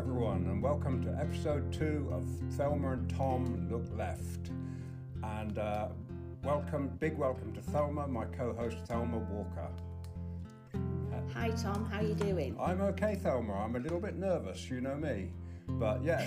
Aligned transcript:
everyone, 0.00 0.46
and 0.46 0.62
welcome 0.62 1.04
to 1.04 1.10
episode 1.20 1.70
two 1.70 2.08
of 2.10 2.24
Thelma 2.54 2.92
and 2.92 3.10
Tom 3.14 3.68
Look 3.70 3.84
Left. 3.98 4.50
And 5.22 5.58
uh, 5.58 5.88
welcome, 6.42 6.88
big 6.98 7.18
welcome 7.18 7.52
to 7.52 7.60
Thelma, 7.60 8.08
my 8.08 8.24
co-host 8.24 8.78
Thelma 8.86 9.18
Walker. 9.18 9.68
Hi 11.34 11.50
Tom, 11.50 11.84
how 11.84 11.98
are 11.98 12.02
you 12.02 12.14
doing? 12.14 12.56
I'm 12.58 12.80
okay, 12.80 13.16
Thelma. 13.16 13.52
I'm 13.52 13.76
a 13.76 13.78
little 13.78 14.00
bit 14.00 14.16
nervous, 14.16 14.70
you 14.70 14.80
know 14.80 14.94
me, 14.94 15.32
but 15.68 16.02
yeah. 16.02 16.26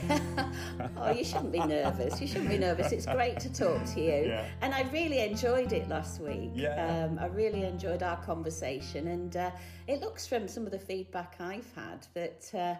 oh, 0.98 1.10
you 1.10 1.24
shouldn't 1.24 1.52
be 1.52 1.58
nervous. 1.58 2.22
You 2.22 2.28
shouldn't 2.28 2.52
be 2.52 2.60
nervous. 2.60 2.92
It's 2.92 3.08
great 3.08 3.40
to 3.40 3.52
talk 3.52 3.84
to 3.96 4.00
you, 4.00 4.28
Yeah. 4.28 4.46
and 4.62 4.76
I 4.76 4.84
really 4.94 5.22
enjoyed 5.22 5.74
it 5.74 5.90
last 5.90 6.22
week. 6.22 6.52
Yeah. 6.54 7.08
um, 7.10 7.18
I 7.18 7.26
really 7.26 7.64
enjoyed 7.64 8.04
our 8.04 8.18
conversation, 8.18 9.08
and 9.08 9.36
uh, 9.36 9.50
it 9.88 10.00
looks 10.00 10.28
from 10.28 10.48
some 10.48 10.68
of 10.68 10.72
the 10.72 10.78
feedback 10.78 11.38
I've 11.40 11.74
had 11.74 12.06
that. 12.14 12.52
Uh, 12.54 12.76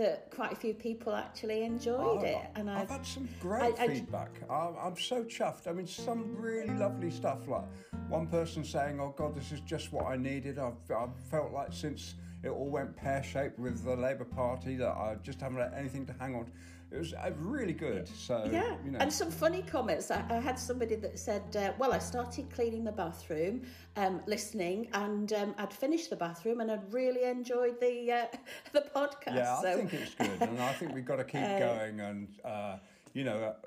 that 0.00 0.30
quite 0.30 0.50
a 0.50 0.56
few 0.56 0.72
people 0.72 1.14
actually 1.14 1.62
enjoyed 1.62 2.24
it, 2.24 2.38
and 2.56 2.70
I've, 2.70 2.82
I've, 2.82 2.90
had 2.90 3.06
some 3.06 3.28
great 3.38 3.78
I- 3.78 3.84
I- 3.84 3.88
feedback. 3.88 4.30
I'm, 4.48 4.74
I'm 4.82 4.96
so 4.96 5.22
chuffed. 5.24 5.68
I 5.68 5.72
mean, 5.72 5.86
some 5.86 6.34
really 6.36 6.74
lovely 6.74 7.10
stuff. 7.10 7.46
Like 7.46 7.64
one 8.08 8.26
person 8.26 8.64
saying, 8.64 8.98
"Oh 8.98 9.14
God, 9.16 9.34
this 9.34 9.52
is 9.52 9.60
just 9.60 9.92
what 9.92 10.06
I 10.06 10.16
needed." 10.16 10.58
I've, 10.58 10.72
I've 10.96 11.14
felt 11.30 11.52
like 11.52 11.72
since 11.72 12.14
it 12.42 12.48
all 12.48 12.70
went 12.70 12.96
pear 12.96 13.22
shaped 13.22 13.58
with 13.58 13.84
the 13.84 13.94
Labour 13.94 14.24
Party 14.24 14.74
that 14.76 14.88
I 14.88 15.16
just 15.22 15.40
haven't 15.40 15.58
had 15.58 15.74
anything 15.76 16.06
to 16.06 16.14
hang 16.18 16.34
on. 16.34 16.50
It 16.92 16.98
was 16.98 17.14
uh, 17.14 17.30
really 17.38 17.72
good. 17.72 18.08
So 18.08 18.48
Yeah, 18.50 18.74
you 18.84 18.90
know, 18.90 18.98
and 18.98 19.12
some 19.12 19.30
funny 19.30 19.62
comments. 19.62 20.10
I, 20.10 20.24
I 20.28 20.34
had 20.34 20.58
somebody 20.58 20.96
that 20.96 21.18
said, 21.18 21.44
uh, 21.56 21.72
"Well, 21.78 21.92
I 21.92 21.98
started 21.98 22.50
cleaning 22.52 22.82
the 22.82 22.92
bathroom, 22.92 23.62
um, 23.96 24.20
listening, 24.26 24.88
and 24.92 25.32
um, 25.34 25.54
I'd 25.58 25.72
finished 25.72 26.10
the 26.10 26.16
bathroom, 26.16 26.60
and 26.60 26.70
I'd 26.70 26.92
really 26.92 27.24
enjoyed 27.24 27.80
the 27.80 28.12
uh, 28.12 28.26
the 28.72 28.84
podcast." 28.94 29.36
yeah, 29.36 29.56
I 29.56 29.62
so, 29.62 29.76
think 29.76 29.94
it's 29.94 30.14
good, 30.14 30.42
and 30.42 30.60
I 30.60 30.72
think 30.72 30.92
we've 30.92 31.04
got 31.04 31.16
to 31.16 31.24
keep 31.24 31.42
going. 31.58 32.00
And 32.00 32.28
uh, 32.44 32.78
you 33.14 33.22
know, 33.22 33.36
uh, 33.36 33.66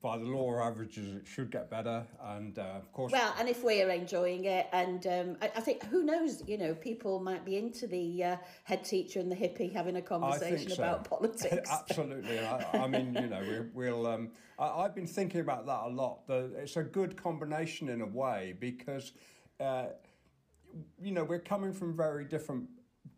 by 0.00 0.16
the 0.16 0.24
law 0.24 0.54
of 0.54 0.60
averages, 0.60 1.14
it 1.14 1.26
should 1.26 1.50
get 1.50 1.70
better. 1.70 2.06
And 2.22 2.58
uh, 2.58 2.76
of 2.76 2.92
course, 2.92 3.12
well, 3.12 3.34
and 3.38 3.48
if 3.48 3.64
we're 3.64 3.90
enjoying 3.90 4.44
it, 4.44 4.68
and 4.72 5.04
um, 5.06 5.36
I, 5.42 5.46
I 5.56 5.60
think 5.60 5.84
who 5.84 6.04
knows, 6.04 6.42
you 6.46 6.56
know, 6.56 6.74
people 6.74 7.18
might 7.18 7.44
be 7.44 7.56
into 7.56 7.86
the 7.86 8.24
uh, 8.24 8.36
head 8.64 8.84
teacher 8.84 9.18
and 9.18 9.30
the 9.30 9.36
hippie 9.36 9.72
having 9.72 9.96
a 9.96 10.02
conversation 10.02 10.70
so. 10.70 10.82
about 10.82 11.04
politics. 11.10 11.68
Absolutely. 11.70 12.38
I, 12.38 12.64
I 12.74 12.86
mean, 12.86 13.14
you 13.14 13.26
know, 13.26 13.40
we, 13.74 13.90
we'll. 13.90 14.06
Um, 14.06 14.30
I, 14.58 14.68
I've 14.68 14.94
been 14.94 15.06
thinking 15.06 15.40
about 15.40 15.66
that 15.66 15.80
a 15.86 15.88
lot. 15.88 16.26
The, 16.28 16.50
it's 16.58 16.76
a 16.76 16.82
good 16.82 17.20
combination 17.20 17.88
in 17.88 18.00
a 18.00 18.06
way 18.06 18.54
because, 18.58 19.12
uh, 19.58 19.86
you 21.02 21.10
know, 21.10 21.24
we're 21.24 21.40
coming 21.40 21.72
from 21.72 21.96
very 21.96 22.24
different 22.24 22.68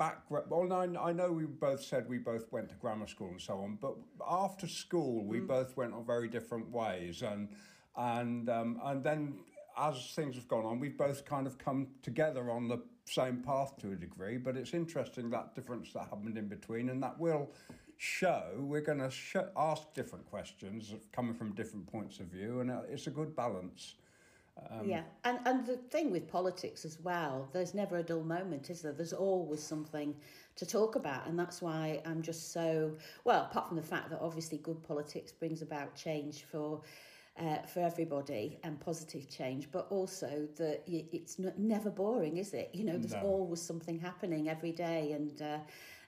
background. 0.01 0.47
Well, 0.48 0.73
I, 0.73 1.11
I 1.11 1.12
know 1.12 1.31
we 1.31 1.45
both 1.45 1.84
said 1.84 2.09
we 2.09 2.19
both 2.19 2.51
went 2.51 2.70
to 2.70 2.75
grammar 2.77 3.06
school 3.06 3.29
and 3.29 3.41
so 3.41 3.59
on, 3.59 3.79
but 3.81 3.95
after 4.29 4.67
school 4.67 5.23
Mm. 5.23 5.27
we 5.27 5.41
both 5.41 5.77
went 5.77 5.92
on 5.95 6.05
very 6.05 6.29
different 6.29 6.69
ways, 6.70 7.23
and 7.23 7.48
and 7.97 8.48
um, 8.48 8.81
and 8.83 9.05
then 9.05 9.41
as 9.79 10.12
things 10.17 10.34
have 10.37 10.48
gone 10.48 10.65
on, 10.65 10.81
we've 10.81 10.97
both 10.98 11.25
kind 11.25 11.47
of 11.47 11.59
come 11.59 11.87
together 12.03 12.51
on 12.51 12.67
the 12.67 12.79
same 13.05 13.42
path 13.42 13.77
to 13.83 13.92
a 13.92 13.97
degree. 13.97 14.37
But 14.39 14.57
it's 14.57 14.75
interesting 14.75 15.31
that 15.31 15.55
difference 15.55 15.92
that 15.92 16.05
happened 16.12 16.37
in 16.39 16.48
between, 16.48 16.89
and 16.89 17.03
that 17.03 17.19
will 17.20 17.51
show. 17.98 18.45
We're 18.57 18.81
going 18.91 18.98
to 18.98 19.11
sh- 19.11 19.37
ask 19.57 19.92
different 19.92 20.25
questions 20.31 20.95
coming 21.12 21.35
from 21.35 21.55
different 21.55 21.87
points 21.87 22.19
of 22.20 22.27
view, 22.27 22.61
and 22.61 22.70
uh, 22.70 22.81
it's 22.89 23.07
a 23.07 23.11
good 23.11 23.37
balance. 23.37 23.97
Um, 24.70 24.89
yeah, 24.89 25.03
and 25.25 25.39
and 25.47 25.66
the 25.66 25.77
thing 25.77 26.11
with 26.11 26.28
politics 26.28 26.84
as 26.84 26.98
well, 27.00 27.48
there's 27.53 27.75
never 27.75 27.97
a 27.98 28.03
dull 28.03 28.22
moment, 28.22 28.70
is 28.70 28.83
there? 28.83 28.92
There's 28.92 29.12
always 29.12 29.62
something 29.62 30.14
to 30.56 30.67
talk 30.67 30.97
about, 30.97 31.27
and 31.27 31.39
that's 31.39 31.62
why 31.62 32.02
I'm 32.05 32.22
just 32.22 32.52
so 32.52 32.97
well. 33.25 33.48
Apart 33.50 33.69
from 33.69 33.77
the 33.77 33.83
fact 33.83 34.11
that 34.11 34.20
obviously 34.20 34.58
good 34.58 34.83
politics 34.83 35.33
brings 35.33 35.62
about 35.62 35.94
change 35.94 36.44
for. 36.50 36.83
Uh, 37.39 37.62
for 37.62 37.80
everybody 37.80 38.58
and 38.64 38.78
positive 38.80 39.27
change, 39.30 39.69
but 39.72 39.86
also 39.89 40.46
that 40.57 40.83
it's 40.86 41.39
n- 41.39 41.55
never 41.56 41.89
boring, 41.89 42.36
is 42.36 42.52
it? 42.52 42.68
You 42.74 42.85
know, 42.85 42.98
there's 42.98 43.12
No. 43.12 43.20
always 43.23 43.62
something 43.62 43.98
happening 43.98 44.48
every 44.51 44.73
day, 44.73 45.12
and 45.12 45.40
uh, 45.40 45.58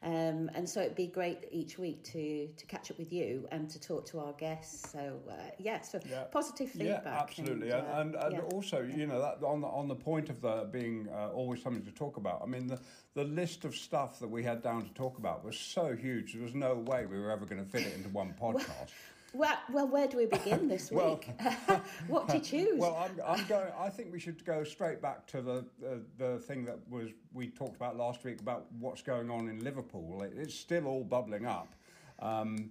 um, 0.05 0.51
and 0.55 0.69
so 0.69 0.81
it'd 0.81 0.97
be 0.97 1.07
great 1.07 1.47
each 1.51 1.79
week 1.79 2.03
to 2.05 2.49
to 2.57 2.67
catch 2.67 2.91
up 2.91 2.99
with 2.99 3.13
you 3.13 3.47
and 3.53 3.71
to 3.71 3.81
talk 3.81 4.05
to 4.07 4.19
our 4.21 4.33
guests. 4.33 4.91
So 4.91 5.21
uh, 5.31 5.35
yeah, 5.59 5.81
so 5.81 6.01
Yeah. 6.09 6.25
positive 6.25 6.71
feedback. 6.71 7.05
Yeah, 7.05 7.21
absolutely, 7.23 7.71
and, 7.71 7.87
and, 7.87 8.17
uh, 8.17 8.19
and, 8.21 8.25
and 8.25 8.33
yeah. 8.35 8.55
also, 8.55 8.83
you 8.83 9.07
know, 9.07 9.21
that 9.21 9.45
on 9.47 9.61
the 9.61 9.69
on 9.69 9.89
the 9.89 9.95
point 9.95 10.29
of 10.29 10.41
the 10.41 10.69
being 10.73 11.09
uh, 11.09 11.29
always 11.31 11.63
something 11.63 11.85
to 11.85 11.93
talk 11.93 12.17
about. 12.17 12.43
I 12.43 12.47
mean, 12.47 12.67
the 12.67 12.81
the 13.15 13.25
list 13.25 13.65
of 13.65 13.75
stuff 13.77 14.19
that 14.21 14.29
we 14.29 14.43
had 14.43 14.63
down 14.63 14.85
to 14.85 14.95
talk 14.95 15.19
about 15.19 15.45
was 15.45 15.59
so 15.59 15.95
huge. 15.95 16.33
There 16.33 16.43
was 16.43 16.55
no 16.55 16.75
way 16.75 17.07
we 17.07 17.19
were 17.21 17.31
ever 17.31 17.45
going 17.47 17.63
to 17.65 17.71
fit 17.71 17.87
it 17.87 17.95
into 17.95 18.09
one 18.09 18.35
podcast. 18.41 18.91
Well, 19.35 19.57
well, 19.71 19.89
where 19.89 20.07
do 20.09 20.17
we 20.19 20.27
begin 20.27 20.69
this 20.75 20.91
Well- 20.91 21.15
week? 21.17 21.31
what 22.09 22.29
to 22.29 22.41
choose? 22.41 22.79
well, 22.79 22.97
I'm, 22.97 23.21
I'm 23.27 23.47
going. 23.47 23.73
I 23.79 23.89
think 23.89 24.13
we 24.13 24.21
should 24.21 24.45
go 24.45 24.65
straight 24.65 25.01
back 25.01 25.27
to 25.29 25.43
the 25.43 25.65
the, 25.81 26.03
the 26.19 26.39
thing 26.41 26.65
that 26.67 26.79
was 26.89 27.11
we 27.33 27.49
talked 27.49 27.77
about 27.77 27.97
last 27.97 28.25
week 28.25 28.41
about 28.41 28.67
what's 28.79 29.03
going 29.03 29.31
on 29.31 29.49
in 29.49 29.63
Liverpool. 29.65 30.23
It, 30.23 30.35
it's 30.37 30.55
still 30.55 30.87
all 30.87 31.05
bubbling 31.05 31.47
up. 31.47 31.75
Um, 32.19 32.71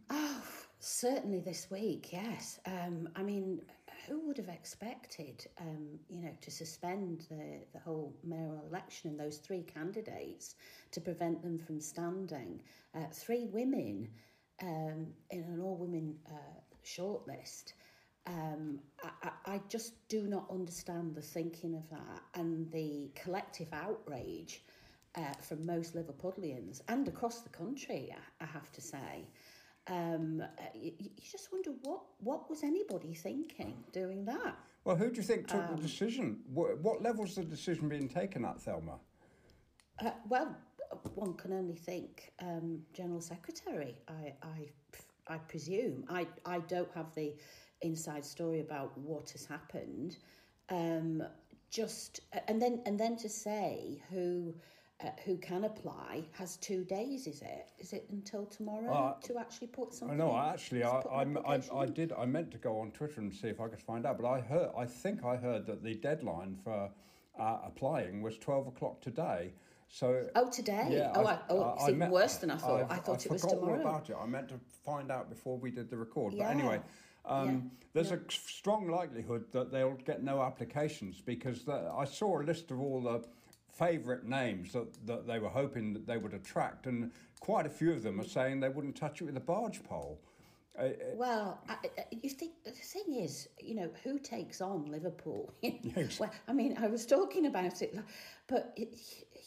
Certainly 0.84 1.42
this 1.42 1.68
week, 1.70 2.12
yes. 2.12 2.60
Um, 2.66 3.08
I 3.16 3.22
mean, 3.22 3.62
who 4.08 4.20
would 4.26 4.38
have 4.38 4.50
expected, 4.50 5.46
um, 5.60 6.00
you 6.10 6.22
know, 6.24 6.32
to 6.42 6.50
suspend 6.50 7.28
the, 7.30 7.60
the 7.72 7.80
whole 7.80 8.16
mayoral 8.24 8.66
election 8.68 9.12
and 9.12 9.20
those 9.20 9.38
three 9.38 9.62
candidates 9.62 10.56
to 10.92 11.00
prevent 11.00 11.44
them 11.44 11.60
from 11.60 11.80
standing? 11.80 12.64
Uh, 12.96 13.02
three 13.14 13.46
women 13.46 14.10
um, 14.62 15.08
in 15.30 15.42
an 15.44 15.62
all-women 15.62 16.16
uh, 16.30 16.60
shortlist. 16.86 17.74
Um, 18.28 18.80
I, 19.04 19.10
I 19.24 19.54
I 19.54 19.62
just 19.68 19.94
do 20.08 20.28
not 20.28 20.46
understand 20.52 21.16
the 21.16 21.22
thinking 21.22 21.76
of 21.76 21.90
that 21.90 22.22
and 22.36 22.72
the 22.72 23.10
collective 23.16 23.68
outrage 23.74 24.64
uh, 25.16 25.34
from 25.42 25.66
most 25.66 25.96
Liverpudlians 25.96 26.82
and 26.88 27.08
across 27.08 27.42
the 27.42 27.50
country, 27.50 28.14
I, 28.14 28.44
I 28.44 28.48
have 28.48 28.72
to 28.74 28.82
say. 28.82 29.28
Um, 29.88 30.42
uh, 30.42 30.62
you, 30.76 30.94
you 31.00 31.10
just 31.32 31.52
wonder 31.52 31.72
what, 31.82 32.02
what 32.20 32.50
was 32.50 32.64
anybody 32.64 33.16
thinking 33.16 33.84
doing 33.92 34.24
that? 34.26 34.56
well, 34.86 34.96
who 34.96 35.10
do 35.10 35.18
you 35.18 35.24
think 35.24 35.48
took 35.48 35.62
Um, 35.62 35.76
the 35.76 35.82
decision? 35.82 36.42
What, 36.54 36.80
what 36.80 37.02
level's 37.02 37.36
the 37.36 37.44
decision 37.44 37.90
being 37.90 38.08
taken 38.08 38.46
at, 38.46 38.62
Thelma? 38.62 39.00
Uh, 40.00 40.12
well, 40.30 40.56
one 41.16 41.34
can 41.34 41.54
only 41.54 41.76
think 41.76 42.32
um, 42.42 42.80
General 42.94 43.22
Secretary, 43.22 43.96
I, 44.08 44.34
I, 44.44 45.34
I 45.36 45.38
presume. 45.38 46.06
I, 46.10 46.28
I 46.46 46.60
don't 46.60 46.90
have 46.94 47.14
the 47.16 47.34
inside 47.82 48.24
story 48.26 48.60
about 48.62 48.98
what 48.98 49.30
has 49.32 49.46
happened. 49.46 50.18
Um, 50.70 51.24
just 51.70 52.22
and 52.48 52.62
then 52.62 52.82
and 52.86 53.00
then 53.00 53.16
to 53.18 53.30
say 53.30 54.02
who 54.10 54.54
uh, 55.04 55.10
who 55.26 55.38
can 55.38 55.64
apply 55.64 56.24
has 56.34 56.58
two 56.58 56.84
days. 56.84 57.28
Is 57.28 57.42
it? 57.42 57.72
Is 57.80 57.94
it 57.94 58.06
until 58.12 58.46
tomorrow 58.46 58.92
Uh, 58.94 59.14
to 59.22 59.38
actually 59.38 59.68
put 59.68 59.94
something? 59.94 60.18
No, 60.18 60.36
Actually, 60.36 60.84
I, 60.84 61.00
I, 61.00 61.56
I, 61.56 61.62
I 61.74 61.86
did. 61.86 62.12
I 62.14 62.26
meant 62.26 62.52
to 62.52 62.58
go 62.58 62.78
on 62.80 62.92
Twitter 62.92 63.22
and 63.22 63.34
see 63.34 63.48
if 63.48 63.60
I 63.60 63.68
could 63.68 63.82
find 63.82 64.06
out, 64.06 64.20
but 64.22 64.28
I 64.28 64.42
heard. 64.42 64.72
I 64.78 64.86
think 64.86 65.24
I 65.24 65.38
heard 65.38 65.66
that 65.68 65.82
the 65.82 65.96
deadline 65.96 66.58
for 66.64 66.92
uh, 67.40 67.58
applying 67.66 68.22
was 68.22 68.38
twelve 68.38 68.68
o'clock 68.68 69.02
today. 69.02 69.54
So. 69.94 70.26
Oh, 70.36 70.50
today? 70.50 70.88
Yeah, 70.90 71.12
oh, 71.16 71.26
I, 71.28 71.40
oh, 71.50 71.74
it's 71.74 71.84
even 71.90 72.00
meant- 72.00 72.14
worse 72.14 72.38
than 72.38 72.50
I 72.50 72.56
thought. 72.56 72.82
I've- 72.84 72.94
I 72.94 72.96
thought 72.98 73.20
I 73.22 73.26
it 73.26 73.32
was 73.32 73.42
forgot 73.42 73.56
all 73.56 73.60
tomorrow. 73.66 73.82
about 73.82 74.10
it. 74.10 74.16
I 74.18 74.26
meant 74.26 74.48
to 74.50 74.60
find 74.86 75.12
out 75.12 75.30
before 75.30 75.58
we 75.58 75.70
did 75.70 75.90
the 75.90 75.98
record. 75.98 76.34
Yeah. 76.34 76.46
But 76.46 76.52
anyway, 76.58 76.82
um, 77.26 77.48
Yeah. 77.50 77.86
there's 77.94 78.12
a 78.12 78.22
strong 78.30 78.88
likelihood 78.88 79.52
that 79.52 79.70
they'll 79.70 79.96
get 80.06 80.24
no 80.24 80.42
applications 80.42 81.20
because 81.20 81.66
the, 81.66 81.92
I 81.94 82.06
saw 82.06 82.40
a 82.40 82.44
list 82.44 82.72
of 82.72 82.80
all 82.80 83.02
the 83.02 83.28
favourite 83.74 84.24
names 84.24 84.72
that, 84.72 85.06
that 85.08 85.28
they 85.28 85.40
were 85.40 85.50
hoping 85.50 85.92
that 85.94 86.08
they 86.08 86.18
would 86.18 86.34
attract, 86.34 86.88
and 86.88 87.12
quite 87.42 87.66
a 87.66 87.70
few 87.70 87.92
of 87.92 88.02
them 88.02 88.20
are 88.22 88.24
saying 88.26 88.62
they 88.62 88.70
wouldn't 88.70 88.96
touch 88.96 89.22
it 89.22 89.26
with 89.26 89.36
a 89.36 89.42
barge 89.42 89.84
pole. 89.84 90.22
Uh, 90.80 90.88
Well, 91.16 91.60
I, 91.68 91.76
I- 91.98 92.06
you 92.12 92.30
think 92.30 92.54
the 92.64 92.72
thing 92.72 93.16
is, 93.16 93.50
you 93.60 93.76
know, 93.76 93.90
who 94.04 94.18
takes 94.20 94.62
on 94.62 94.86
Liverpool? 94.86 95.54
Yes. 95.62 96.18
well, 96.18 96.32
I 96.48 96.54
mean, 96.54 96.78
I 96.78 96.88
was 96.88 97.06
talking 97.06 97.46
about 97.48 97.82
it, 97.82 97.94
but 98.48 98.72
it, 98.78 98.98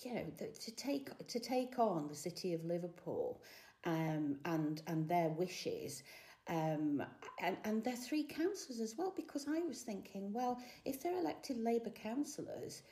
you 0.05 0.15
know, 0.15 0.25
to 0.39 0.71
take 0.77 1.27
to 1.27 1.41
take 1.41 1.79
on 1.79 2.09
the 2.09 2.15
city 2.15 2.55
of 2.55 2.65
Liverpool, 2.65 3.43
um, 3.85 4.37
and 4.45 4.83
and 4.87 5.09
their 5.09 5.29
wishes. 5.31 6.03
Um, 6.47 7.03
and, 7.41 7.57
and 7.65 7.83
their 7.83 7.97
three 7.97 8.23
councillors 8.23 8.79
as 8.79 8.97
well, 8.99 9.15
because 9.17 9.47
I 9.49 9.61
was 9.61 9.81
thinking, 9.81 10.31
well, 10.31 10.61
if 10.85 11.03
they're 11.03 11.19
elected 11.19 11.57
Labour 11.57 11.89
councillors, 11.89 12.83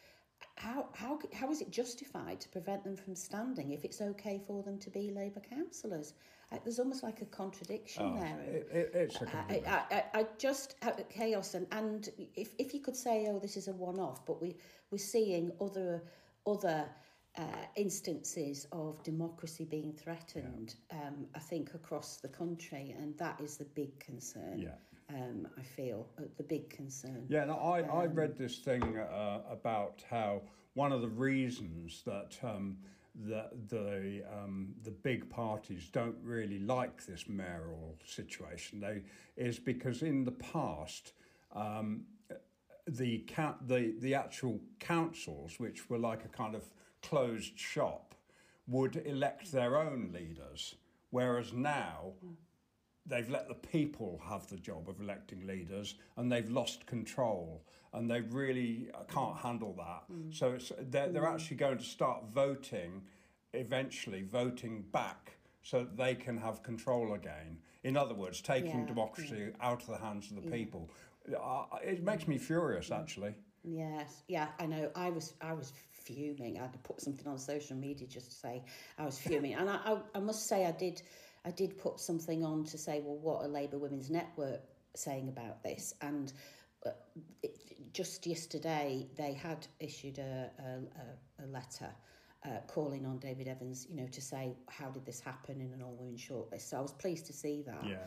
how, 0.56 0.88
how, 0.94 1.19
how 1.35 1.50
is 1.50 1.61
it 1.61 1.70
justified 1.70 2.41
to 2.41 2.49
prevent 2.49 2.85
them 2.85 2.97
from 2.97 3.14
standing 3.14 3.73
if 3.73 3.85
it's 3.85 4.00
okay 4.00 4.41
for 4.47 4.62
them 4.62 4.79
to 4.79 4.91
be 4.91 5.11
Labour 5.11 5.41
councillors? 5.41 6.14
Uh, 6.50 6.56
there's 6.64 6.79
almost 6.79 7.03
like 7.03 7.20
a 7.23 7.26
contradiction 7.26 8.14
Oh, 8.17 8.20
there. 8.20 8.38
it, 8.41 8.69
it, 8.73 8.91
it's 8.94 9.17
a 9.17 9.26
I, 9.26 9.31
complete 9.31 9.67
I, 9.67 9.82
I, 9.91 10.05
I 10.20 10.26
just 10.38 10.76
uh, 10.82 10.93
chaos 11.11 11.55
and, 11.55 11.67
and 11.73 12.09
if, 12.35 12.55
if 12.59 12.75
you 12.75 12.81
could 12.81 12.97
say 12.97 13.26
oh 13.31 13.38
this 13.38 13.56
is 13.56 13.69
a 13.69 13.73
one-off 13.73 14.26
but 14.26 14.41
we 14.41 14.56
we're 14.91 14.99
seeing 14.99 15.53
other 15.61 16.03
other 16.47 16.87
uh, 17.38 17.43
instances 17.76 18.67
of 18.73 19.02
democracy 19.02 19.64
being 19.64 19.93
threatened, 19.93 20.75
um, 20.90 21.26
I 21.34 21.38
think, 21.38 21.75
across 21.75 22.19
the 22.19 22.29
country, 22.29 22.94
and 22.99 23.17
that 23.19 23.40
is 23.40 23.56
the 23.56 23.64
big 23.64 23.99
concern. 23.99 24.58
Yeah. 24.58 24.75
Um, 25.14 25.49
I 25.58 25.62
feel 25.62 26.08
uh, 26.19 26.23
the 26.37 26.43
big 26.43 26.70
concern. 26.70 27.26
Yeah, 27.29 27.44
no, 27.44 27.55
I, 27.55 27.81
I 27.81 28.06
read 28.06 28.37
this 28.37 28.58
thing 28.58 28.99
uh, 28.99 29.40
about 29.50 30.02
how 30.11 30.43
one 30.75 30.93
of 30.93 31.00
the 31.00 31.08
reasons 31.08 32.02
that 32.06 32.37
um, 32.43 32.79
the 33.14 33.46
the 33.69 34.23
um, 34.32 34.75
the 34.85 34.90
big 34.90 35.28
parties 35.28 35.88
don't 35.93 36.17
really 36.23 36.58
like 36.61 37.05
this 37.05 37.28
mayoral 37.28 37.94
situation 38.06 38.81
they 38.81 39.02
is 39.37 39.58
because 39.58 40.02
in 40.02 40.25
the 40.25 40.32
past 40.32 41.12
um, 41.55 42.05
the 42.87 43.23
the 43.67 43.94
the 43.99 44.14
actual 44.14 44.58
councils 44.78 45.61
which 45.61 45.90
were 45.90 45.99
like 45.99 46.25
a 46.25 46.28
kind 46.28 46.55
of 46.55 46.64
closed 47.02 47.58
shop 47.58 48.14
would 48.66 48.96
elect 49.04 49.50
their 49.52 49.76
own 49.76 50.10
leaders 50.14 50.76
whereas 51.10 51.52
now 51.52 52.12
they've 53.06 53.28
let 53.31 53.49
the 53.49 53.54
people 53.54 54.20
have 54.28 54.46
the 54.49 54.56
job 54.56 54.88
of 54.88 55.00
electing 55.00 55.46
leaders 55.46 55.94
and 56.16 56.31
they've 56.31 56.50
lost 56.50 56.87
control 56.87 57.62
and 57.94 58.10
they 58.10 58.20
really 58.20 58.88
can't 59.12 59.37
handle 59.37 59.75
that. 59.76 60.04
Mm. 60.12 60.34
So 60.34 60.52
it's 60.52 60.72
they're, 60.90 61.08
they're 61.08 61.22
mm. 61.22 61.34
actually 61.34 61.56
going 61.56 61.78
to 61.78 61.84
start 61.84 62.25
voting 62.32 63.02
eventually 63.54 64.22
voting 64.22 64.82
back 64.93 65.37
so 65.62 65.81
that 65.81 65.96
they 65.96 66.14
can 66.14 66.38
have 66.38 66.62
control 66.62 67.14
again. 67.14 67.58
In 67.84 67.96
other 67.96 68.14
words 68.14 68.40
taking 68.40 68.81
Yeah, 68.81 68.87
democracy 68.87 69.50
out 69.60 69.82
of 69.82 69.88
the 69.88 69.99
hands 69.99 70.31
of 70.31 70.43
the 70.43 70.50
people. 70.50 70.90
Uh, 71.28 71.64
it 71.82 72.02
makes 72.02 72.26
me 72.26 72.38
furious 72.38 72.88
mm. 72.88 72.99
actually. 72.99 73.34
Yes, 73.64 74.22
yeah, 74.26 74.49
I 74.58 74.66
know. 74.66 74.90
I 74.96 75.10
was 75.10 75.34
I 75.40 75.52
was 75.52 75.72
fuming. 76.06 76.58
I 76.58 76.62
had 76.62 76.72
to 76.72 76.78
put 76.81 77.00
something 77.00 77.26
on 77.26 77.38
social 77.38 77.76
media 77.76 78.06
just 78.06 78.31
to 78.31 78.37
say 78.37 78.62
I 78.99 79.04
was 79.04 79.19
fuming, 79.19 79.54
and 79.54 79.69
I, 79.69 79.78
I, 79.84 79.96
I 80.14 80.20
must 80.20 80.46
say 80.46 80.66
I 80.66 80.72
did 80.72 81.02
I 81.44 81.50
did 81.50 81.78
put 81.78 81.99
something 82.00 82.44
on 82.44 82.64
to 82.64 82.78
say, 82.78 83.00
well, 83.04 83.16
what 83.16 83.44
are 83.44 83.49
Labour 83.49 83.78
Women's 83.78 84.10
Network 84.10 84.60
saying 84.94 85.28
about 85.28 85.62
this? 85.64 85.94
And 86.00 86.32
uh, 86.87 86.90
it, 87.43 87.93
just 87.93 88.26
yesterday 88.26 89.08
they 89.16 89.32
had 89.32 89.66
issued 89.81 90.19
a 90.19 90.50
a, 90.58 91.44
a, 91.44 91.46
letter. 91.46 91.90
Uh, 92.44 92.58
calling 92.66 93.06
on 93.06 93.20
David 93.20 93.46
Evans, 93.46 93.87
you 93.88 93.94
know, 93.94 94.08
to 94.08 94.20
say 94.20 94.56
how 94.69 94.90
did 94.90 95.06
this 95.06 95.20
happen 95.20 95.60
in 95.60 95.72
an 95.72 95.81
all-women 95.81 96.16
shortlist. 96.16 96.62
So 96.62 96.76
I 96.76 96.81
was 96.81 96.93
pleased 96.93 97.25
to 97.26 97.32
see 97.32 97.62
that 97.62 97.84
yeah 97.84 97.99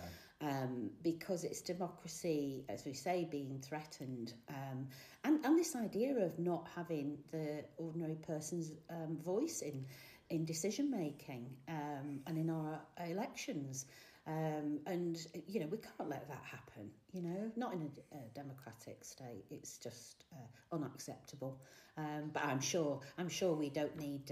um, 0.45 0.91
because 1.01 1.43
it's 1.43 1.61
democracy, 1.61 2.63
as 2.69 2.85
we 2.85 2.93
say, 2.93 3.27
being 3.29 3.59
threatened, 3.59 4.33
um, 4.49 4.87
and 5.23 5.43
and 5.45 5.57
this 5.57 5.75
idea 5.75 6.15
of 6.17 6.37
not 6.37 6.67
having 6.75 7.17
the 7.31 7.63
ordinary 7.77 8.15
person's 8.15 8.71
um, 8.89 9.17
voice 9.17 9.61
in 9.61 9.85
in 10.29 10.45
decision 10.45 10.91
making 10.91 11.47
um, 11.67 12.19
and 12.27 12.37
in 12.37 12.49
our 12.49 12.79
elections. 13.07 13.85
Um, 14.27 14.79
and 14.87 15.17
you 15.47 15.59
know 15.59 15.67
we 15.67 15.77
can't 15.77 16.09
let 16.09 16.27
that 16.27 16.43
happen. 16.43 16.89
You 17.11 17.21
know, 17.21 17.51
not 17.55 17.73
in 17.73 17.81
a, 17.81 18.15
a 18.15 18.21
democratic 18.33 19.03
state. 19.03 19.45
It's 19.49 19.77
just 19.77 20.25
uh, 20.33 20.75
unacceptable. 20.75 21.59
Um, 21.97 22.31
but 22.33 22.43
I'm 22.43 22.59
sure 22.59 22.99
I'm 23.17 23.29
sure 23.29 23.53
we 23.53 23.69
don't 23.69 23.95
need 23.97 24.31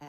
uh, 0.00 0.06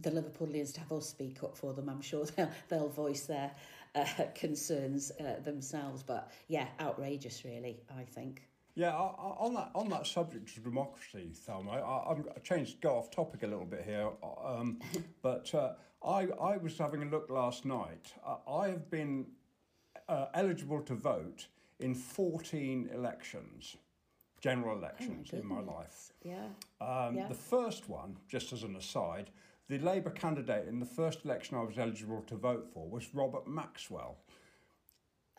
the 0.00 0.10
Liverpoolians 0.10 0.74
to 0.74 0.80
have 0.80 0.92
us 0.92 1.08
speak 1.08 1.42
up 1.42 1.56
for 1.56 1.72
them. 1.72 1.88
I'm 1.88 2.02
sure 2.02 2.24
they'll, 2.36 2.50
they'll 2.68 2.88
voice 2.88 3.22
their 3.22 3.50
uh, 3.98 4.24
concerns 4.34 5.10
uh, 5.20 5.40
themselves. 5.42 6.02
But 6.02 6.30
yeah, 6.48 6.66
outrageous, 6.80 7.44
really. 7.44 7.80
I 7.96 8.02
think. 8.04 8.42
Yeah, 8.74 8.92
on 8.94 9.54
that 9.54 9.70
on 9.74 9.88
that 9.88 10.06
subject 10.06 10.56
of 10.56 10.62
democracy, 10.62 11.32
Thelma, 11.34 11.72
I, 11.72 12.12
I'm 12.12 12.24
I 12.36 12.38
changed 12.38 12.80
go 12.80 12.96
off 12.96 13.10
topic 13.10 13.42
a 13.42 13.46
little 13.48 13.64
bit 13.64 13.82
here, 13.84 14.08
um, 14.44 14.78
but 15.22 15.52
uh, 15.52 15.72
I 16.06 16.28
I 16.40 16.56
was 16.58 16.78
having 16.78 17.02
a 17.02 17.06
look 17.06 17.28
last 17.28 17.64
night. 17.64 18.12
Uh, 18.24 18.36
I 18.48 18.68
have 18.68 18.88
been 18.88 19.26
uh, 20.08 20.26
eligible 20.34 20.80
to 20.82 20.94
vote 20.94 21.48
in 21.80 21.94
14 21.94 22.90
elections, 22.94 23.76
general 24.40 24.76
elections 24.78 25.30
in 25.32 25.46
my 25.46 25.60
life. 25.60 26.12
Yeah. 26.22 26.46
Um, 26.80 27.16
Yeah. 27.16 27.28
The 27.28 27.34
first 27.34 27.88
one, 27.88 28.16
just 28.28 28.52
as 28.52 28.62
an 28.62 28.76
aside, 28.76 29.30
the 29.68 29.78
Labour 29.78 30.10
candidate 30.10 30.66
in 30.68 30.80
the 30.80 30.86
first 30.86 31.24
election 31.24 31.56
I 31.56 31.62
was 31.62 31.78
eligible 31.78 32.22
to 32.28 32.36
vote 32.36 32.68
for 32.72 32.88
was 32.88 33.14
Robert 33.14 33.46
Maxwell 33.46 34.16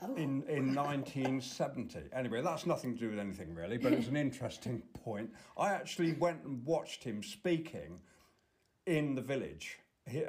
Oh. 0.02 0.16
in, 0.16 0.44
in 0.48 0.74
1970. 0.74 2.00
Anyway, 2.14 2.42
that's 2.42 2.66
nothing 2.66 2.94
to 2.94 3.00
do 3.02 3.10
with 3.10 3.20
anything 3.20 3.54
really, 3.54 3.78
but 3.78 3.92
it's 3.92 4.08
an 4.08 4.16
interesting 4.28 4.82
point. 5.04 5.30
I 5.58 5.74
actually 5.74 6.14
went 6.14 6.44
and 6.46 6.66
watched 6.66 7.04
him 7.04 7.22
speaking 7.22 8.00
in 8.86 9.14
the 9.16 9.22
village, 9.22 9.78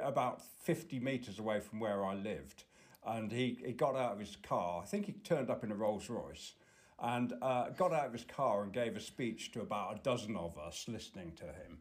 about 0.01 0.41
50 0.41 0.99
metres 0.99 1.39
away 1.39 1.61
from 1.61 1.79
where 1.79 2.03
I 2.03 2.15
lived. 2.15 2.65
And 3.05 3.31
he, 3.31 3.59
he 3.65 3.71
got 3.71 3.95
out 3.95 4.11
of 4.11 4.19
his 4.19 4.35
car, 4.35 4.81
I 4.83 4.85
think 4.85 5.05
he 5.05 5.13
turned 5.13 5.49
up 5.49 5.63
in 5.63 5.71
a 5.71 5.75
Rolls 5.75 6.09
Royce, 6.09 6.53
and 6.99 7.33
uh, 7.41 7.69
got 7.69 7.93
out 7.93 8.07
of 8.07 8.13
his 8.13 8.25
car 8.25 8.63
and 8.63 8.73
gave 8.73 8.97
a 8.97 8.99
speech 8.99 9.53
to 9.53 9.61
about 9.61 9.97
a 9.97 10.03
dozen 10.03 10.35
of 10.35 10.57
us 10.59 10.85
listening 10.89 11.31
to 11.37 11.45
him. 11.45 11.79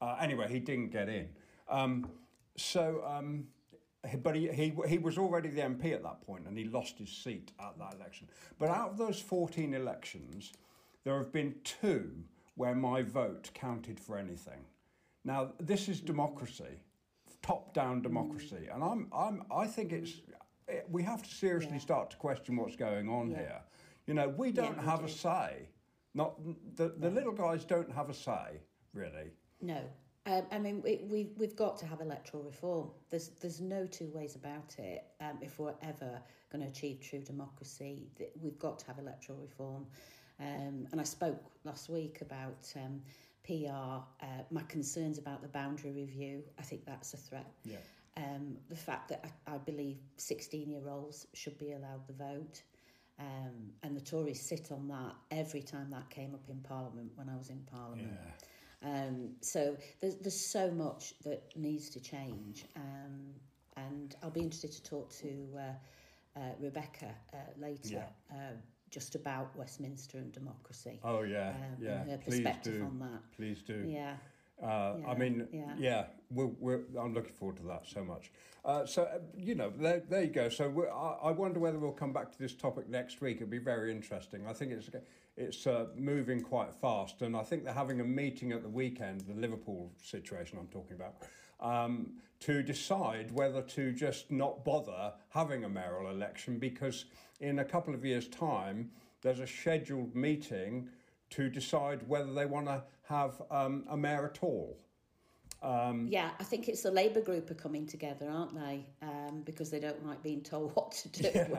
Uh, 0.00 0.16
anyway, 0.22 0.48
he 0.50 0.58
didn't 0.58 0.88
get 0.90 1.10
in. 1.10 1.28
Um, 1.68 2.08
so, 2.56 3.02
um, 3.06 3.46
but 4.22 4.36
he, 4.36 4.48
he, 4.52 4.72
he 4.88 4.98
was 4.98 5.18
already 5.18 5.48
the 5.48 5.60
MP 5.62 5.92
at 5.92 6.02
that 6.02 6.20
point 6.24 6.46
and 6.46 6.56
he 6.56 6.64
lost 6.64 6.98
his 6.98 7.10
seat 7.10 7.52
at 7.60 7.76
that 7.78 7.94
election. 7.94 8.28
But 8.58 8.68
out 8.70 8.90
of 8.90 8.98
those 8.98 9.20
14 9.20 9.74
elections, 9.74 10.52
there 11.04 11.16
have 11.18 11.32
been 11.32 11.54
two 11.64 12.10
where 12.54 12.74
my 12.74 13.02
vote 13.02 13.50
counted 13.54 13.98
for 14.00 14.16
anything. 14.16 14.64
Now, 15.24 15.52
this 15.60 15.88
is 15.88 16.00
democracy, 16.00 16.80
top-down 17.42 18.00
democracy, 18.02 18.68
and 18.72 18.82
I'm, 18.82 19.08
I'm, 19.12 19.42
I 19.54 19.66
think 19.66 19.92
it's, 19.92 20.20
it, 20.68 20.86
we 20.90 21.02
have 21.02 21.22
to 21.22 21.28
seriously 21.34 21.72
Yeah. 21.74 21.78
start 21.80 22.10
to 22.12 22.16
question 22.16 22.56
what's 22.56 22.76
going 22.76 23.08
on 23.08 23.30
Yeah. 23.30 23.36
here. 23.38 23.60
You 24.06 24.14
know, 24.14 24.28
we 24.28 24.52
don't 24.52 24.78
we 24.78 24.84
have 24.84 25.02
a 25.02 25.08
do. 25.08 25.12
say. 25.12 25.68
Not 26.14 26.38
the, 26.76 26.94
the 26.96 27.10
little 27.10 27.32
guys 27.32 27.64
don't 27.64 27.90
have 27.92 28.08
a 28.08 28.14
say, 28.14 28.60
really. 28.94 29.32
No. 29.60 29.80
Um, 30.26 30.42
I 30.50 30.58
mean, 30.58 30.82
we, 30.82 31.00
we, 31.08 31.28
we've 31.36 31.54
got 31.54 31.78
to 31.78 31.86
have 31.86 32.00
electoral 32.00 32.42
reform. 32.42 32.90
There's, 33.10 33.28
there's 33.40 33.60
no 33.60 33.86
two 33.86 34.10
ways 34.12 34.34
about 34.34 34.74
it. 34.78 35.04
Um, 35.20 35.38
if 35.40 35.58
we're 35.60 35.74
ever 35.82 36.20
going 36.50 36.64
to 36.64 36.68
achieve 36.68 37.00
true 37.00 37.20
democracy, 37.20 38.08
we've 38.42 38.58
got 38.58 38.80
to 38.80 38.86
have 38.86 38.98
electoral 38.98 39.38
reform. 39.38 39.86
Um, 40.40 40.88
and 40.90 41.00
I 41.00 41.04
spoke 41.04 41.40
last 41.64 41.88
week 41.88 42.22
about 42.22 42.72
um, 42.74 43.00
PR, 43.44 44.02
uh, 44.24 44.42
my 44.50 44.62
concerns 44.62 45.18
about 45.18 45.42
the 45.42 45.48
boundary 45.48 45.92
review. 45.92 46.42
I 46.58 46.62
think 46.62 46.84
that's 46.84 47.14
a 47.14 47.18
threat. 47.18 47.52
Yeah. 47.64 47.76
Um, 48.16 48.56
the 48.68 48.76
fact 48.76 49.10
that 49.10 49.24
I, 49.46 49.54
I 49.54 49.58
believe 49.58 49.98
16 50.16 50.68
year 50.68 50.88
olds 50.88 51.28
should 51.34 51.56
be 51.56 51.72
allowed 51.72 52.04
the 52.08 52.14
vote. 52.14 52.62
Um, 53.18 53.70
and 53.82 53.96
the 53.96 54.00
Tories 54.00 54.40
sit 54.40 54.72
on 54.72 54.88
that 54.88 55.14
every 55.30 55.62
time 55.62 55.88
that 55.90 56.10
came 56.10 56.34
up 56.34 56.48
in 56.50 56.60
Parliament 56.60 57.12
when 57.14 57.28
I 57.28 57.36
was 57.36 57.48
in 57.48 57.60
Parliament. 57.70 58.10
Um, 58.86 59.30
so 59.40 59.76
there's, 60.00 60.16
there's 60.16 60.40
so 60.40 60.70
much 60.70 61.14
that 61.24 61.42
needs 61.56 61.90
to 61.90 62.00
change. 62.00 62.64
Um, 62.76 63.34
and 63.76 64.14
I'll 64.22 64.30
be 64.30 64.40
interested 64.40 64.72
to 64.72 64.82
talk 64.82 65.12
to 65.20 65.46
uh, 65.56 66.38
uh, 66.38 66.42
Rebecca 66.60 67.14
uh, 67.32 67.36
later 67.58 68.04
Yeah. 68.30 68.36
uh, 68.36 68.52
just 68.90 69.14
about 69.14 69.54
Westminster 69.56 70.18
and 70.18 70.32
democracy. 70.32 71.00
Oh 71.02 71.22
yeah, 71.22 71.50
um, 71.50 71.54
yeah. 71.80 72.04
her 72.04 72.18
Please 72.18 72.36
perspective 72.36 72.74
do. 72.74 72.84
on 72.84 72.98
that. 73.00 73.20
Please 73.36 73.62
do. 73.62 73.84
Yeah. 73.86 74.16
Uh, 74.62 74.94
I 75.06 75.14
mean, 75.14 75.46
yeah, 75.52 75.74
yeah. 75.78 76.04
We're, 76.30 76.46
we're, 76.46 76.80
I'm 76.98 77.14
looking 77.14 77.32
forward 77.32 77.56
to 77.58 77.62
that 77.64 77.86
so 77.86 78.04
much. 78.04 78.32
Uh, 78.64 78.84
so, 78.84 79.02
uh, 79.02 79.18
you 79.38 79.54
know, 79.54 79.72
there, 79.78 80.02
there 80.08 80.24
you 80.24 80.30
go. 80.30 80.48
So 80.48 80.86
I, 80.92 81.28
I 81.28 81.30
wonder 81.30 81.60
whether 81.60 81.78
we'll 81.78 81.92
come 81.92 82.12
back 82.12 82.32
to 82.32 82.38
this 82.38 82.54
topic 82.54 82.88
next 82.88 83.20
week. 83.20 83.36
It'll 83.36 83.48
be 83.48 83.58
very 83.58 83.92
interesting. 83.92 84.46
I 84.46 84.52
think 84.52 84.72
it's 84.72 84.90
it's 85.36 85.66
uh, 85.66 85.86
moving 85.94 86.40
quite 86.40 86.74
fast, 86.74 87.20
and 87.20 87.36
I 87.36 87.42
think 87.42 87.64
they're 87.64 87.74
having 87.74 88.00
a 88.00 88.04
meeting 88.04 88.52
at 88.52 88.62
the 88.62 88.70
weekend, 88.70 89.20
the 89.20 89.34
Liverpool 89.34 89.92
situation 90.02 90.58
I'm 90.58 90.66
talking 90.68 90.96
about, 90.96 91.16
um, 91.60 92.14
to 92.40 92.62
decide 92.62 93.30
whether 93.32 93.60
to 93.60 93.92
just 93.92 94.30
not 94.30 94.64
bother 94.64 95.12
having 95.28 95.64
a 95.64 95.68
mayoral 95.68 96.10
election 96.10 96.58
because 96.58 97.04
in 97.40 97.58
a 97.58 97.64
couple 97.64 97.94
of 97.94 98.02
years' 98.02 98.28
time, 98.28 98.90
there's 99.20 99.40
a 99.40 99.46
scheduled 99.46 100.14
meeting 100.14 100.88
to 101.30 101.50
decide 101.50 102.06
whether 102.08 102.32
they 102.32 102.46
want 102.46 102.66
to 102.66 102.82
have 103.08 103.42
um, 103.50 103.84
a 103.90 103.96
mayor 103.96 104.24
at 104.24 104.42
all. 104.42 104.78
Um, 105.62 106.08
Yeah, 106.10 106.30
I 106.38 106.44
think 106.44 106.68
it's 106.68 106.82
the 106.82 106.90
Labour 106.90 107.20
group 107.20 107.50
are 107.50 107.54
coming 107.54 107.86
together, 107.86 108.28
aren't 108.30 108.54
they? 108.54 108.86
Um, 109.02 109.42
because 109.44 109.70
they 109.70 109.80
don't 109.80 110.04
like 110.06 110.22
being 110.22 110.42
told 110.42 110.72
what 110.76 110.92
to 110.92 111.08
do. 111.08 111.58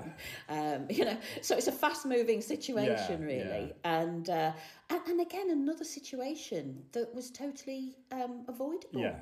Um, 0.49 0.87
you 0.89 1.05
know, 1.05 1.17
so 1.41 1.55
it's 1.57 1.67
a 1.67 1.71
fast-moving 1.71 2.41
situation, 2.41 3.21
Yeah, 3.21 3.25
really. 3.25 3.73
And, 3.83 4.29
uh, 4.29 4.53
and 4.89 5.01
and 5.07 5.21
again, 5.21 5.49
another 5.49 5.83
situation 5.83 6.83
that 6.91 7.13
was 7.13 7.31
totally 7.31 7.97
um, 8.11 8.45
avoidable. 8.47 9.01
Yeah. 9.01 9.19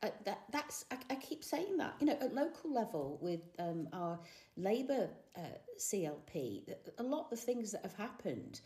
Uh, 0.00 0.10
that 0.24 0.42
that's 0.52 0.84
I, 0.92 0.96
I 1.10 1.16
keep 1.16 1.42
saying 1.42 1.76
that 1.78 1.96
you 1.98 2.06
know 2.06 2.16
at 2.20 2.32
local 2.32 2.72
level 2.72 3.18
with 3.20 3.40
um, 3.58 3.88
our 3.92 4.20
Labour 4.56 5.10
uh, 5.36 5.40
CLP, 5.76 6.72
a 6.98 7.02
lot 7.02 7.24
of 7.24 7.30
the 7.30 7.36
things 7.36 7.72
that 7.72 7.82
have 7.82 7.96
happened 7.96 8.60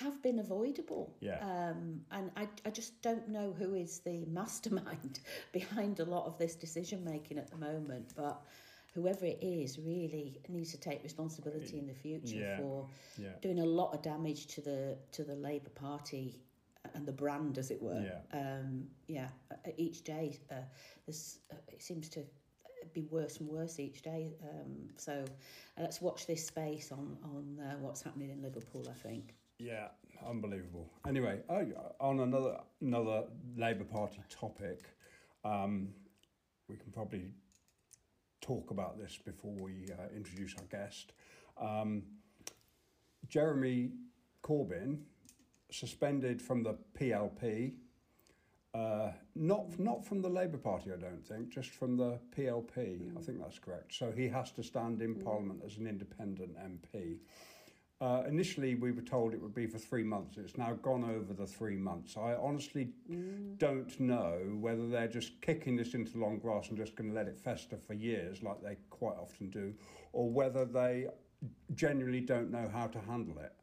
have 0.00 0.22
been 0.22 0.38
avoidable. 0.38 1.14
Yeah. 1.20 1.38
Um, 1.40 2.00
and 2.10 2.30
I, 2.36 2.48
I 2.66 2.70
just 2.70 3.00
don't 3.02 3.28
know 3.28 3.54
who 3.58 3.74
is 3.74 4.00
the 4.00 4.24
mastermind 4.26 5.20
behind 5.52 6.00
a 6.00 6.04
lot 6.04 6.26
of 6.26 6.36
this 6.38 6.54
decision 6.54 7.04
making 7.04 7.38
at 7.38 7.50
the 7.50 7.56
moment. 7.56 8.12
But 8.16 8.40
whoever 8.94 9.24
it 9.24 9.38
is 9.42 9.78
really 9.78 10.40
needs 10.48 10.70
to 10.72 10.78
take 10.78 11.02
responsibility 11.02 11.78
in 11.78 11.86
the 11.86 11.94
future 11.94 12.36
Yeah. 12.36 12.56
for 12.58 12.88
Yeah. 13.18 13.30
doing 13.40 13.58
a 13.60 13.64
lot 13.66 13.92
of 13.94 14.02
damage 14.02 14.46
to 14.54 14.60
the 14.60 14.96
to 15.12 15.24
the 15.24 15.34
Labour 15.36 15.70
Party 15.70 16.40
and 16.94 17.06
the 17.06 17.12
brand, 17.12 17.56
as 17.58 17.70
it 17.70 17.80
were. 17.82 18.00
Yeah. 18.02 18.38
Um, 18.38 18.86
yeah. 19.06 19.28
uh, 19.50 19.70
Each 19.78 20.04
day, 20.04 20.38
uh, 20.50 20.56
there's, 21.06 21.38
uh, 21.50 21.56
it 21.72 21.82
seems 21.82 22.08
to 22.10 22.24
be 22.92 23.06
worse 23.10 23.40
and 23.40 23.48
worse 23.48 23.80
each 23.80 24.02
day. 24.02 24.34
Um, 24.42 24.90
so 24.96 25.24
uh, 25.78 25.80
let's 25.80 26.02
watch 26.02 26.26
this 26.26 26.46
space 26.46 26.92
on 26.92 27.16
on 27.24 27.58
uh, 27.64 27.76
what's 27.78 28.02
happening 28.02 28.30
in 28.30 28.42
Liverpool. 28.42 28.86
I 28.90 28.92
think. 29.08 29.34
Yeah, 29.58 29.88
unbelievable. 30.28 30.90
Anyway, 31.06 31.40
oh, 31.48 31.66
on 32.00 32.20
another 32.20 32.58
another 32.80 33.24
Labour 33.56 33.84
Party 33.84 34.18
topic, 34.28 34.90
um, 35.44 35.88
we 36.68 36.76
can 36.76 36.90
probably 36.92 37.28
talk 38.40 38.70
about 38.70 38.98
this 38.98 39.18
before 39.24 39.54
we 39.54 39.88
uh, 39.92 40.14
introduce 40.14 40.54
our 40.56 40.64
guest. 40.64 41.12
Um, 41.60 42.02
Jeremy 43.28 43.90
Corbyn 44.42 44.98
suspended 45.70 46.42
from 46.42 46.62
the 46.62 46.76
PLP. 46.98 47.74
Uh, 48.74 49.12
not 49.36 49.78
not 49.78 50.04
from 50.04 50.20
the 50.20 50.28
Labour 50.28 50.58
Party, 50.58 50.90
I 50.92 50.96
don't 50.96 51.24
think, 51.24 51.48
just 51.50 51.70
from 51.70 51.96
the 51.96 52.18
PLP. 52.36 53.16
I 53.16 53.20
think 53.20 53.40
that's 53.40 53.60
correct. 53.60 53.94
So 53.94 54.10
he 54.10 54.26
has 54.28 54.50
to 54.52 54.64
stand 54.64 55.00
in 55.00 55.14
Parliament 55.14 55.62
as 55.64 55.76
an 55.76 55.86
independent 55.86 56.56
MP. 56.56 57.18
Uh, 58.04 58.22
initially, 58.28 58.74
we 58.74 58.92
were 58.92 59.00
told 59.00 59.32
it 59.32 59.40
would 59.40 59.54
be 59.54 59.66
for 59.66 59.78
three 59.78 60.04
months. 60.04 60.36
It's 60.36 60.58
now 60.58 60.74
gone 60.82 61.04
over 61.04 61.32
the 61.32 61.46
three 61.46 61.76
months. 61.76 62.18
I 62.18 62.34
honestly 62.34 62.90
don't 63.56 63.98
know 63.98 64.40
whether 64.60 64.86
they're 64.86 65.08
just 65.08 65.40
kicking 65.40 65.74
this 65.74 65.94
into 65.94 66.18
long 66.18 66.38
grass 66.38 66.68
and 66.68 66.76
just 66.76 66.96
going 66.96 67.08
to 67.08 67.16
let 67.16 67.28
it 67.28 67.38
fester 67.38 67.78
for 67.78 67.94
years, 67.94 68.42
like 68.42 68.62
they 68.62 68.76
quite 68.90 69.16
often 69.16 69.48
do, 69.48 69.72
or 70.12 70.28
whether 70.28 70.66
they 70.66 71.06
genuinely 71.74 72.20
don't 72.20 72.50
know 72.50 72.68
how 72.70 72.88
to 72.88 72.98
handle 73.00 73.38
it. 73.38 73.54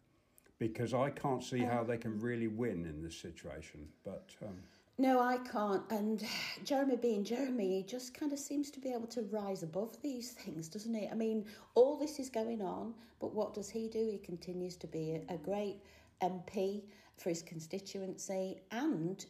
Because 0.57 0.95
I 0.95 1.11
can't 1.11 1.43
see 1.43 1.59
how 1.59 1.83
they 1.83 1.97
can 1.97 2.19
really 2.19 2.47
win 2.47 2.85
in 2.85 3.03
this 3.03 3.17
situation. 3.17 3.89
But 4.03 4.31
um, 4.41 4.57
No, 5.01 5.19
I 5.19 5.37
can't. 5.39 5.81
And 5.89 6.23
Jeremy 6.63 6.95
being 6.95 7.23
Jeremy, 7.23 7.77
he 7.77 7.83
just 7.83 8.13
kind 8.13 8.31
of 8.31 8.37
seems 8.37 8.69
to 8.69 8.79
be 8.79 8.89
able 8.89 9.07
to 9.07 9.23
rise 9.23 9.63
above 9.63 9.99
these 10.03 10.31
things, 10.31 10.67
doesn't 10.67 10.93
he? 10.93 11.07
I 11.07 11.15
mean, 11.15 11.45
all 11.73 11.97
this 11.97 12.19
is 12.19 12.29
going 12.29 12.61
on, 12.61 12.93
but 13.19 13.33
what 13.33 13.55
does 13.55 13.67
he 13.67 13.87
do? 13.87 14.09
He 14.11 14.19
continues 14.19 14.75
to 14.77 14.85
be 14.85 15.13
a, 15.13 15.33
a 15.33 15.37
great 15.37 15.77
MP 16.21 16.83
for 17.17 17.29
his 17.29 17.41
constituency 17.41 18.61
and 18.69 19.25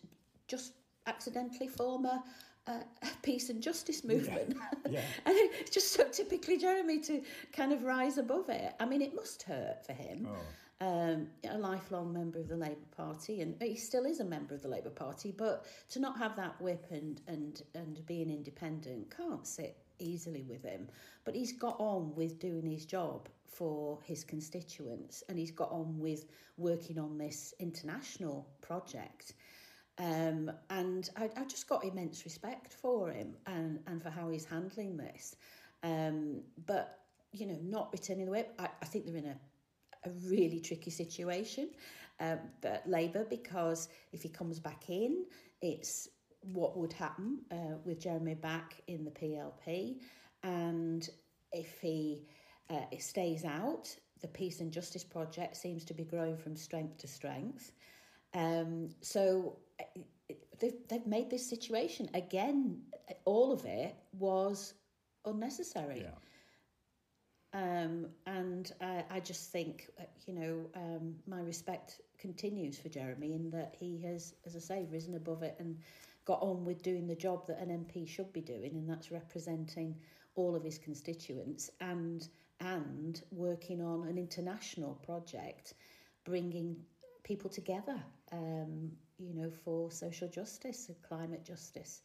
just 0.49 0.73
accidentally 1.07 1.69
form 1.69 2.05
a, 2.05 2.21
a 2.67 2.81
peace 3.23 3.49
and 3.49 3.63
justice 3.63 4.03
movement. 4.03 4.57
Yeah. 4.89 4.99
and 5.25 5.35
it's 5.37 5.71
just 5.71 5.93
so 5.93 6.03
typically 6.09 6.57
Jeremy 6.57 6.99
to 6.99 7.21
kind 7.53 7.71
of 7.71 7.83
rise 7.83 8.17
above 8.17 8.49
it. 8.49 8.73
I 8.77 8.85
mean, 8.85 9.01
it 9.01 9.15
must 9.15 9.43
hurt 9.43 9.85
for 9.85 9.93
him 9.93 10.27
oh, 10.29 10.35
um, 10.81 11.27
a 11.49 11.57
lifelong 11.57 12.11
member 12.11 12.39
of 12.39 12.47
the 12.47 12.57
Labour 12.57 12.87
Party, 12.97 13.41
and 13.41 13.55
he 13.61 13.75
still 13.75 14.05
is 14.05 14.19
a 14.19 14.25
member 14.25 14.53
of 14.55 14.61
the 14.61 14.67
Labour 14.67 14.89
Party. 14.89 15.31
But 15.31 15.65
to 15.91 15.99
not 15.99 16.17
have 16.17 16.35
that 16.35 16.59
whip 16.59 16.87
and 16.89 17.21
and 17.27 17.61
and 17.75 18.05
being 18.05 18.29
independent 18.29 19.15
can't 19.15 19.47
sit 19.47 19.77
easily 19.99 20.43
with 20.43 20.63
him. 20.63 20.87
But 21.23 21.35
he's 21.35 21.53
got 21.53 21.75
on 21.79 22.13
with 22.15 22.39
doing 22.39 22.65
his 22.65 22.85
job 22.85 23.29
for 23.45 23.99
his 24.03 24.23
constituents, 24.23 25.23
and 25.29 25.37
he's 25.37 25.51
got 25.51 25.71
on 25.71 25.99
with 25.99 26.25
working 26.57 26.97
on 26.97 27.17
this 27.17 27.53
international 27.59 28.47
project. 28.61 29.33
Um, 29.97 30.51
and 30.69 31.09
I, 31.15 31.29
I 31.37 31.43
just 31.45 31.67
got 31.67 31.85
immense 31.85 32.25
respect 32.25 32.73
for 32.73 33.11
him 33.11 33.35
and, 33.45 33.79
and 33.85 34.01
for 34.01 34.09
how 34.09 34.29
he's 34.29 34.45
handling 34.45 34.97
this. 34.97 35.35
Um, 35.83 36.41
but, 36.65 36.99
you 37.33 37.45
know, 37.45 37.59
not 37.61 37.89
returning 37.91 38.25
the 38.25 38.31
whip, 38.31 38.53
I, 38.57 38.69
I 38.81 38.85
think 38.85 39.05
they're 39.05 39.17
in 39.17 39.25
a 39.25 39.37
a 40.05 40.09
really 40.27 40.59
tricky 40.59 40.91
situation. 40.91 41.69
Um, 42.19 42.39
but 42.61 42.83
Labour, 42.87 43.25
because 43.29 43.89
if 44.13 44.21
he 44.21 44.29
comes 44.29 44.59
back 44.59 44.89
in, 44.89 45.25
it's 45.61 46.07
what 46.53 46.77
would 46.77 46.93
happen 46.93 47.39
uh, 47.51 47.77
with 47.85 47.99
Jeremy 47.99 48.35
back 48.35 48.81
in 48.87 49.03
the 49.03 49.11
PLP, 49.11 49.97
and 50.43 51.07
if 51.51 51.79
he 51.81 52.23
uh, 52.69 52.81
stays 52.99 53.45
out, 53.45 53.95
the 54.21 54.27
Peace 54.27 54.59
and 54.59 54.71
Justice 54.71 55.03
Project 55.03 55.57
seems 55.57 55.83
to 55.85 55.93
be 55.93 56.03
growing 56.03 56.37
from 56.37 56.55
strength 56.55 56.97
to 56.99 57.07
strength. 57.07 57.71
Um, 58.33 58.89
so 59.01 59.57
uh, 59.79 59.99
they've, 60.59 60.77
they've 60.87 61.07
made 61.07 61.29
this 61.29 61.49
situation 61.49 62.09
again. 62.13 62.81
All 63.25 63.51
of 63.51 63.65
it 63.65 63.95
was 64.13 64.73
unnecessary. 65.25 66.01
yeah. 66.01 66.11
Um, 67.53 68.07
and 68.25 68.71
uh, 68.81 69.01
I 69.09 69.19
just 69.19 69.51
think, 69.51 69.89
uh, 69.99 70.03
you 70.25 70.33
know, 70.33 70.69
um, 70.75 71.15
my 71.27 71.41
respect 71.41 71.99
continues 72.17 72.79
for 72.79 72.87
Jeremy 72.89 73.33
in 73.33 73.49
that 73.51 73.75
he 73.77 74.01
has, 74.03 74.35
as 74.45 74.55
I 74.55 74.59
say, 74.59 74.87
risen 74.89 75.15
above 75.15 75.43
it 75.43 75.55
and 75.59 75.77
got 76.25 76.41
on 76.41 76.63
with 76.63 76.81
doing 76.81 77.07
the 77.07 77.15
job 77.15 77.47
that 77.47 77.59
an 77.59 77.69
MP 77.69 78.07
should 78.07 78.31
be 78.31 78.41
doing, 78.41 78.71
and 78.75 78.89
that's 78.89 79.11
representing 79.11 79.95
all 80.35 80.55
of 80.55 80.63
his 80.63 80.77
constituents 80.77 81.69
and 81.81 82.27
and 82.61 83.23
working 83.31 83.81
on 83.81 84.07
an 84.07 84.19
international 84.19 84.93
project, 85.03 85.73
bringing 86.23 86.75
people 87.23 87.49
together, 87.49 87.99
um, 88.31 88.91
you 89.17 89.33
know, 89.33 89.49
for 89.49 89.89
social 89.89 90.27
justice 90.27 90.87
and 90.87 91.01
climate 91.01 91.43
justice. 91.43 92.01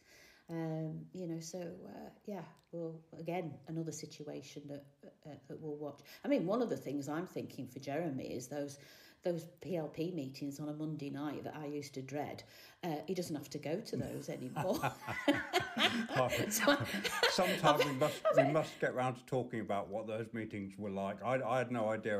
Um, 0.49 1.05
you 1.13 1.27
know, 1.27 1.39
so 1.39 1.59
uh, 1.59 2.09
yeah, 2.25 2.43
well, 2.71 2.95
again, 3.19 3.53
another 3.67 3.91
situation 3.91 4.61
that 4.69 4.85
uh, 5.25 5.35
that 5.47 5.61
we'll 5.61 5.75
watch. 5.75 5.99
I 6.23 6.27
mean, 6.27 6.45
one 6.45 6.61
of 6.61 6.69
the 6.69 6.77
things 6.77 7.09
I'm 7.09 7.27
thinking 7.27 7.67
for 7.67 7.79
Jeremy 7.79 8.25
is 8.25 8.47
those 8.47 8.79
those 9.23 9.45
PLP 9.61 10.13
meetings 10.13 10.59
on 10.59 10.69
a 10.69 10.73
Monday 10.73 11.09
night 11.09 11.43
that 11.43 11.55
I 11.57 11.65
used 11.65 11.93
to 11.95 12.01
dread. 12.01 12.43
Uh, 12.83 12.95
he 13.07 13.13
doesn't 13.13 13.35
have 13.35 13.49
to 13.49 13.57
go 13.57 13.81
to 13.81 13.97
those 14.05 14.29
anymore. 14.29 14.79
Sometimes 17.29 17.85
we 17.85 17.91
must 17.93 18.21
we 18.35 18.43
must 18.43 18.79
get 18.79 18.95
round 18.95 19.17
to 19.17 19.25
talking 19.25 19.59
about 19.59 19.89
what 19.89 20.07
those 20.07 20.27
meetings 20.33 20.73
were 20.77 20.89
like. 20.89 21.17
I, 21.23 21.41
I 21.41 21.57
had 21.57 21.71
no 21.71 21.89
idea 21.89 22.17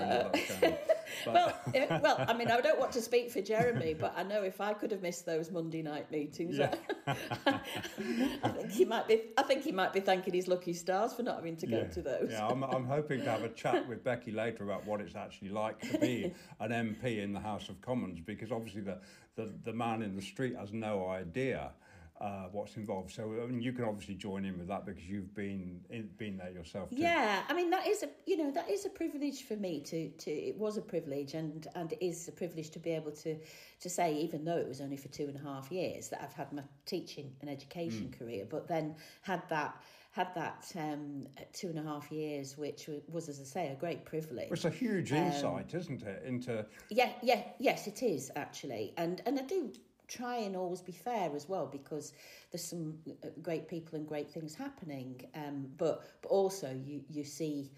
any 1.25 1.33
of 1.33 1.33
that. 1.33 1.33
going 1.33 1.37
on. 1.37 1.53
But 1.73 1.73
well, 1.73 1.73
eh, 1.73 1.99
well, 2.01 2.25
I 2.27 2.33
mean, 2.33 2.49
I 2.51 2.61
don't 2.61 2.79
want 2.79 2.91
to 2.93 3.01
speak 3.01 3.31
for 3.31 3.41
Jeremy, 3.41 3.93
but 3.93 4.13
I 4.17 4.23
know 4.23 4.43
if 4.43 4.61
I 4.61 4.73
could 4.73 4.91
have 4.91 5.01
missed 5.01 5.25
those 5.25 5.51
Monday 5.51 5.81
night 5.81 6.11
meetings, 6.11 6.57
Yeah. 6.57 6.73
I 7.07 8.49
think 8.49 8.71
he 8.71 8.85
might 8.85 9.07
be. 9.07 9.21
I 9.37 9.43
think 9.43 9.63
he 9.63 9.71
might 9.71 9.93
be 9.93 9.99
thanking 9.99 10.33
his 10.33 10.47
lucky 10.47 10.73
stars 10.73 11.13
for 11.13 11.23
not 11.23 11.35
having 11.35 11.55
to 11.57 11.67
go 11.67 11.77
yeah, 11.77 11.87
to 11.87 12.01
those. 12.01 12.29
yeah, 12.31 12.47
I'm, 12.47 12.63
I'm 12.63 12.85
hoping 12.85 13.23
to 13.23 13.31
have 13.31 13.43
a 13.43 13.49
chat 13.49 13.87
with 13.87 14.03
Becky 14.03 14.31
later 14.31 14.63
about 14.63 14.85
what 14.85 15.01
it's 15.01 15.15
actually 15.15 15.49
like 15.49 15.79
to 15.91 15.97
be 15.99 16.33
an 16.59 16.71
MP 16.71 17.23
in 17.23 17.33
the 17.33 17.39
House 17.39 17.69
of 17.69 17.81
Commons 17.81 18.19
because 18.19 18.51
obviously 18.51 18.81
the, 18.81 18.97
the, 19.35 19.49
the 19.63 19.73
man 19.73 20.01
in 20.01 20.15
the 20.15 20.21
street 20.21 20.55
has 20.57 20.73
no 20.73 21.07
idea 21.07 21.71
uh, 22.19 22.45
what's 22.51 22.77
involved. 22.77 23.11
So 23.11 23.23
I 23.43 23.45
mean, 23.45 23.61
you 23.61 23.71
can 23.73 23.85
obviously 23.85 24.15
join 24.15 24.45
in 24.45 24.57
with 24.57 24.67
that 24.69 24.85
because 24.85 25.03
you've 25.03 25.33
been 25.35 25.81
in, 25.89 26.09
been 26.17 26.37
there 26.37 26.49
yourself. 26.49 26.89
Too. 26.89 26.97
Yeah, 26.97 27.43
I 27.47 27.53
mean 27.53 27.69
that 27.69 27.87
is 27.87 28.03
a 28.03 28.09
you 28.25 28.37
know 28.37 28.51
that 28.51 28.69
is 28.69 28.85
a 28.85 28.89
privilege 28.89 29.43
for 29.43 29.55
me 29.55 29.81
to 29.81 30.09
to 30.09 30.31
it 30.31 30.57
was 30.57 30.77
a 30.77 30.81
privilege 30.81 31.33
and 31.35 31.67
and 31.75 31.93
it 31.93 32.03
is 32.03 32.27
a 32.27 32.31
privilege 32.31 32.71
to 32.71 32.79
be 32.79 32.91
able 32.91 33.11
to 33.11 33.37
to 33.79 33.89
say 33.89 34.15
even 34.15 34.43
though 34.45 34.57
it 34.57 34.67
was 34.67 34.81
only 34.81 34.97
for 34.97 35.09
two 35.09 35.25
and 35.25 35.35
a 35.35 35.39
half 35.39 35.71
years 35.71 36.09
that 36.09 36.21
I've 36.23 36.33
had 36.33 36.51
my 36.51 36.63
teaching 36.85 37.31
and 37.41 37.49
education 37.49 38.13
career, 38.17 38.45
but 38.49 38.67
then 38.67 38.95
had 39.21 39.43
that 39.49 39.75
had 40.11 40.33
that 40.33 40.71
um, 40.75 41.27
two 41.53 41.67
and 41.67 41.77
a 41.77 41.83
half 41.83 42.11
years, 42.11 42.57
which 42.57 42.89
was 43.07 43.29
as 43.29 43.39
I 43.39 43.43
say 43.43 43.67
a 43.71 43.75
great 43.75 44.03
privilege. 44.03 44.47
It's 44.51 44.65
a 44.65 44.71
huge 44.71 45.11
Um, 45.11 45.19
insight, 45.19 45.75
isn't 45.75 46.01
it, 46.01 46.23
into 46.25 46.65
Yeah, 46.89 47.11
yeah, 47.21 47.43
yes, 47.59 47.85
it 47.85 48.01
is 48.01 48.31
actually, 48.35 48.93
and 48.97 49.21
and 49.27 49.37
I 49.37 49.43
do 49.43 49.71
try 50.07 50.37
and 50.37 50.55
always 50.55 50.81
be 50.81 50.91
fair 50.91 51.31
as 51.35 51.49
well 51.49 51.67
because 51.67 52.13
there's 52.51 52.63
some 52.63 52.97
uh, 53.23 53.27
great 53.41 53.67
people 53.67 53.97
and 53.97 54.07
great 54.07 54.29
things 54.29 54.55
happening, 54.55 55.21
um, 55.35 55.67
but 55.77 56.03
but 56.21 56.29
also 56.29 56.71
you 56.85 57.01
you 57.09 57.23
see 57.23 57.71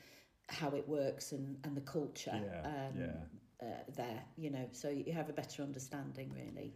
how 0.48 0.70
it 0.70 0.88
works 0.88 1.32
and 1.32 1.58
and 1.64 1.76
the 1.76 1.82
culture 1.82 2.32
Yeah, 2.34 2.68
um, 2.68 2.94
yeah. 2.98 3.08
Uh, 3.62 3.84
there, 3.98 4.24
you 4.38 4.50
know, 4.50 4.66
so 4.72 4.88
you 4.88 5.12
have 5.12 5.30
a 5.30 5.34
better 5.34 5.64
understanding 5.64 6.32
really. 6.34 6.74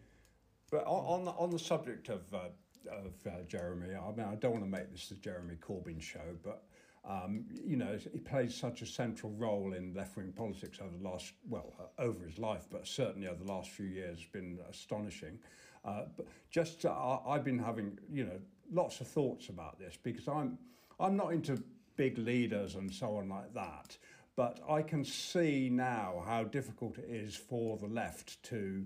But 0.69 0.85
on, 0.85 1.19
on 1.19 1.25
the 1.25 1.31
on 1.31 1.49
the 1.49 1.59
subject 1.59 2.09
of 2.09 2.21
uh, 2.33 2.49
of 2.91 3.13
uh, 3.25 3.43
Jeremy, 3.47 3.95
I 3.95 4.11
mean, 4.11 4.27
I 4.27 4.35
don't 4.35 4.51
want 4.51 4.63
to 4.63 4.69
make 4.69 4.91
this 4.91 5.07
the 5.07 5.15
Jeremy 5.15 5.55
Corbyn 5.61 6.01
show, 6.01 6.35
but 6.43 6.63
um, 7.05 7.45
you 7.65 7.75
know, 7.75 7.97
he 8.13 8.19
plays 8.19 8.55
such 8.55 8.81
a 8.81 8.85
central 8.85 9.33
role 9.33 9.73
in 9.73 9.93
left 9.93 10.15
wing 10.15 10.31
politics 10.31 10.79
over 10.81 10.95
the 10.97 11.03
last 11.03 11.33
well 11.49 11.73
uh, 11.79 12.01
over 12.01 12.23
his 12.25 12.39
life, 12.39 12.65
but 12.71 12.87
certainly 12.87 13.27
over 13.27 13.43
the 13.43 13.51
last 13.51 13.69
few 13.69 13.87
years, 13.87 14.19
has 14.19 14.27
been 14.27 14.59
astonishing. 14.69 15.37
Uh, 15.83 16.03
but 16.15 16.25
just 16.49 16.85
uh, 16.85 17.19
I've 17.27 17.43
been 17.43 17.59
having 17.59 17.99
you 18.09 18.23
know 18.25 18.39
lots 18.71 19.01
of 19.01 19.07
thoughts 19.07 19.49
about 19.49 19.77
this 19.79 19.97
because 20.01 20.27
I'm 20.29 20.57
I'm 20.99 21.17
not 21.17 21.33
into 21.33 21.61
big 21.97 22.17
leaders 22.17 22.75
and 22.75 22.91
so 22.91 23.17
on 23.17 23.27
like 23.29 23.53
that. 23.53 23.97
but 24.35 24.59
I 24.67 24.81
can 24.81 25.03
see 25.05 25.69
now 25.69 26.23
how 26.25 26.43
difficult 26.43 26.97
it 26.97 27.09
is 27.09 27.35
for 27.35 27.77
the 27.77 27.87
left 27.87 28.41
to 28.43 28.85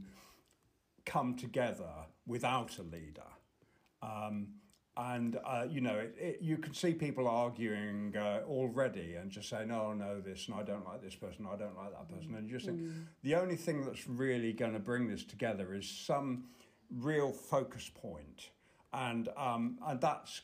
come 1.05 1.35
together 1.35 1.89
without 2.25 2.77
a 2.79 2.83
leader. 2.83 3.21
Um, 4.01 4.47
and 4.97 5.37
uh, 5.45 5.65
you 5.69 5.79
know, 5.79 5.95
it, 5.95 6.15
it, 6.19 6.37
you 6.41 6.57
can 6.57 6.73
see 6.73 6.93
people 6.93 7.27
arguing 7.27 8.15
uh, 8.17 8.41
already 8.47 9.15
and 9.15 9.29
just 9.29 9.49
saying, 9.49 9.69
"Oh 9.71 9.93
no, 9.93 10.19
this 10.19 10.47
and 10.47 10.55
I 10.55 10.63
don't 10.63 10.85
like 10.85 11.01
this 11.03 11.15
person, 11.15 11.47
I 11.51 11.55
don't 11.55 11.77
like 11.77 11.91
that 11.91 12.09
person," 12.09 12.33
and 12.35 12.47
you 12.49 12.55
just 12.55 12.65
think 12.65 12.79
Mm. 12.81 13.05
the 13.23 13.35
only 13.35 13.55
thing 13.55 13.85
that's 13.85 14.07
really 14.07 14.53
going 14.53 14.73
to 14.73 14.79
bring 14.79 15.07
this 15.07 15.23
together 15.23 15.73
is 15.73 15.87
some 15.87 16.45
real 16.89 17.31
focus 17.31 17.89
point, 17.93 18.49
and 18.93 19.29
um, 19.37 19.77
and 19.85 20.01
that's 20.01 20.41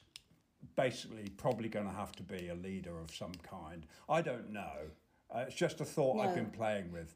basically 0.76 1.30
probably 1.38 1.68
going 1.70 1.88
to 1.88 1.92
have 1.94 2.12
to 2.14 2.24
be 2.24 2.50
a 2.50 2.56
leader 2.56 3.00
of 3.00 3.14
some 3.14 3.34
kind. 3.42 3.86
I 4.08 4.22
don't 4.22 4.52
know. 4.52 4.92
Uh, 5.34 5.46
it's 5.48 5.56
just 5.56 5.82
a 5.82 5.86
thought 5.86 6.20
I've 6.20 6.36
been 6.36 6.52
playing 6.52 6.92
with. 6.92 7.16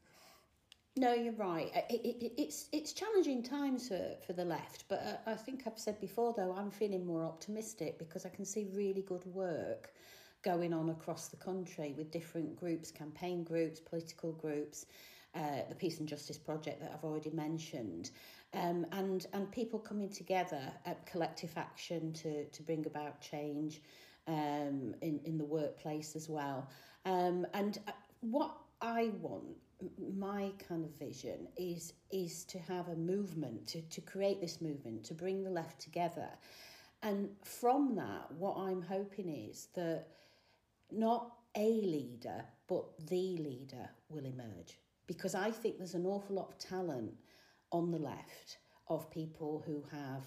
No, 0.98 1.14
you're 1.14 1.34
right. 1.34 1.72
It, 1.92 2.02
it, 2.04 2.26
it, 2.26 2.34
it's 2.42 2.70
it's 2.72 2.92
challenging 2.92 3.44
times 3.44 3.90
for, 3.90 4.16
for 4.26 4.34
the 4.34 4.44
left, 4.44 4.86
but 4.90 5.00
uh, 5.28 5.30
I 5.30 5.36
think 5.36 5.64
I've 5.68 5.78
said 5.78 6.02
before 6.02 6.34
though 6.36 6.56
I'm 6.58 6.72
feeling 6.72 7.06
more 7.06 7.24
optimistic 7.24 8.00
because 8.00 8.26
I 8.26 8.30
can 8.30 8.46
see 8.46 8.68
really 8.74 9.04
good 9.04 9.24
work 9.28 9.94
going 10.42 10.74
on 10.74 10.90
across 10.90 11.28
the 11.28 11.38
country 11.38 11.94
with 11.96 12.10
different 12.10 12.56
groups, 12.60 12.90
campaign 12.90 13.44
groups, 13.44 13.80
political 13.80 14.32
groups, 14.32 14.88
uh, 15.36 15.62
the 15.70 15.76
Peace 15.76 16.00
and 16.00 16.08
Justice 16.08 16.40
Project 16.40 16.82
that 16.82 16.92
I've 16.92 17.04
already 17.04 17.30
mentioned, 17.30 18.10
um, 18.56 18.84
and 18.92 19.28
and 19.34 19.52
people 19.52 19.78
coming 19.78 20.10
together 20.10 20.62
at 20.88 21.06
collective 21.06 21.54
action 21.58 22.12
to 22.14 22.46
to 22.46 22.64
bring 22.64 22.88
about 22.88 23.22
change 23.22 23.84
um, 24.28 24.96
in 25.02 25.20
in 25.26 25.38
the 25.38 25.46
workplace 25.46 26.16
as 26.16 26.28
well. 26.28 26.68
Um, 27.06 27.46
and 27.54 27.78
uh, 27.88 27.92
what 28.22 28.58
I 28.82 29.12
want 29.22 29.58
my 30.18 30.52
kind 30.68 30.84
of 30.84 30.92
vision 30.98 31.48
is 31.58 31.94
is 32.12 32.44
to 32.46 32.60
have 32.60 32.88
a 32.90 32.96
movement 32.96 33.68
to, 33.68 33.82
to 33.82 34.02
create 34.02 34.42
this 34.42 34.62
movement 34.62 35.04
to 35.06 35.14
bring 35.14 35.44
the 35.44 35.50
left 35.50 35.80
together. 35.80 36.30
And 37.04 37.30
from 37.44 37.96
that 37.96 38.32
what 38.32 38.58
i'm 38.58 38.82
hoping 38.82 39.30
is 39.30 39.68
that 39.76 40.08
not 40.92 41.34
a 41.56 41.82
leader 41.82 42.44
but 42.68 42.86
the 43.08 43.38
leader 43.38 43.90
will 44.10 44.26
emerge. 44.26 44.80
Because 45.06 45.36
i 45.36 45.52
think 45.52 45.78
there's 45.78 45.94
an 45.94 46.06
awful 46.06 46.36
lot 46.36 46.50
of 46.50 46.58
talent 46.58 47.14
on 47.72 47.92
the 47.92 48.00
left 48.00 48.58
of 48.90 49.12
people 49.12 49.64
who 49.66 49.84
have 49.92 50.24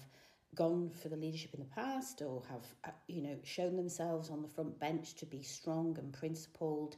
gone 0.55 0.89
for 0.89 1.09
the 1.09 1.15
leadership 1.15 1.53
in 1.53 1.59
the 1.59 1.65
past 1.65 2.21
or 2.21 2.43
have 2.49 2.65
uh, 2.85 2.89
you 3.07 3.21
know 3.21 3.37
shown 3.43 3.75
themselves 3.75 4.29
on 4.29 4.41
the 4.41 4.47
front 4.47 4.79
bench 4.79 5.15
to 5.15 5.25
be 5.25 5.41
strong 5.41 5.97
and 5.97 6.13
principled. 6.13 6.97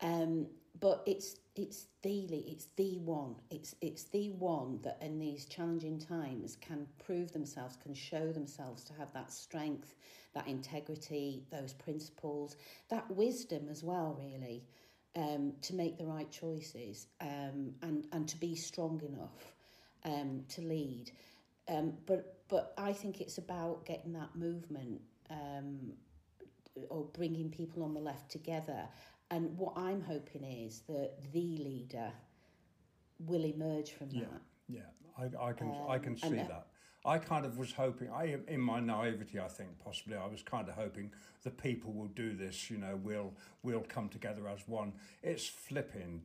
Um, 0.00 0.46
but 0.80 1.02
it's 1.06 1.36
it's 1.54 1.86
the 2.02 2.24
it's 2.46 2.66
the 2.76 2.98
one 2.98 3.34
it's 3.50 3.74
it's 3.80 4.04
the 4.04 4.30
one 4.30 4.78
that 4.82 4.98
in 5.02 5.18
these 5.18 5.44
challenging 5.44 5.98
times 5.98 6.56
can 6.60 6.86
prove 7.04 7.30
themselves 7.32 7.76
can 7.76 7.94
show 7.94 8.32
themselves 8.32 8.84
to 8.84 8.92
have 8.94 9.12
that 9.12 9.30
strength 9.30 9.94
that 10.34 10.46
integrity 10.46 11.44
those 11.50 11.74
principles 11.74 12.56
that 12.88 13.08
wisdom 13.10 13.68
as 13.70 13.82
well 13.84 14.18
really 14.18 14.64
um, 15.14 15.52
to 15.60 15.74
make 15.74 15.98
the 15.98 16.06
right 16.06 16.30
choices 16.30 17.06
um, 17.20 17.74
and 17.82 18.06
and 18.12 18.26
to 18.28 18.38
be 18.38 18.54
strong 18.54 19.00
enough 19.06 19.54
um, 20.04 20.42
to 20.48 20.62
lead 20.62 21.12
um, 21.68 21.92
but 22.06 22.38
but 22.48 22.74
I 22.76 22.92
think 22.92 23.20
it's 23.20 23.38
about 23.38 23.84
getting 23.86 24.12
that 24.14 24.34
movement 24.34 25.00
um, 25.30 25.92
or 26.88 27.04
bringing 27.12 27.50
people 27.50 27.82
on 27.82 27.94
the 27.94 28.00
left 28.00 28.30
together. 28.30 28.88
And 29.32 29.56
what 29.56 29.72
I'm 29.76 30.02
hoping 30.02 30.44
is 30.44 30.80
that 30.88 31.14
the 31.32 31.40
leader 31.40 32.12
will 33.18 33.44
emerge 33.44 33.92
from 33.92 34.08
Yeah, 34.10 34.24
that. 34.24 34.42
yeah, 34.68 34.80
I, 35.16 35.48
I 35.48 35.52
can 35.54 35.74
I 35.88 35.98
can 35.98 36.12
Um, 36.12 36.16
see 36.18 36.26
and, 36.38 36.40
uh, 36.40 36.48
that. 36.48 36.66
I 37.04 37.18
kind 37.18 37.46
of 37.46 37.56
was 37.58 37.72
hoping, 37.72 38.10
I 38.10 38.36
in 38.46 38.60
my 38.60 38.78
naivety, 38.78 39.40
I 39.40 39.48
think 39.48 39.70
possibly 39.78 40.16
I 40.16 40.26
was 40.26 40.42
kind 40.42 40.68
of 40.68 40.74
hoping 40.74 41.12
the 41.42 41.50
people 41.50 41.92
will 41.94 42.08
do 42.08 42.34
this. 42.34 42.70
You 42.70 42.76
know, 42.78 42.96
we'll 43.02 43.32
we'll 43.62 43.86
come 43.88 44.08
together 44.10 44.46
as 44.48 44.68
one. 44.68 44.92
It's 45.22 45.46
flipping 45.46 46.22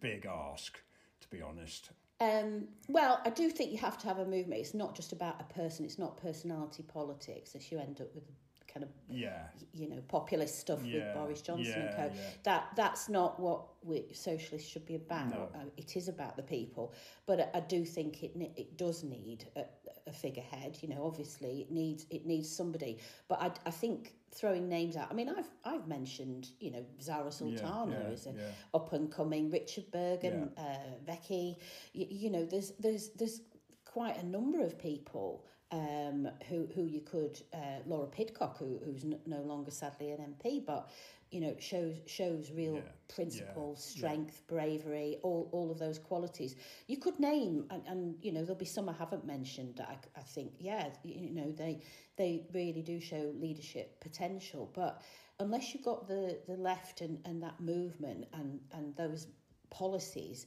big 0.00 0.26
ask, 0.26 0.82
to 1.20 1.28
be 1.28 1.40
honest. 1.40 1.90
Um, 2.20 2.66
well, 2.88 3.20
I 3.24 3.30
do 3.30 3.48
think 3.48 3.70
you 3.70 3.78
have 3.78 3.96
to 3.98 4.08
have 4.08 4.18
a 4.18 4.24
movement. 4.26 4.60
It's 4.60 4.74
not 4.74 4.96
just 4.96 5.12
about 5.12 5.40
a 5.40 5.44
person. 5.54 5.84
It's 5.84 5.98
not 5.98 6.16
personality 6.16 6.82
politics. 6.82 7.54
As 7.54 7.70
you 7.70 7.78
end 7.78 8.00
up 8.00 8.12
with 8.14 8.24
kind 8.72 8.84
of 8.84 8.90
Yeah, 9.08 9.42
you 9.72 9.88
know 9.88 10.00
populist 10.08 10.58
stuff 10.58 10.80
Yeah, 10.84 11.06
with 11.06 11.14
Boris 11.14 11.42
Johnson 11.42 11.80
and 11.82 11.96
co. 11.96 12.10
yeah. 12.14 12.20
That 12.44 12.68
that's 12.76 13.08
not 13.08 13.40
what 13.40 13.64
we 13.82 14.04
socialists 14.12 14.68
should 14.68 14.86
be 14.86 14.94
about. 14.94 15.30
No. 15.30 15.48
Uh, 15.54 15.64
it 15.76 15.96
is 15.96 16.08
about 16.08 16.36
the 16.36 16.42
people, 16.42 16.92
but 17.26 17.40
I, 17.40 17.58
I 17.58 17.60
do 17.60 17.84
think 17.84 18.22
it 18.22 18.32
it 18.56 18.76
does 18.76 19.02
need 19.02 19.46
a, 19.56 19.64
a 20.06 20.12
figurehead. 20.12 20.78
You 20.82 20.88
know, 20.88 21.04
obviously 21.04 21.60
it 21.62 21.70
needs 21.70 22.06
it 22.10 22.26
needs 22.26 22.48
somebody. 22.50 22.98
But 23.28 23.40
I, 23.42 23.50
I 23.66 23.70
think 23.70 24.14
throwing 24.30 24.68
names 24.68 24.96
out. 24.96 25.08
I 25.10 25.14
mean, 25.14 25.28
I've 25.28 25.50
I've 25.64 25.88
mentioned 25.88 26.50
you 26.60 26.70
know 26.70 26.84
Zara 27.00 27.32
Sultana 27.32 27.98
yeah, 28.06 28.12
as 28.12 28.26
a 28.26 28.30
yeah. 28.32 28.42
up 28.74 28.92
and 28.92 29.10
coming 29.10 29.50
Richard 29.50 29.90
Burgon, 29.90 30.50
uh, 30.58 30.98
Becky. 31.06 31.56
You, 31.92 32.06
you 32.10 32.30
know, 32.30 32.44
there's 32.44 32.72
there's 32.78 33.10
there's 33.10 33.40
quite 33.84 34.18
a 34.22 34.26
number 34.26 34.60
of 34.60 34.78
people 34.78 35.44
um, 35.72 36.28
who 36.48 36.66
who 36.74 36.84
you 36.84 37.00
could 37.00 37.40
uh, 37.52 37.80
Laura 37.86 38.06
Pidcock, 38.06 38.58
who 38.58 38.78
who's 38.84 39.04
no 39.26 39.40
longer 39.42 39.70
sadly 39.70 40.10
an 40.10 40.34
MP, 40.34 40.64
but 40.64 40.88
you 41.30 41.40
know 41.40 41.56
shows 41.58 42.00
shows 42.06 42.50
real 42.52 42.84
Yeah, 42.84 42.92
principle, 43.08 43.76
yeah, 43.94 44.14
strength, 44.16 44.42
bravery, 44.48 45.18
all 45.22 45.48
all 45.52 45.70
of 45.70 45.78
those 45.78 45.98
qualities. 45.98 46.56
You 46.86 46.96
could 46.98 47.18
name, 47.20 47.66
and, 47.70 47.82
and 47.86 48.16
you 48.22 48.32
know 48.32 48.40
there'll 48.42 48.54
be 48.56 48.64
some 48.64 48.88
I 48.88 48.92
haven't 48.94 49.26
mentioned. 49.26 49.76
That 49.76 49.88
I, 49.88 50.20
I 50.20 50.22
think 50.22 50.52
yeah, 50.58 50.88
you 51.04 51.30
know 51.34 51.52
they 51.52 51.82
they 52.16 52.46
really 52.52 52.82
do 52.82 53.00
show 53.00 53.32
leadership 53.38 54.00
potential, 54.00 54.70
but 54.74 55.02
unless 55.38 55.74
you've 55.74 55.84
got 55.84 56.08
the 56.08 56.38
the 56.46 56.56
left 56.56 57.00
and 57.00 57.18
and 57.24 57.42
that 57.42 57.60
movement 57.60 58.26
and 58.32 58.60
and 58.72 58.94
those 58.96 59.28
policies 59.70 60.46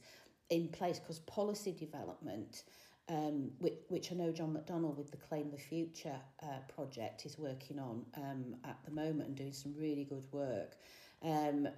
in 0.50 0.68
place, 0.68 0.98
because 0.98 1.20
policy 1.20 1.72
development 1.72 2.64
um, 3.08 3.50
which, 3.58 3.74
which 3.88 4.12
I 4.12 4.14
know 4.14 4.32
John 4.32 4.56
McDonnell 4.56 4.96
with 4.96 5.10
the 5.10 5.16
Claim 5.16 5.50
the 5.50 5.58
Future 5.58 6.16
uh, 6.42 6.60
project 6.74 7.26
is 7.26 7.38
working 7.38 7.78
on 7.78 8.04
um, 8.16 8.56
at 8.64 8.78
the 8.84 8.90
moment 8.90 9.28
and 9.28 9.36
doing 9.36 9.52
some 9.52 9.74
really 9.76 10.04
good 10.04 10.24
work. 10.32 10.76
Um, 11.22 11.68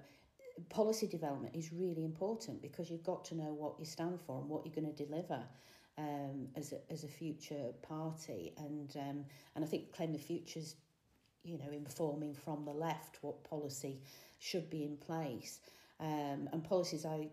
policy 0.69 1.07
development 1.07 1.55
is 1.55 1.71
really 1.73 2.05
important 2.05 2.61
because 2.61 2.89
you've 2.89 3.03
got 3.03 3.25
to 3.25 3.35
know 3.35 3.53
what 3.53 3.75
you 3.79 3.85
stand 3.85 4.19
for 4.21 4.39
and 4.39 4.49
what 4.49 4.65
you're 4.65 4.75
going 4.75 4.93
to 4.93 5.05
deliver 5.05 5.43
um, 5.97 6.47
as, 6.55 6.73
a, 6.73 6.91
as 6.91 7.03
a 7.03 7.07
future 7.07 7.73
party. 7.81 8.53
And, 8.57 8.95
um, 8.95 9.25
and 9.55 9.63
I 9.63 9.67
think 9.67 9.91
Claim 9.91 10.13
the 10.13 10.19
Future's 10.19 10.75
you 11.43 11.57
know, 11.57 11.71
informing 11.71 12.33
from 12.33 12.65
the 12.65 12.71
left 12.71 13.19
what 13.21 13.43
policy 13.43 14.01
should 14.39 14.69
be 14.69 14.83
in 14.83 14.97
place. 14.97 15.59
Um, 15.99 16.49
and 16.51 16.63
policies 16.63 17.05
I 17.05 17.29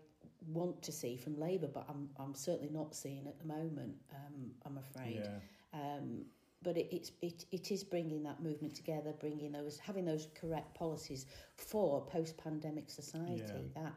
want 0.47 0.81
to 0.83 0.91
see 0.91 1.17
from 1.17 1.39
Labour, 1.39 1.67
but 1.67 1.85
I'm, 1.89 2.09
I'm 2.17 2.35
certainly 2.35 2.69
not 2.71 2.95
seeing 2.95 3.27
at 3.27 3.39
the 3.39 3.45
moment, 3.45 3.95
um, 4.13 4.51
I'm 4.65 4.77
afraid. 4.77 5.23
Yeah. 5.23 5.79
Um, 5.79 6.25
but 6.61 6.77
it, 6.77 6.87
it's 6.91 7.11
it, 7.21 7.45
it 7.51 7.71
is 7.71 7.83
bringing 7.83 8.23
that 8.23 8.41
movement 8.41 8.73
together, 8.73 9.13
bringing 9.19 9.51
those 9.51 9.77
having 9.79 10.05
those 10.05 10.27
correct 10.33 10.73
policies 10.73 11.25
for 11.57 12.05
post-pandemic 12.05 12.89
society. 12.89 13.71
Yeah. 13.75 13.81
That 13.83 13.93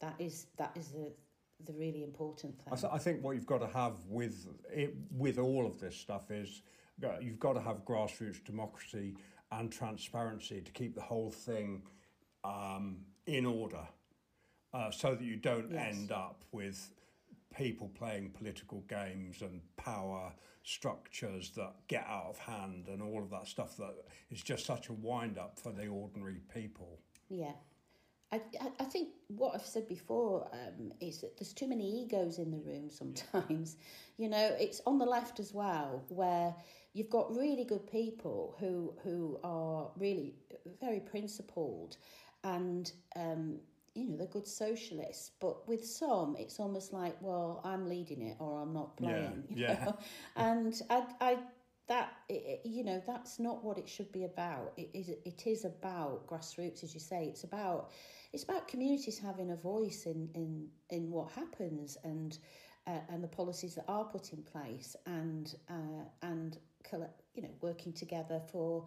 that 0.00 0.14
is 0.18 0.46
that 0.58 0.76
is 0.76 0.88
the 0.88 1.12
the 1.64 1.72
really 1.72 2.02
important 2.02 2.58
thing. 2.58 2.72
I, 2.72 2.76
th- 2.76 2.92
I 2.92 2.98
think 2.98 3.22
what 3.22 3.36
you've 3.36 3.46
got 3.46 3.60
to 3.60 3.68
have 3.68 3.94
with 4.06 4.46
it, 4.70 4.94
with 5.10 5.38
all 5.38 5.66
of 5.66 5.78
this 5.78 5.96
stuff 5.96 6.30
is 6.30 6.62
you've 7.20 7.38
got 7.40 7.54
to 7.54 7.60
have 7.60 7.84
grassroots 7.84 8.44
democracy 8.44 9.16
and 9.52 9.72
transparency 9.72 10.60
to 10.60 10.72
keep 10.72 10.94
the 10.94 11.00
whole 11.00 11.30
thing 11.30 11.82
um, 12.44 12.98
in 13.26 13.46
order, 13.46 13.86
uh, 14.72 14.90
so 14.90 15.14
that 15.14 15.24
you 15.24 15.36
don't 15.36 15.70
Yes. 15.72 15.94
end 15.94 16.12
up 16.12 16.44
with 16.52 16.90
people 17.56 17.88
playing 17.88 18.30
political 18.30 18.80
games 18.88 19.42
and 19.42 19.60
power 19.76 20.32
structures 20.62 21.50
that 21.56 21.72
get 21.88 22.06
out 22.06 22.26
of 22.28 22.38
hand 22.38 22.86
and 22.88 23.02
all 23.02 23.22
of 23.22 23.30
that 23.30 23.46
stuff 23.46 23.76
that 23.76 23.94
is 24.30 24.42
just 24.42 24.64
such 24.66 24.88
a 24.88 24.92
wind 24.92 25.38
up 25.38 25.58
for 25.58 25.72
the 25.72 25.86
ordinary 25.88 26.40
people. 26.54 27.00
Yeah. 27.28 27.52
I, 28.32 28.40
I- 28.78 28.84
think 28.84 29.08
what 29.26 29.54
I've 29.56 29.66
said 29.66 29.88
before 29.88 30.48
um, 30.52 30.92
is 31.00 31.20
that 31.22 31.36
there's 31.36 31.52
too 31.52 31.66
many 31.66 32.02
egos 32.04 32.38
in 32.38 32.50
the 32.52 32.58
room 32.58 32.88
sometimes. 32.90 33.76
You 34.18 34.28
know, 34.28 34.54
it's 34.60 34.82
on 34.86 34.98
the 34.98 35.06
left 35.06 35.40
as 35.40 35.54
well, 35.54 36.04
where 36.10 36.54
you've 36.92 37.08
got 37.08 37.34
really 37.34 37.64
good 37.64 37.90
people 37.90 38.54
who 38.60 38.92
who 39.02 39.40
are 39.42 39.90
really 39.96 40.34
very 40.78 41.00
principled 41.00 41.96
and 42.44 42.92
um, 43.16 43.60
you 43.94 44.08
know 44.08 44.16
they're 44.16 44.26
good 44.26 44.46
socialists. 44.46 45.30
But 45.40 45.68
with 45.68 45.84
some, 45.84 46.36
it's 46.38 46.58
almost 46.60 46.92
like, 46.92 47.16
well, 47.20 47.60
I'm 47.64 47.88
leading 47.88 48.22
it 48.22 48.36
or 48.40 48.60
I'm 48.62 48.72
not 48.72 48.96
Yeah, 48.98 48.98
playing. 48.98 49.44
you 49.48 49.62
yeah. 49.64 49.86
know? 49.86 49.96
And 50.36 50.80
I 50.90 51.04
I 51.20 51.38
that 51.88 52.12
it, 52.28 52.60
you 52.64 52.84
know 52.84 53.02
that's 53.06 53.38
not 53.38 53.64
what 53.64 53.78
it 53.78 53.88
should 53.88 54.12
be 54.12 54.24
about. 54.24 54.72
It 54.76 54.90
is 54.94 55.08
it 55.10 55.46
is 55.46 55.64
about 55.64 56.26
grassroots, 56.26 56.82
as 56.84 56.94
you 56.94 57.00
say. 57.00 57.26
It's 57.26 57.44
about 57.44 57.90
it's 58.32 58.44
about 58.44 58.68
communities 58.68 59.18
having 59.18 59.50
a 59.50 59.56
voice 59.56 60.06
in 60.06 60.30
in 60.34 60.68
in 60.90 61.10
what 61.10 61.30
happens 61.32 61.96
and 62.04 62.38
uh, 62.86 63.00
and 63.08 63.22
the 63.22 63.28
policies 63.28 63.74
that 63.76 63.84
are 63.88 64.04
put 64.04 64.32
in 64.32 64.42
place 64.42 64.96
and 65.06 65.54
uh, 65.68 66.04
and 66.22 66.58
you 67.34 67.42
know 67.42 67.48
working 67.60 67.92
together 67.92 68.40
for 68.50 68.86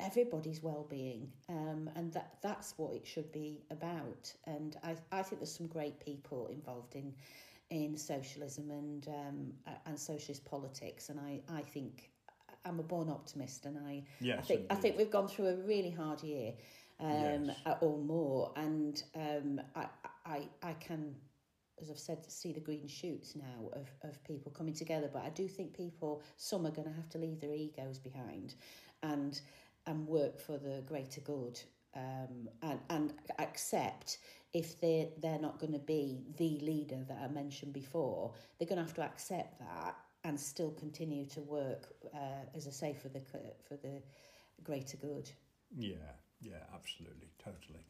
everybody's 0.00 0.62
well-being 0.62 1.30
um, 1.48 1.88
and 1.96 2.12
that 2.12 2.34
that's 2.42 2.74
what 2.76 2.94
it 2.94 3.06
should 3.06 3.30
be 3.32 3.62
about 3.70 4.32
and 4.46 4.76
I, 4.82 4.96
I 5.10 5.22
think 5.22 5.40
there's 5.40 5.54
some 5.54 5.66
great 5.68 5.98
people 6.00 6.48
involved 6.48 6.94
in 6.94 7.12
in 7.70 7.96
socialism 7.96 8.70
and 8.70 9.08
um, 9.08 9.52
and 9.86 9.98
socialist 9.98 10.44
politics 10.44 11.08
and 11.08 11.20
I, 11.20 11.40
I 11.48 11.62
think 11.62 12.10
I'm 12.64 12.78
a 12.78 12.82
born 12.82 13.08
optimist 13.08 13.64
and 13.66 13.78
I, 13.78 14.02
yes, 14.20 14.38
I 14.38 14.42
think 14.42 14.60
indeed. 14.60 14.72
I 14.72 14.74
think 14.76 14.98
we've 14.98 15.10
gone 15.10 15.28
through 15.28 15.46
a 15.46 15.56
really 15.56 15.90
hard 15.90 16.22
year 16.22 16.52
um, 17.00 17.46
yes. 17.46 17.76
or 17.80 17.98
more 17.98 18.52
and 18.56 19.02
um, 19.16 19.60
I, 19.74 19.86
I, 20.26 20.48
I 20.62 20.72
can 20.74 21.14
as 21.80 21.90
I've 21.90 21.98
said, 21.98 22.30
see 22.30 22.52
the 22.52 22.60
green 22.60 22.86
shoots 22.86 23.34
now 23.34 23.68
of, 23.72 23.88
of 24.08 24.22
people 24.22 24.52
coming 24.52 24.72
together. 24.72 25.10
But 25.12 25.24
I 25.24 25.30
do 25.30 25.48
think 25.48 25.76
people, 25.76 26.22
some 26.36 26.64
are 26.64 26.70
going 26.70 26.86
to 26.86 26.94
have 26.94 27.08
to 27.08 27.18
leave 27.18 27.40
their 27.40 27.52
egos 27.52 27.98
behind 27.98 28.54
and 29.02 29.40
and 29.86 30.06
work 30.06 30.38
for 30.38 30.58
the 30.58 30.82
greater 30.86 31.20
good 31.20 31.60
um, 31.94 32.48
and, 32.62 32.80
and 32.90 33.14
accept 33.38 34.18
if 34.52 34.80
they're, 34.80 35.06
they're 35.20 35.38
not 35.38 35.58
going 35.58 35.72
to 35.72 35.78
be 35.78 36.20
the 36.36 36.58
leader 36.60 37.04
that 37.08 37.18
I 37.22 37.28
mentioned 37.28 37.72
before, 37.72 38.32
they're 38.58 38.68
going 38.68 38.78
to 38.78 38.84
have 38.84 38.94
to 38.94 39.02
accept 39.02 39.58
that 39.60 39.96
and 40.24 40.38
still 40.38 40.70
continue 40.72 41.26
to 41.26 41.40
work, 41.40 41.94
uh, 42.14 42.44
as 42.54 42.68
I 42.68 42.70
say, 42.70 42.94
for 42.94 43.08
the, 43.08 43.20
for 43.20 43.76
the 43.76 44.02
greater 44.62 44.96
good. 44.96 45.30
Yeah, 45.76 45.94
yeah, 46.40 46.64
absolutely, 46.74 47.30
totally. 47.42 47.84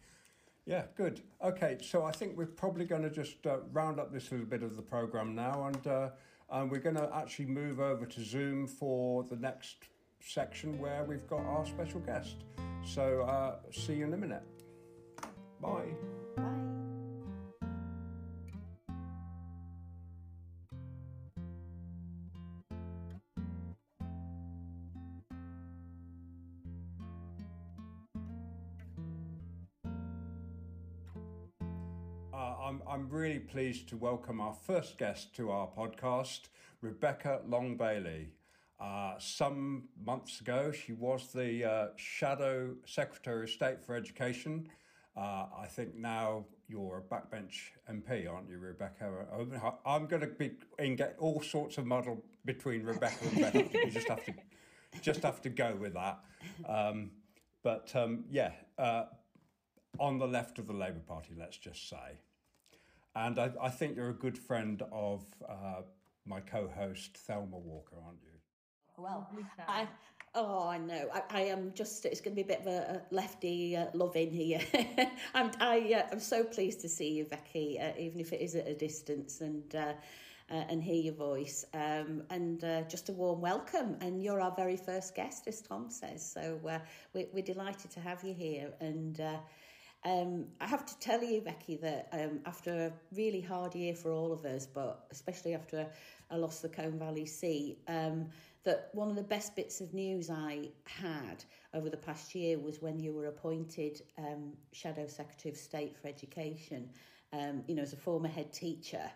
Yeah, 0.64 0.84
good. 0.96 1.20
Okay, 1.42 1.78
so 1.82 2.04
I 2.04 2.12
think 2.12 2.36
we're 2.36 2.46
probably 2.46 2.84
going 2.84 3.02
to 3.02 3.10
just 3.10 3.46
uh, 3.46 3.58
round 3.72 3.98
up 3.98 4.12
this 4.12 4.30
little 4.30 4.46
bit 4.46 4.62
of 4.62 4.76
the 4.76 4.82
program 4.82 5.34
now, 5.34 5.66
and 5.66 5.86
uh, 5.86 6.10
and 6.50 6.70
we're 6.70 6.78
going 6.78 6.96
to 6.96 7.10
actually 7.14 7.46
move 7.46 7.80
over 7.80 8.06
to 8.06 8.24
Zoom 8.24 8.68
for 8.68 9.24
the 9.24 9.36
next 9.36 9.88
section 10.26 10.78
where 10.78 11.04
we've 11.04 11.26
got 11.26 11.40
our 11.40 11.66
special 11.66 12.00
guest. 12.00 12.44
So 12.84 13.22
uh, 13.22 13.56
see 13.72 13.94
you 13.94 14.06
in 14.06 14.14
a 14.14 14.16
minute. 14.16 14.42
Bye. 15.60 15.92
I'm, 32.72 32.80
I'm 32.88 33.08
really 33.10 33.38
pleased 33.38 33.90
to 33.90 33.98
welcome 33.98 34.40
our 34.40 34.54
first 34.54 34.96
guest 34.96 35.36
to 35.36 35.50
our 35.50 35.68
podcast, 35.68 36.48
Rebecca 36.80 37.42
Long 37.46 37.76
Bailey. 37.76 38.28
Uh, 38.82 39.14
some 39.18 39.84
months 40.04 40.40
ago, 40.40 40.72
she 40.72 40.92
was 40.92 41.32
the 41.32 41.64
uh, 41.64 41.86
Shadow 41.94 42.74
Secretary 42.84 43.44
of 43.44 43.50
State 43.50 43.80
for 43.80 43.94
Education. 43.94 44.68
Uh, 45.16 45.46
I 45.56 45.66
think 45.68 45.94
now 45.94 46.46
you're 46.68 47.04
a 47.06 47.14
backbench 47.14 47.70
MP, 47.88 48.28
aren't 48.28 48.48
you, 48.48 48.58
Rebecca? 48.58 49.26
I'm 49.86 50.06
going 50.06 50.22
to 50.22 50.26
be 50.26 50.52
in 50.80 50.96
get 50.96 51.14
all 51.20 51.40
sorts 51.42 51.78
of 51.78 51.86
muddle 51.86 52.24
between 52.44 52.82
Rebecca 52.82 53.24
and 53.30 53.40
Beth. 53.40 53.72
you 53.72 53.90
just 53.90 54.08
have 54.08 54.24
to 54.24 54.32
just 55.00 55.22
have 55.22 55.40
to 55.42 55.48
go 55.48 55.76
with 55.80 55.94
that. 55.94 56.18
Um, 56.68 57.12
but 57.62 57.94
um, 57.94 58.24
yeah, 58.30 58.50
uh, 58.78 59.04
on 60.00 60.18
the 60.18 60.26
left 60.26 60.58
of 60.58 60.66
the 60.66 60.72
Labour 60.72 61.02
Party, 61.06 61.34
let's 61.38 61.56
just 61.56 61.88
say. 61.88 62.18
And 63.14 63.38
I, 63.38 63.52
I 63.60 63.68
think 63.68 63.96
you're 63.96 64.10
a 64.10 64.14
good 64.14 64.38
friend 64.38 64.82
of 64.90 65.22
uh, 65.48 65.82
my 66.26 66.40
co 66.40 66.68
host, 66.74 67.16
Thelma 67.16 67.58
Walker, 67.58 67.96
aren't 68.04 68.22
you? 68.24 68.31
Well, 68.98 69.28
I, 69.68 69.88
oh, 70.34 70.68
I 70.68 70.78
know. 70.78 71.08
I, 71.12 71.22
I 71.30 71.40
am 71.42 71.72
just, 71.74 72.04
it's 72.04 72.20
going 72.20 72.36
to 72.36 72.42
be 72.42 72.52
a 72.52 72.56
bit 72.56 72.60
of 72.60 72.66
a 72.66 73.02
lefty 73.10 73.76
uh, 73.76 73.86
love 73.94 74.16
in 74.16 74.30
here. 74.30 74.60
I'm, 75.34 75.50
I, 75.60 75.94
uh, 75.94 76.12
I'm 76.12 76.20
so 76.20 76.44
pleased 76.44 76.80
to 76.82 76.88
see 76.88 77.10
you, 77.12 77.24
Becky, 77.24 77.78
uh, 77.80 77.92
even 77.98 78.20
if 78.20 78.32
it 78.32 78.40
is 78.40 78.54
at 78.54 78.68
a 78.68 78.74
distance, 78.74 79.40
and 79.40 79.74
uh, 79.74 79.94
uh, 80.50 80.64
and 80.68 80.82
hear 80.82 81.00
your 81.00 81.14
voice. 81.14 81.64
Um, 81.72 82.24
and 82.28 82.62
uh, 82.62 82.82
just 82.82 83.08
a 83.08 83.12
warm 83.12 83.40
welcome. 83.40 83.96
And 84.02 84.22
you're 84.22 84.40
our 84.40 84.54
very 84.54 84.76
first 84.76 85.14
guest, 85.14 85.48
as 85.48 85.62
Tom 85.62 85.88
says. 85.88 86.30
So 86.30 86.60
uh, 86.68 86.78
we're, 87.14 87.26
we're 87.32 87.44
delighted 87.44 87.90
to 87.92 88.00
have 88.00 88.22
you 88.22 88.34
here. 88.34 88.70
And 88.80 89.18
um, 90.04 90.46
I 90.60 90.66
have 90.66 90.84
to 90.84 90.98
tell 90.98 91.22
you, 91.22 91.40
Becky, 91.40 91.76
that 91.76 92.08
um, 92.12 92.40
after 92.44 92.86
a 92.86 92.92
really 93.16 93.40
hard 93.40 93.74
year 93.74 93.94
for 93.94 94.12
all 94.12 94.32
of 94.32 94.44
us, 94.44 94.66
but 94.66 95.06
especially 95.10 95.54
after 95.54 95.86
I 96.30 96.36
lost 96.36 96.60
the 96.60 96.68
Colne 96.68 96.98
Valley 96.98 97.26
Sea, 97.26 97.78
um, 97.88 98.26
that 98.64 98.90
one 98.92 99.10
of 99.10 99.16
the 99.16 99.22
best 99.22 99.56
bits 99.56 99.80
of 99.80 99.92
news 99.92 100.30
I 100.30 100.68
had 100.84 101.44
over 101.74 101.90
the 101.90 101.96
past 101.96 102.34
year 102.34 102.58
was 102.58 102.80
when 102.80 102.98
you 102.98 103.12
were 103.12 103.26
appointed 103.26 104.02
um, 104.18 104.52
Shadow 104.72 105.06
Secretary 105.06 105.52
of 105.52 105.58
State 105.58 105.96
for 105.96 106.08
Education, 106.08 106.88
um, 107.32 107.64
you 107.66 107.74
know, 107.74 107.82
as 107.82 107.92
a 107.92 107.96
former 107.96 108.28
head 108.28 108.52
teacher. 108.52 109.10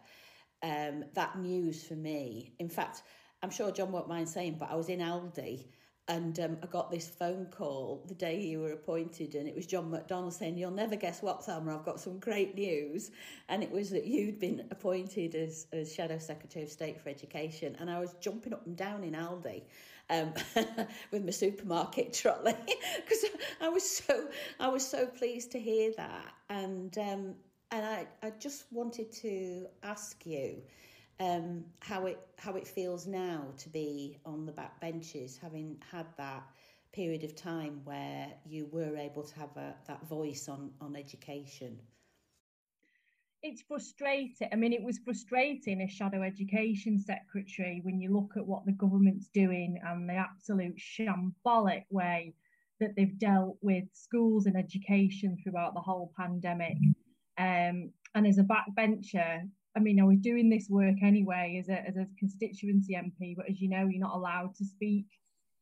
Um, 0.63 1.05
that 1.15 1.39
news 1.39 1.85
for 1.85 1.95
me, 1.95 2.55
in 2.59 2.69
fact, 2.69 3.03
I'm 3.43 3.51
sure 3.51 3.71
John 3.71 3.93
won't 3.93 4.09
mind 4.09 4.29
saying, 4.29 4.57
but 4.59 4.71
I 4.71 4.75
was 4.75 4.89
in 4.89 5.01
Aldi 5.01 5.67
and 6.09 6.39
um, 6.39 6.57
I 6.63 6.67
got 6.67 6.91
this 6.91 7.09
phone 7.09 7.47
call 7.47 8.05
the 8.07 8.15
day 8.15 8.41
you 8.41 8.61
were 8.61 8.73
appointed, 8.73 9.35
and 9.35 9.49
it 9.49 9.57
was 9.57 9.67
John 9.67 9.91
McDonnell 9.91 10.33
saying, 10.33 10.57
You'll 10.57 10.71
never 10.71 10.95
guess 10.95 11.21
what, 11.21 11.45
Thelma, 11.45 11.75
I've 11.75 11.85
got 11.85 11.99
some 11.99 12.21
great 12.21 12.55
news. 12.55 13.11
And 13.49 13.63
it 13.63 13.71
was 13.71 13.91
that 13.91 14.07
you'd 14.07 14.39
been 14.39 14.69
appointed 14.71 15.35
as, 15.35 15.67
as 15.73 15.93
Shadow 15.93 16.19
Secretary 16.19 16.65
of 16.65 16.71
State 16.71 17.01
for 17.01 17.09
Education. 17.09 17.77
And 17.81 17.91
I 17.91 17.99
was 17.99 18.15
jumping 18.21 18.53
up 18.53 18.65
and 18.67 18.77
down 18.77 19.03
in 19.03 19.15
Aldi 19.15 19.63
um, 20.11 20.33
with 21.11 21.25
my 21.25 21.33
supermarket 21.33 22.13
trolley 22.13 22.55
because 22.97 23.25
I 23.61 23.69
was 23.69 23.89
so 23.89 24.29
I 24.61 24.69
was 24.69 24.87
so 24.87 25.07
pleased 25.07 25.51
to 25.53 25.59
hear 25.59 25.93
that. 25.97 26.35
And 26.51 26.97
um, 26.99 27.35
and 27.73 27.85
I, 27.85 28.07
I 28.23 28.31
just 28.39 28.67
wanted 28.71 29.11
to 29.13 29.67
ask 29.83 30.25
you 30.25 30.63
um, 31.21 31.65
how 31.81 32.07
it 32.07 32.19
how 32.39 32.57
it 32.57 32.67
feels 32.67 33.07
now 33.07 33.47
to 33.59 33.69
be 33.69 34.19
on 34.25 34.47
the 34.47 34.53
back 34.53 34.81
benches, 34.81 35.39
having 35.41 35.77
had 35.91 36.07
that 36.19 36.45
period 36.93 37.25
of 37.25 37.35
time 37.35 37.81
where 37.85 38.29
you 38.47 38.69
were 38.71 38.97
able 38.97 39.23
to 39.23 39.35
have 39.39 39.57
a, 39.57 39.75
that 39.87 40.07
voice 40.09 40.49
on 40.49 40.71
on 40.81 40.97
education. 40.97 41.79
It's 43.43 43.63
frustrating. 43.63 44.49
I 44.53 44.57
mean, 44.57 44.73
it 44.73 44.83
was 44.83 44.99
frustrating 44.99 45.81
as 45.81 45.91
shadow 45.91 46.23
education 46.23 46.99
secretary 46.99 47.81
when 47.85 48.01
you 48.01 48.13
look 48.13 48.33
at 48.37 48.47
what 48.47 48.67
the 48.67 48.73
government's 48.73 49.29
doing 49.29 49.79
and 49.87 50.09
the 50.09 50.15
absolute 50.15 50.77
shambolic 50.79 51.85
way 51.91 52.35
that 52.81 52.95
they've 52.97 53.19
dealt 53.19 53.57
with 53.63 53.85
schools 53.93 54.47
and 54.47 54.57
education 54.57 55.37
throughout 55.43 55.75
the 55.75 55.81
whole 55.81 56.13
pandemic. 56.19 56.77
Um, 57.39 57.91
and 58.15 58.27
as 58.27 58.39
a 58.39 58.43
backbencher, 58.43 59.49
I 59.77 59.81
mean, 59.81 60.01
I 60.01 60.05
was 60.05 60.19
doing 60.19 60.49
this 60.49 60.71
work 60.71 61.03
anyway 61.03 61.59
as 61.61 61.69
a, 61.69 61.87
as 61.87 61.97
a 61.97 62.07
constituency 62.19 62.95
MP, 62.95 63.37
but 63.37 63.49
as 63.49 63.61
you 63.61 63.69
know, 63.69 63.87
you're 63.87 64.01
not 64.01 64.17
allowed 64.17 64.55
to 64.57 64.65
speak 64.65 65.07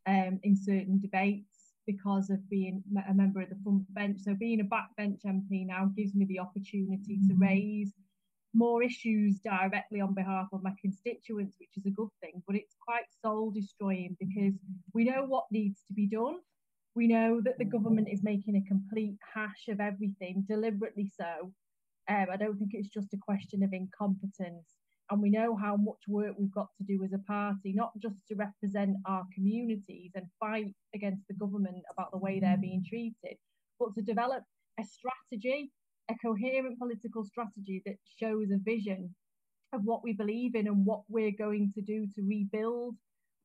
um, 0.06 0.38
in 0.44 0.56
certain 0.56 1.00
debates 1.00 1.72
because 1.86 2.30
of 2.30 2.48
being 2.48 2.82
a 3.08 3.12
member 3.12 3.40
of 3.42 3.50
the 3.50 3.58
front 3.64 3.92
bench. 3.92 4.20
So 4.22 4.34
being 4.34 4.60
a 4.60 4.64
backbench 4.64 5.24
MP 5.26 5.66
now 5.66 5.90
gives 5.96 6.14
me 6.14 6.24
the 6.26 6.38
opportunity 6.38 7.18
to 7.28 7.34
raise 7.36 7.92
more 8.54 8.82
issues 8.84 9.40
directly 9.40 10.00
on 10.00 10.14
behalf 10.14 10.46
of 10.52 10.62
my 10.62 10.72
constituents, 10.80 11.56
which 11.58 11.76
is 11.76 11.84
a 11.86 11.90
good 11.90 12.08
thing. 12.20 12.40
But 12.46 12.56
it's 12.56 12.76
quite 12.80 13.04
soul 13.20 13.50
destroying 13.50 14.16
because 14.20 14.54
we 14.94 15.04
know 15.04 15.24
what 15.26 15.46
needs 15.50 15.82
to 15.88 15.92
be 15.92 16.06
done. 16.06 16.36
We 16.94 17.08
know 17.08 17.40
that 17.40 17.58
the 17.58 17.64
government 17.64 18.08
is 18.08 18.22
making 18.22 18.54
a 18.56 18.68
complete 18.68 19.16
hash 19.34 19.66
of 19.68 19.80
everything, 19.80 20.44
deliberately 20.48 21.10
so. 21.18 21.52
Um, 22.08 22.26
I 22.32 22.36
don't 22.36 22.58
think 22.58 22.70
it's 22.74 22.88
just 22.88 23.14
a 23.14 23.18
question 23.18 23.62
of 23.62 23.72
incompetence. 23.72 24.76
And 25.10 25.20
we 25.20 25.30
know 25.30 25.54
how 25.54 25.76
much 25.76 26.00
work 26.08 26.34
we've 26.38 26.52
got 26.52 26.68
to 26.78 26.84
do 26.84 27.04
as 27.04 27.12
a 27.12 27.18
party, 27.18 27.72
not 27.74 27.92
just 28.00 28.16
to 28.28 28.34
represent 28.34 28.96
our 29.06 29.24
communities 29.34 30.12
and 30.14 30.26
fight 30.40 30.74
against 30.94 31.22
the 31.28 31.34
government 31.34 31.82
about 31.92 32.10
the 32.10 32.18
way 32.18 32.40
they're 32.40 32.56
being 32.56 32.84
treated, 32.88 33.36
but 33.78 33.94
to 33.94 34.02
develop 34.02 34.44
a 34.80 34.84
strategy, 34.84 35.70
a 36.10 36.14
coherent 36.24 36.78
political 36.78 37.22
strategy 37.24 37.82
that 37.84 37.96
shows 38.18 38.50
a 38.50 38.58
vision 38.64 39.14
of 39.74 39.82
what 39.84 40.02
we 40.02 40.14
believe 40.14 40.54
in 40.54 40.68
and 40.68 40.86
what 40.86 41.02
we're 41.08 41.36
going 41.36 41.72
to 41.74 41.82
do 41.82 42.06
to 42.14 42.22
rebuild 42.22 42.94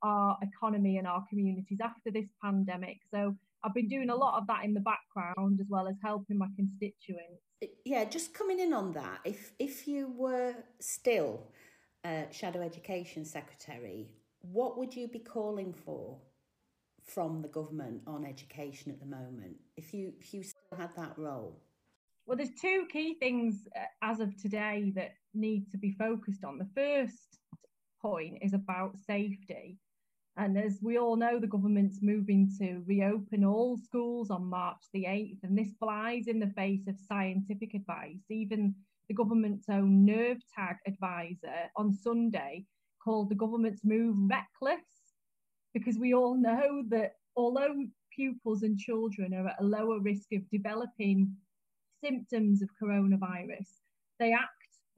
our 0.02 0.38
economy 0.42 0.98
and 0.98 1.08
our 1.08 1.24
communities 1.30 1.80
after 1.84 2.12
this 2.12 2.30
pandemic. 2.42 3.00
So 3.12 3.36
I've 3.64 3.74
been 3.74 3.90
doing 3.90 4.10
a 4.10 4.16
lot 4.16 4.40
of 4.40 4.48
that 4.48 4.64
in 4.64 4.74
the 4.74 4.80
background 4.80 5.60
as 5.60 5.68
well 5.70 5.88
as 5.88 5.96
helping 6.02 6.38
my 6.38 6.48
constituents. 6.56 7.42
Yeah, 7.84 8.06
just 8.06 8.34
coming 8.34 8.60
in 8.60 8.74
on 8.74 8.94
that, 8.94 9.20
if 9.26 9.52
if 9.60 9.88
you 9.88 10.14
were 10.16 10.56
still 10.80 11.48
uh, 12.06 12.24
Shadow 12.32 12.62
Education 12.62 13.26
Secretary, 13.26 14.14
what 14.42 14.78
would 14.78 14.96
you 14.96 15.08
be 15.08 15.20
calling 15.20 15.74
for 15.74 16.18
from 17.04 17.42
the 17.42 17.48
government 17.48 18.02
on 18.08 18.26
education 18.26 18.92
at 18.92 19.00
the 19.00 19.06
moment 19.06 19.58
if 19.76 19.94
you 19.94 20.14
if 20.20 20.34
you 20.34 20.44
still 20.44 20.78
had 20.78 20.96
that 20.96 21.18
role? 21.18 21.60
Well, 22.26 22.38
there's 22.38 22.54
two 22.62 22.86
key 22.92 23.16
things 23.16 23.68
uh, 23.76 23.86
as 24.04 24.20
of 24.20 24.40
today 24.42 24.92
that 24.96 25.16
need 25.34 25.70
to 25.72 25.78
be 25.78 25.92
focused 25.92 26.44
on. 26.44 26.60
The 26.60 26.70
first 26.76 27.40
point 28.02 28.38
is 28.42 28.54
about 28.54 28.98
safety. 29.00 29.80
And 30.40 30.58
as 30.58 30.80
we 30.82 30.98
all 30.98 31.18
know, 31.18 31.38
the 31.38 31.48
government's 31.48 32.00
moving 32.02 32.50
to 32.60 32.82
reopen 32.88 33.44
all 33.44 33.76
schools 33.76 34.32
on 34.32 34.46
March 34.46 34.82
the 34.94 35.04
8th, 35.04 35.44
and 35.44 35.58
this 35.58 35.74
flies 35.78 36.28
in 36.28 36.40
the 36.40 36.48
face 36.56 36.88
of 36.88 36.96
scientific 36.98 37.74
advice. 37.74 38.24
Even 38.30 38.74
the 39.10 39.16
government's 39.16 39.68
own 39.68 40.06
nerve 40.06 40.38
tag 40.56 40.78
advisor 40.88 41.70
on 41.76 41.94
Sunday 41.94 42.64
called 43.04 43.28
the 43.28 43.36
government's 43.36 43.84
move 43.84 44.16
reckless 44.18 44.86
because 45.74 45.98
we 45.98 46.14
all 46.14 46.36
know 46.36 46.84
that 46.88 47.16
although 47.36 47.76
pupils 48.16 48.64
and 48.64 48.80
children 48.80 49.34
are 49.34 49.50
at 49.50 49.60
a 49.60 49.66
lower 49.66 50.00
risk 50.00 50.32
of 50.32 50.50
developing 50.50 51.36
symptoms 52.02 52.62
of 52.62 52.70
coronavirus, 52.82 53.68
they 54.20 54.32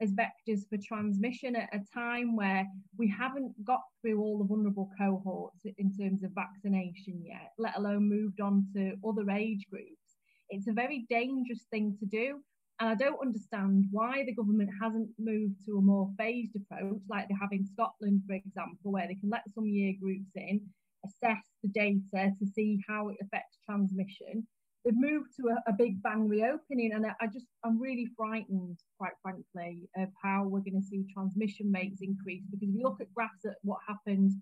as 0.02 0.12
vectors 0.12 0.68
for 0.68 0.76
transmission 0.82 1.54
at 1.54 1.68
a 1.72 1.80
time 1.94 2.34
where 2.34 2.66
we 2.98 3.08
haven't 3.08 3.52
got 3.64 3.82
through 4.00 4.20
all 4.20 4.38
the 4.38 4.44
vulnerable 4.44 4.90
cohorts 4.98 5.60
in 5.78 5.96
terms 5.96 6.24
of 6.24 6.30
vaccination 6.34 7.22
yet, 7.24 7.52
let 7.58 7.76
alone 7.76 8.08
moved 8.08 8.40
on 8.40 8.66
to 8.74 8.94
other 9.08 9.30
age 9.30 9.64
groups. 9.70 10.18
It's 10.50 10.66
a 10.66 10.72
very 10.72 11.06
dangerous 11.08 11.64
thing 11.70 11.96
to 12.00 12.06
do. 12.06 12.40
And 12.80 12.88
I 12.88 12.94
don't 12.96 13.20
understand 13.22 13.84
why 13.92 14.24
the 14.24 14.34
government 14.34 14.70
hasn't 14.80 15.10
moved 15.18 15.64
to 15.66 15.78
a 15.78 15.80
more 15.80 16.10
phased 16.18 16.56
approach, 16.56 17.00
like 17.08 17.28
they 17.28 17.36
have 17.40 17.52
in 17.52 17.64
Scotland, 17.64 18.22
for 18.26 18.34
example, 18.34 18.90
where 18.90 19.06
they 19.06 19.14
can 19.14 19.30
let 19.30 19.44
some 19.54 19.66
year 19.66 19.94
groups 20.00 20.32
in, 20.34 20.60
assess 21.04 21.42
the 21.62 21.68
data 21.68 22.32
to 22.38 22.46
see 22.46 22.82
how 22.88 23.08
it 23.08 23.18
affects 23.22 23.58
transmission. 23.64 24.46
They've 24.84 24.94
moved 24.96 25.36
to 25.36 25.48
a, 25.48 25.70
a 25.70 25.72
big 25.72 26.02
bang 26.02 26.28
reopening, 26.28 26.92
and 26.92 27.06
I, 27.06 27.12
I 27.20 27.26
just, 27.28 27.46
I'm 27.64 27.80
really 27.80 28.08
frightened, 28.16 28.78
quite 28.98 29.12
frankly, 29.22 29.88
of 29.96 30.08
how 30.20 30.44
we're 30.44 30.60
going 30.60 30.80
to 30.80 30.86
see 30.86 31.04
transmission 31.12 31.70
rates 31.72 32.00
increase. 32.02 32.42
Because 32.50 32.62
if 32.62 32.74
you 32.74 32.82
look 32.82 33.00
at 33.00 33.14
graphs 33.14 33.44
at 33.44 33.56
what 33.62 33.78
happened 33.86 34.32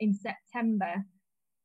in 0.00 0.14
September, 0.14 1.04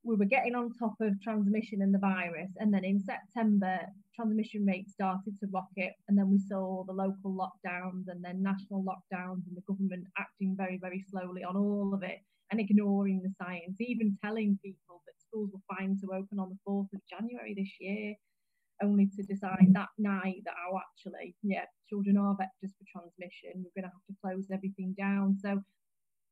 we 0.03 0.15
were 0.15 0.25
getting 0.25 0.55
on 0.55 0.73
top 0.73 0.95
of 1.01 1.21
transmission 1.21 1.81
and 1.81 1.93
the 1.93 1.99
virus. 1.99 2.51
And 2.57 2.73
then 2.73 2.83
in 2.83 2.99
September, 2.99 3.79
transmission 4.15 4.65
rates 4.65 4.93
started 4.93 5.39
to 5.39 5.47
rocket. 5.51 5.93
And 6.07 6.17
then 6.17 6.29
we 6.29 6.39
saw 6.39 6.83
the 6.85 6.93
local 6.93 7.33
lockdowns 7.33 8.07
and 8.07 8.23
then 8.23 8.41
national 8.41 8.83
lockdowns 8.83 9.47
and 9.47 9.55
the 9.55 9.61
government 9.67 10.07
acting 10.17 10.55
very, 10.57 10.77
very 10.77 11.05
slowly 11.09 11.43
on 11.43 11.55
all 11.55 11.93
of 11.93 12.03
it 12.03 12.19
and 12.51 12.59
ignoring 12.59 13.21
the 13.21 13.33
science, 13.41 13.77
even 13.79 14.17
telling 14.23 14.59
people 14.63 15.01
that 15.05 15.19
schools 15.19 15.51
were 15.53 15.75
fine 15.77 15.97
to 16.01 16.13
open 16.13 16.39
on 16.39 16.49
the 16.49 16.57
4th 16.67 16.91
of 16.93 17.01
January 17.09 17.53
this 17.55 17.69
year, 17.79 18.15
only 18.81 19.07
to 19.07 19.23
decide 19.23 19.67
that 19.73 19.89
night 19.97 20.41
that, 20.45 20.55
oh, 20.71 20.79
actually, 20.79 21.35
yeah, 21.43 21.65
children 21.89 22.17
are 22.17 22.35
vectors 22.35 22.71
for 22.77 22.85
transmission. 22.91 23.51
We're 23.55 23.81
going 23.81 23.89
to 23.89 23.93
have 23.93 24.05
to 24.07 24.15
close 24.21 24.47
everything 24.51 24.95
down. 24.97 25.37
So 25.39 25.61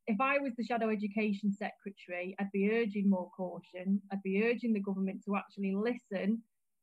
if 0.07 0.19
I 0.21 0.39
was 0.39 0.53
the 0.57 0.63
Shadow 0.63 0.89
Education 0.89 1.51
Secretary, 1.51 2.35
I'd 2.39 2.51
be 2.53 2.71
urging 2.71 3.09
more 3.09 3.29
caution. 3.35 4.01
I'd 4.11 4.23
be 4.23 4.43
urging 4.45 4.73
the 4.73 4.79
government 4.79 5.21
to 5.25 5.35
actually 5.35 5.75
listen 5.75 6.41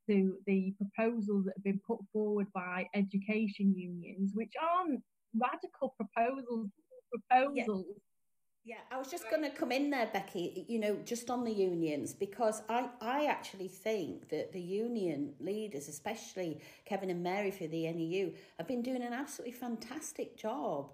to 0.08 0.36
the 0.46 0.74
proposals 0.76 1.46
that 1.46 1.54
have 1.56 1.64
been 1.64 1.80
put 1.86 1.98
forward 2.12 2.46
by 2.54 2.86
education 2.94 3.74
unions, 3.74 4.32
which 4.34 4.52
aren't 4.60 5.02
radical 5.34 5.94
proposals. 5.96 6.68
Proposals. 7.10 7.86
Yeah. 7.88 8.13
Yeah 8.64 8.76
I 8.90 8.96
was 8.98 9.10
just 9.10 9.28
going 9.30 9.42
to 9.42 9.50
come 9.50 9.72
in 9.72 9.90
there, 9.90 10.08
Becky. 10.12 10.64
You 10.68 10.78
know, 10.78 10.96
just 11.04 11.30
on 11.30 11.44
the 11.44 11.52
unions, 11.52 12.14
because 12.14 12.62
I, 12.68 12.88
I 13.00 13.26
actually 13.26 13.68
think 13.68 14.28
that 14.30 14.52
the 14.52 14.60
union 14.60 15.34
leaders, 15.40 15.88
especially 15.88 16.60
Kevin 16.84 17.10
and 17.10 17.22
Mary 17.22 17.50
for 17.50 17.66
the 17.66 17.90
NEU, 17.92 18.32
have 18.58 18.66
been 18.66 18.82
doing 18.82 19.02
an 19.02 19.12
absolutely 19.12 19.52
fantastic 19.52 20.36
job 20.36 20.92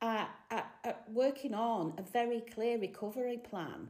at, 0.00 0.30
at, 0.50 0.70
at 0.84 1.04
working 1.10 1.54
on 1.54 1.94
a 1.96 2.02
very 2.02 2.40
clear 2.40 2.78
recovery 2.78 3.38
plan. 3.38 3.88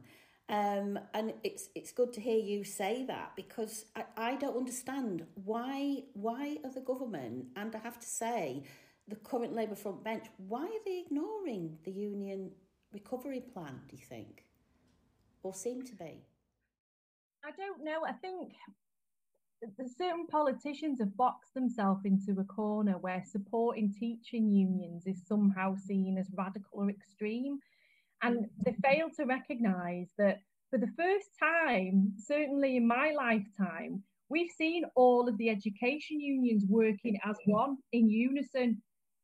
Um, 0.49 0.99
and 1.13 1.33
it's 1.43 1.69
it's 1.73 1.93
good 1.93 2.11
to 2.13 2.21
hear 2.21 2.37
you 2.37 2.65
say 2.65 3.05
that 3.05 3.31
because 3.35 3.85
I, 3.95 4.03
I 4.17 4.35
don't 4.35 4.57
understand 4.57 5.25
why 5.45 6.03
why 6.13 6.57
are 6.65 6.69
the 6.69 6.81
government 6.81 7.45
and 7.55 7.73
I 7.73 7.79
have 7.79 7.97
to 7.97 8.05
say 8.05 8.63
the 9.07 9.15
current 9.15 9.53
Labour 9.53 9.75
front 9.75 10.03
bench 10.03 10.25
why 10.49 10.65
are 10.65 10.83
they 10.85 11.03
ignoring 11.05 11.77
the 11.85 11.91
union 11.91 12.51
recovery 12.93 13.41
plan? 13.53 13.79
Do 13.89 13.97
you 13.97 14.05
think, 14.05 14.45
or 15.41 15.53
seem 15.53 15.83
to 15.83 15.95
be? 15.95 16.25
I 17.45 17.51
don't 17.57 17.83
know. 17.83 18.05
I 18.07 18.13
think 18.13 18.53
certain 19.97 20.27
politicians 20.27 20.99
have 20.99 21.15
boxed 21.17 21.53
themselves 21.53 22.05
into 22.05 22.39
a 22.39 22.43
corner 22.45 22.97
where 22.99 23.23
supporting 23.25 23.93
teaching 23.97 24.49
unions 24.49 25.03
is 25.05 25.25
somehow 25.25 25.75
seen 25.75 26.17
as 26.17 26.27
radical 26.37 26.71
or 26.73 26.89
extreme. 26.89 27.59
And 28.21 28.47
they 28.65 28.75
fail 28.81 29.09
to 29.17 29.25
recognise 29.25 30.09
that 30.17 30.39
for 30.69 30.79
the 30.79 30.91
first 30.97 31.27
time, 31.39 32.13
certainly 32.17 32.77
in 32.77 32.87
my 32.87 33.13
lifetime, 33.15 34.01
we've 34.29 34.51
seen 34.57 34.85
all 34.95 35.27
of 35.27 35.37
the 35.37 35.49
education 35.49 36.21
unions 36.21 36.63
working 36.69 37.19
as 37.25 37.35
one 37.45 37.77
in 37.91 38.09
unison, 38.09 38.81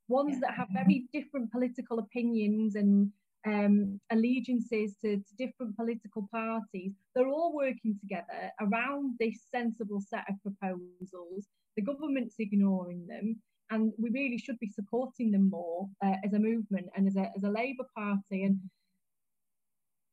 ones 0.10 0.40
that 0.42 0.54
have 0.54 0.68
very 0.74 1.06
different 1.14 1.52
political 1.52 2.00
opinions 2.00 2.76
and 2.76 3.12
um, 3.46 4.00
allegiances 4.12 4.96
to, 5.02 5.18
to, 5.18 5.36
different 5.38 5.76
political 5.78 6.28
parties, 6.32 6.94
they're 7.16 7.28
all 7.28 7.54
working 7.56 7.98
together 8.00 8.52
around 8.62 9.16
this 9.20 9.40
sensible 9.54 10.02
set 10.02 10.26
of 10.30 10.36
proposals. 10.42 11.48
The 11.76 11.84
government's 11.84 12.36
ignoring 12.40 13.08
them, 13.08 13.38
and 13.70 13.94
we 13.98 14.10
really 14.10 14.38
should 14.38 14.60
be 14.60 14.70
supporting 14.70 15.32
them 15.32 15.50
more 15.50 15.88
uh, 16.04 16.16
as 16.24 16.34
a 16.34 16.40
movement 16.40 16.88
and 16.96 17.08
as 17.08 17.16
a, 17.16 17.32
as 17.36 17.44
a 17.44 17.50
Labour 17.50 17.86
Party. 17.96 18.44
And 18.44 18.60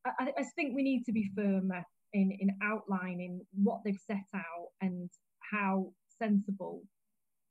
I, 0.05 0.31
I 0.37 0.43
think 0.55 0.75
we 0.75 0.83
need 0.83 1.03
to 1.05 1.11
be 1.11 1.31
firmer 1.35 1.83
in, 2.13 2.31
in 2.39 2.57
outlining 2.63 3.41
what 3.53 3.81
they've 3.83 3.99
set 4.07 4.25
out 4.33 4.69
and 4.81 5.09
how 5.51 5.91
sensible 6.17 6.83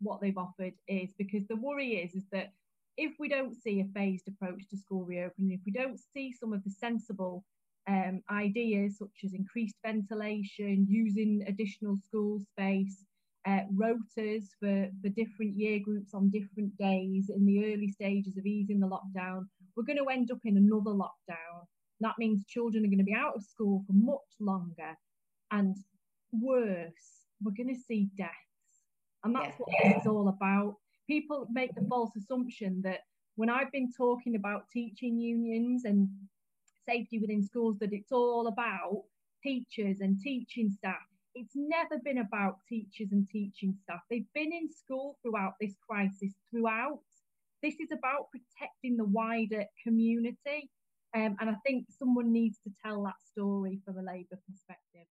what 0.01 0.21
they've 0.21 0.39
offered 0.39 0.75
is, 0.89 1.11
because 1.19 1.47
the 1.49 1.57
worry 1.57 1.97
is, 1.97 2.15
is 2.15 2.25
that 2.33 2.53
if 2.97 3.13
we 3.19 3.29
don't 3.29 3.55
see 3.55 3.81
a 3.81 3.99
phased 3.99 4.29
approach 4.29 4.69
to 4.71 4.77
school 4.77 5.05
reopening, 5.05 5.53
if 5.53 5.61
we 5.67 5.73
don't 5.73 6.01
see 6.15 6.33
some 6.33 6.53
of 6.53 6.63
the 6.65 6.71
sensible 6.71 7.45
um, 7.89 8.23
ideas 8.31 8.99
such 8.99 9.25
as 9.25 9.35
increased 9.35 9.77
ventilation, 9.85 10.87
using 10.89 11.45
additional 11.47 11.97
school 11.97 12.41
space, 12.41 13.05
uh, 13.47 13.61
rotas 13.75 14.45
for, 14.59 14.89
for 15.01 15.09
different 15.11 15.57
year 15.57 15.79
groups 15.79 16.15
on 16.15 16.31
different 16.31 16.77
days 16.79 17.31
in 17.31 17.47
the 17.47 17.73
early 17.73 17.89
stages 17.89 18.37
of 18.37 18.45
easing 18.45 18.81
the 18.81 18.89
lockdown, 18.89 19.45
we're 19.77 19.85
going 19.85 19.99
to 19.99 20.11
end 20.11 20.31
up 20.33 20.41
in 20.45 20.57
another 20.57 20.91
lockdown. 20.91 21.65
That 22.01 22.15
means 22.19 22.45
children 22.47 22.85
are 22.85 22.89
going 22.89 22.99
to 22.99 23.05
be 23.05 23.15
out 23.15 23.37
of 23.37 23.43
school 23.45 23.85
for 23.87 23.93
much 23.93 24.19
longer. 24.41 24.97
And 25.53 25.77
worse, 26.33 27.27
we're 27.43 27.53
going 27.57 27.75
to 27.75 27.81
see 27.81 28.09
deaths. 28.17 28.33
And 29.23 29.35
that's 29.35 29.47
yeah. 29.47 29.55
what 29.59 29.95
this 29.95 30.03
is 30.03 30.07
all 30.09 30.29
about 30.29 30.77
people 31.07 31.47
make 31.51 31.75
the 31.75 31.87
false 31.89 32.15
assumption 32.17 32.81
that 32.83 33.01
when 33.37 33.51
I've 33.51 33.73
been 33.73 33.93
talking 33.93 34.35
about 34.35 34.71
teaching 34.73 35.19
unions 35.19 35.85
and 35.85 36.09
safety 36.89 37.19
within 37.19 37.45
schools, 37.45 37.79
that 37.81 37.93
it's 37.93 38.13
all 38.13 38.47
about 38.47 39.03
teachers 39.43 40.01
and 40.01 40.19
teaching 40.21 40.71
staff. 40.71 40.97
It's 41.35 41.55
never 41.55 41.99
been 42.03 42.19
about 42.19 42.59
teachers 42.69 43.09
and 43.13 43.29
teaching 43.29 43.77
staff. 43.83 44.01
They've 44.11 44.33
been 44.35 44.53
in 44.53 44.71
school 44.73 45.19
throughout 45.23 45.55
this 45.61 45.75
crisis, 45.87 46.33
throughout. 46.51 47.01
This 47.63 47.75
is 47.75 47.89
about 47.93 48.31
protecting 48.31 48.97
the 48.97 49.05
wider 49.05 49.65
community. 49.85 50.71
Um, 51.15 51.37
and 51.41 51.51
I 51.51 51.55
think 51.67 51.87
someone 51.99 52.33
needs 52.33 52.59
to 52.65 52.71
tell 52.85 53.03
that 53.05 53.17
story 53.31 53.81
from 53.85 53.99
a 53.99 54.03
Labour 54.03 54.39
perspective. 54.49 55.07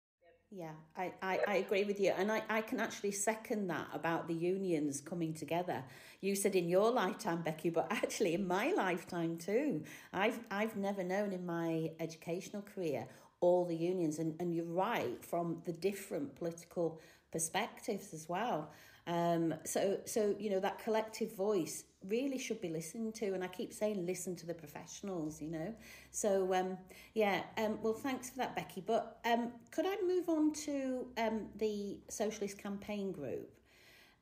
Yeah, 0.52 0.72
I, 0.96 1.12
I, 1.22 1.40
I, 1.48 1.56
agree 1.58 1.84
with 1.84 2.00
you. 2.00 2.14
And 2.16 2.32
I, 2.32 2.42
I 2.50 2.62
can 2.62 2.80
actually 2.80 3.12
second 3.12 3.68
that 3.68 3.88
about 3.94 4.28
the 4.28 4.34
unions 4.34 5.02
coming 5.02 5.34
together. 5.34 5.84
You 6.22 6.36
said 6.36 6.56
in 6.56 6.70
your 6.70 6.92
lifetime, 6.92 7.42
Becky, 7.42 7.70
but 7.70 7.88
actually 7.92 8.36
in 8.36 8.48
my 8.48 8.72
lifetime 8.72 9.38
too. 9.38 9.84
I've, 10.14 10.40
I've 10.52 10.78
never 10.78 11.04
known 11.04 11.34
in 11.34 11.46
my 11.46 11.92
educational 12.00 12.62
career 12.62 13.08
all 13.42 13.66
the 13.66 13.76
unions. 13.76 14.20
And, 14.20 14.36
and 14.40 14.56
you're 14.56 14.66
right, 14.66 15.24
from 15.26 15.62
the 15.66 15.74
different 15.74 16.36
political 16.36 17.02
perspectives 17.32 18.14
as 18.14 18.30
well. 18.30 18.72
Um, 19.08 19.54
so, 19.66 20.00
so 20.06 20.36
you 20.40 20.50
know 20.50 20.60
that 20.62 20.80
collective 20.80 21.36
voice 21.36 21.84
really 22.08 22.38
should 22.38 22.62
be 22.62 22.70
listened 22.70 23.16
to, 23.16 23.34
and 23.34 23.44
I 23.44 23.48
keep 23.48 23.74
saying 23.74 24.06
listen 24.06 24.36
to 24.38 24.46
the 24.46 24.54
professionals. 24.54 25.42
You 25.42 25.50
know, 25.50 25.76
so 26.12 26.54
um, 26.54 26.78
yeah. 27.14 27.44
Um, 27.58 27.80
well, 27.82 27.94
thanks 27.94 28.30
for 28.30 28.38
that, 28.40 28.56
Becky. 28.56 28.82
But 28.86 29.20
um, 29.26 29.52
could 29.72 29.86
I 29.88 29.98
move 30.06 30.30
on 30.30 30.54
to 30.66 31.08
um, 31.18 31.48
the 31.58 31.98
Socialist 32.10 32.58
Campaign 32.58 33.12
Group? 33.12 33.50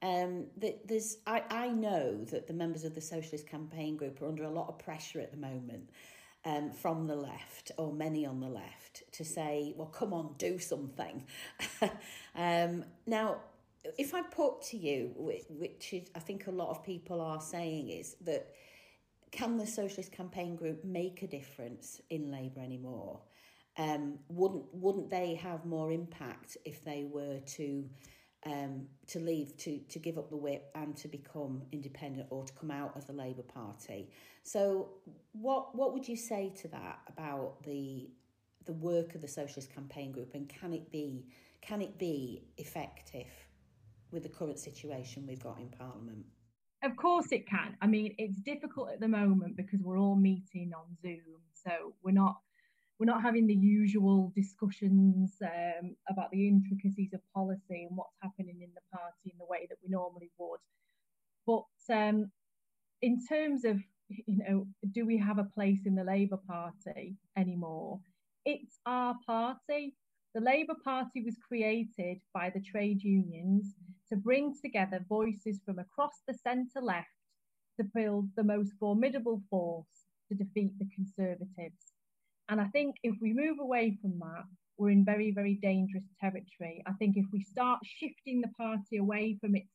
Um, 0.01 0.47
that 0.57 0.85
there's, 0.87 1.17
I, 1.25 1.43
I 1.49 1.67
know 1.69 2.25
that 2.25 2.45
the 2.45 2.53
members 2.53 2.83
of 2.83 2.93
the 2.93 2.99
Socialist 3.01 3.47
Campaign 3.47 3.95
Group 3.95 4.21
are 4.21 4.27
under 4.27 4.43
a 4.43 4.49
lot 4.49 4.67
of 4.67 4.77
pressure 4.77 5.21
at 5.21 5.31
the 5.31 5.37
moment. 5.37 5.89
um, 6.45 6.71
from 6.71 7.07
the 7.07 7.15
left, 7.15 7.71
or 7.77 7.93
many 7.93 8.25
on 8.25 8.39
the 8.39 8.49
left, 8.49 9.03
to 9.13 9.23
say, 9.23 9.73
well, 9.77 9.87
come 9.87 10.13
on, 10.13 10.35
do 10.37 10.59
something. 10.59 11.23
um, 12.35 12.83
now, 13.07 13.37
if 13.97 14.13
I 14.13 14.21
put 14.21 14.61
to 14.63 14.77
you, 14.77 15.11
which 15.15 15.93
is, 15.93 16.07
I 16.15 16.19
think 16.19 16.47
a 16.47 16.51
lot 16.51 16.69
of 16.69 16.83
people 16.83 17.21
are 17.21 17.41
saying, 17.41 17.89
is 17.89 18.15
that 18.21 18.53
can 19.31 19.57
the 19.57 19.67
Socialist 19.67 20.11
Campaign 20.11 20.55
Group 20.55 20.83
make 20.85 21.23
a 21.23 21.27
difference 21.27 21.99
in 22.09 22.31
Labour 22.31 22.61
anymore? 22.61 23.19
Um, 23.77 24.19
wouldn't 24.29 24.65
wouldn't 24.71 25.09
they 25.09 25.33
have 25.35 25.65
more 25.65 25.91
impact 25.91 26.57
if 26.63 26.83
they 26.85 27.07
were 27.11 27.39
to 27.39 27.89
um, 28.45 28.87
to 29.07 29.19
leave, 29.19 29.57
to, 29.57 29.79
to 29.79 29.99
give 29.99 30.17
up 30.17 30.29
the 30.29 30.37
whip 30.37 30.69
and 30.75 30.95
to 30.97 31.07
become 31.07 31.63
independent 31.71 32.27
or 32.29 32.43
to 32.43 32.53
come 32.53 32.71
out 32.71 32.95
of 32.95 33.07
the 33.07 33.13
Labour 33.13 33.41
Party. 33.41 34.09
So 34.43 34.89
what 35.31 35.75
what 35.75 35.93
would 35.93 36.07
you 36.07 36.15
say 36.15 36.53
to 36.61 36.67
that 36.69 36.99
about 37.07 37.63
the 37.63 38.09
the 38.65 38.73
work 38.73 39.15
of 39.15 39.21
the 39.21 39.27
Socialist 39.27 39.73
Campaign 39.73 40.11
Group 40.11 40.35
and 40.35 40.47
can 40.47 40.73
it 40.73 40.91
be 40.91 41.25
can 41.61 41.81
it 41.81 41.97
be 41.97 42.43
effective 42.57 43.27
with 44.13 44.23
the 44.23 44.29
current 44.29 44.59
situation 44.59 45.25
we've 45.27 45.43
got 45.43 45.59
in 45.59 45.69
Parliament? 45.69 46.25
Of 46.83 46.95
course 46.97 47.31
it 47.31 47.47
can. 47.47 47.75
I 47.81 47.87
mean, 47.87 48.13
it's 48.17 48.39
difficult 48.39 48.91
at 48.91 48.99
the 48.99 49.07
moment 49.07 49.57
because 49.57 49.81
we're 49.81 49.99
all 49.99 50.15
meeting 50.15 50.71
on 50.75 50.85
Zoom, 51.01 51.41
so 51.53 51.93
we're 52.03 52.11
not 52.11 52.35
we're 52.99 53.11
not 53.11 53.23
having 53.23 53.47
the 53.47 53.55
usual 53.55 54.31
discussions 54.35 55.35
um, 55.41 55.95
about 56.09 56.29
the 56.31 56.47
intricacies 56.47 57.13
of 57.13 57.21
policy 57.33 57.87
and 57.89 57.97
what's 57.97 58.15
happening 58.21 58.61
in 58.61 58.69
the 58.75 58.97
party 58.97 59.31
in 59.31 59.37
the 59.39 59.45
way 59.45 59.65
that 59.69 59.77
we 59.83 59.89
normally 59.89 60.29
would. 60.37 60.59
But 61.45 61.93
um, 61.93 62.31
in 63.01 63.19
terms 63.27 63.65
of, 63.65 63.79
you 64.09 64.37
know, 64.37 64.67
do 64.91 65.05
we 65.05 65.17
have 65.17 65.39
a 65.39 65.43
place 65.43 65.81
in 65.85 65.95
the 65.95 66.03
Labour 66.03 66.39
Party 66.47 67.17
anymore? 67.35 67.99
It's 68.45 68.79
our 68.85 69.15
party. 69.25 69.95
The 70.35 70.41
Labour 70.41 70.75
Party 70.83 71.23
was 71.23 71.35
created 71.45 72.19
by 72.33 72.51
the 72.53 72.61
trade 72.61 73.03
unions 73.03 73.73
to 74.09 74.15
bring 74.15 74.53
together 74.61 75.05
voices 75.07 75.59
from 75.65 75.79
across 75.79 76.21
the 76.27 76.33
centre 76.33 76.81
left 76.81 77.07
to 77.77 77.83
build 77.95 78.29
the 78.35 78.43
most 78.43 78.73
formidable 78.79 79.41
force 79.49 80.05
to 80.29 80.35
defeat 80.35 80.71
the 80.79 80.87
Conservatives. 80.93 81.93
And 82.49 82.59
I 82.61 82.67
think 82.67 82.95
if 83.03 83.15
we 83.21 83.33
move 83.33 83.59
away 83.59 83.97
from 84.01 84.19
that, 84.19 84.43
we're 84.77 84.91
in 84.91 85.05
very, 85.05 85.31
very 85.31 85.55
dangerous 85.55 86.03
territory. 86.19 86.83
I 86.85 86.93
think 86.93 87.15
if 87.15 87.25
we 87.31 87.41
start 87.41 87.79
shifting 87.83 88.41
the 88.41 88.51
party 88.57 88.97
away 88.97 89.37
from 89.39 89.55
its 89.55 89.69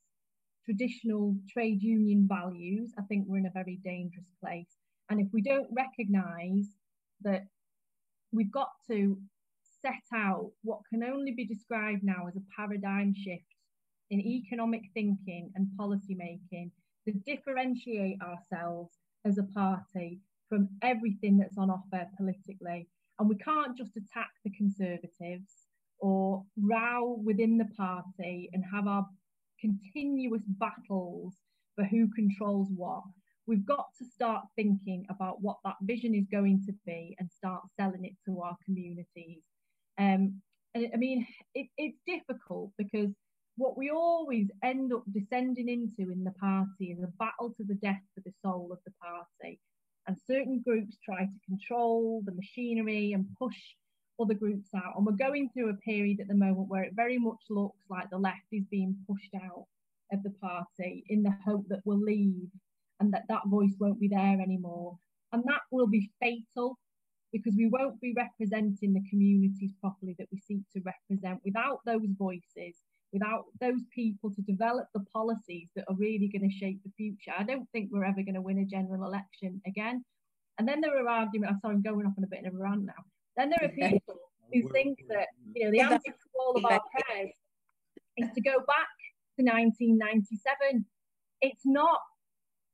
traditional 0.65 1.35
trade 1.51 1.83
union 1.83 2.29
values, 2.29 2.93
I 2.99 3.03
think 3.03 3.25
we're 3.27 3.39
in 3.39 3.47
a 3.47 3.53
very 3.55 3.79
dangerous 3.85 4.29
place. 4.43 4.77
And 5.11 5.21
if 5.21 5.29
we 5.33 5.41
don't 5.41 5.69
recognise 5.73 6.67
that 7.23 7.47
we've 8.33 8.53
got 8.53 8.71
to 8.91 9.19
set 9.81 10.03
out 10.15 10.51
what 10.63 10.81
can 10.91 11.03
only 11.03 11.33
be 11.33 11.47
described 11.47 12.03
now 12.03 12.27
as 12.29 12.37
a 12.37 12.43
paradigm 12.57 13.15
shift 13.15 13.45
in 14.11 14.21
economic 14.21 14.83
thinking 14.95 15.51
and 15.55 15.69
policy 15.77 16.15
making 16.15 16.71
to 17.05 17.13
differentiate 17.27 18.19
ourselves 18.23 18.91
as 19.25 19.39
a 19.39 19.43
party 19.43 20.21
from 20.49 20.69
everything 20.83 21.39
that's 21.39 21.59
on 21.59 21.71
offer 21.71 22.07
politically. 22.17 22.89
And 23.19 23.29
we 23.29 23.37
can't 23.37 23.77
just 23.77 23.97
attack 23.97 24.31
the 24.45 24.51
Conservatives 24.51 25.53
or 25.99 26.45
row 26.57 27.21
within 27.25 27.59
the 27.59 27.69
party 27.77 28.49
and 28.53 28.65
have 28.73 28.87
our 28.87 29.07
continuous 29.61 30.43
battles 30.47 31.35
for 31.75 31.85
who 31.85 32.09
controls 32.15 32.69
what. 32.75 33.03
We've 33.47 33.67
got 33.67 33.87
to 33.99 34.05
start 34.05 34.45
thinking 34.57 35.07
about 35.09 35.43
what 35.43 35.57
that 35.65 35.77
vision 35.83 36.15
is 36.15 36.27
going 36.31 36.63
to 36.67 36.73
be 36.87 37.17
and 37.19 37.31
start 37.31 37.63
selling 37.77 38.05
it 38.05 38.13
to 38.27 38.41
our 38.43 38.57
communities. 38.65 39.43
Um, 39.99 40.41
I 40.77 40.97
mean, 40.97 41.27
it, 41.55 41.67
it's 41.77 41.99
difficult 42.07 42.71
because 42.77 43.11
what 43.59 43.77
we 43.77 43.91
always 43.91 44.47
end 44.63 44.93
up 44.93 45.03
descending 45.13 45.69
into 45.69 46.13
in 46.13 46.23
the 46.23 46.31
party 46.41 46.93
is 46.93 47.03
a 47.03 47.13
battle 47.19 47.53
to 47.57 47.65
the 47.65 47.75
death 47.75 48.01
for 48.15 48.21
the 48.25 48.33
soul 48.41 48.71
of 48.73 48.79
the 48.87 48.93
party 49.03 49.59
and 50.07 50.17
certain 50.27 50.63
groups 50.65 50.97
try 51.05 51.25
to 51.25 51.47
control 51.47 52.23
the 52.25 52.33
machinery 52.33 53.13
and 53.13 53.27
push 53.39 53.59
other 54.21 54.35
groups 54.35 54.71
out. 54.75 54.95
And 54.97 55.05
we're 55.05 55.13
going 55.13 55.51
through 55.51 55.71
a 55.71 55.75
period 55.75 56.21
at 56.21 56.29
the 56.29 56.35
moment 56.35 56.69
where 56.69 56.85
it 56.85 56.95
very 56.95 57.19
much 57.19 57.41
looks 57.51 57.83
like 57.91 58.09
the 58.11 58.19
left 58.19 58.47
is 58.53 58.65
being 58.71 58.97
pushed 59.09 59.35
out 59.35 59.67
of 60.13 60.23
the 60.23 60.31
party 60.41 61.05
in 61.09 61.23
the 61.23 61.35
hope 61.45 61.65
that 61.69 61.83
we'll 61.85 62.01
leave 62.01 62.49
and 63.01 63.13
that 63.13 63.25
that 63.29 63.43
voice 63.47 63.75
won't 63.79 64.01
be 64.01 64.09
there 64.09 64.41
anymore. 64.41 64.97
And 65.33 65.43
that 65.45 65.61
will 65.71 65.89
be 65.89 66.11
fatal 66.21 66.79
because 67.33 67.55
we 67.57 67.69
won't 67.69 68.01
be 68.01 68.15
representing 68.17 68.95
the 68.95 69.07
communities 69.11 69.73
properly 69.81 70.15
that 70.19 70.29
we 70.33 70.39
seek 70.39 70.63
to 70.73 70.81
represent 70.81 71.41
without 71.45 71.81
those 71.85 72.09
voices 72.17 72.77
without 73.13 73.45
those 73.61 73.83
people 73.95 74.31
to 74.31 74.43
develop 74.43 74.87
the 74.95 75.05
policies 75.13 75.69
that 75.75 75.85
are 75.89 75.95
really 75.95 76.29
going 76.29 76.49
to 76.49 76.57
shape 76.57 76.81
the 76.85 76.93
future, 76.97 77.33
I 77.39 77.43
don't 77.43 77.69
think 77.71 77.91
we're 77.91 78.05
ever 78.05 78.23
going 78.23 78.35
to 78.35 78.43
win 78.43 78.59
a 78.59 78.65
general 78.65 79.05
election 79.05 79.61
again. 79.67 80.05
And 80.59 80.69
then 80.69 80.81
there 80.81 80.97
are 80.99 81.09
arguments, 81.09 81.55
I'm 81.55 81.61
sorry, 81.61 81.75
I'm 81.77 81.83
going 81.83 82.07
off 82.07 82.15
on 82.19 82.25
a 82.25 82.27
bit 82.27 82.45
of 82.45 82.55
a 82.55 82.59
rant 82.59 82.85
now. 82.85 82.93
Then 83.37 83.51
there 83.51 83.69
are 83.69 83.91
people 83.91 84.17
who 84.53 84.69
think 84.71 84.99
that, 85.09 85.29
you 85.55 85.65
know, 85.65 85.71
the 85.71 85.81
answer 85.81 86.11
to 86.11 86.29
all 86.39 86.57
of 86.57 86.65
our 86.65 86.81
prayers 86.93 87.33
is 88.17 88.29
to 88.35 88.41
go 88.41 88.59
back 88.67 88.89
to 89.39 89.45
1997. 89.45 90.85
It's 91.41 91.63
not. 91.65 92.01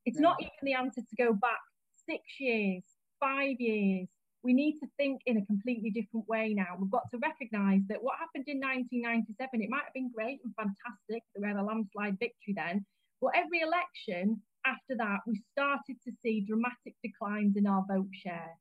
It's 0.07 0.18
not 0.18 0.37
even 0.40 0.51
the 0.62 0.75
answer 0.75 1.01
to 1.01 1.16
go 1.16 1.33
back 1.33 1.61
six 2.07 2.23
years, 2.38 2.83
five 3.20 3.59
years, 3.59 4.09
we 4.45 4.53
need 4.53 4.79
to 4.81 4.87
think 4.99 5.23
in 5.27 5.39
a 5.39 5.47
completely 5.47 5.91
different 5.91 6.29
way 6.29 6.55
now. 6.55 6.77
We've 6.79 6.91
got 6.91 7.11
to 7.11 7.19
recognise 7.19 7.81
that 7.89 8.03
what 8.03 8.19
happened 8.19 8.45
in 8.47 8.61
1997, 8.61 9.63
it 9.63 9.71
might 9.71 9.85
have 9.85 9.95
been 9.95 10.13
great 10.15 10.41
and 10.45 10.55
fantastic. 10.55 11.23
We 11.35 11.49
had 11.49 11.57
a 11.57 11.65
landslide 11.65 12.19
victory 12.21 12.55
then, 12.55 12.85
but 13.21 13.33
every 13.35 13.61
election 13.61 14.43
after 14.67 14.97
that, 14.97 15.21
we 15.27 15.43
started 15.53 15.97
to 16.05 16.13
see 16.23 16.45
dramatic 16.47 16.95
declines 17.03 17.57
in 17.57 17.67
our 17.67 17.85
vote 17.89 18.09
share. 18.13 18.53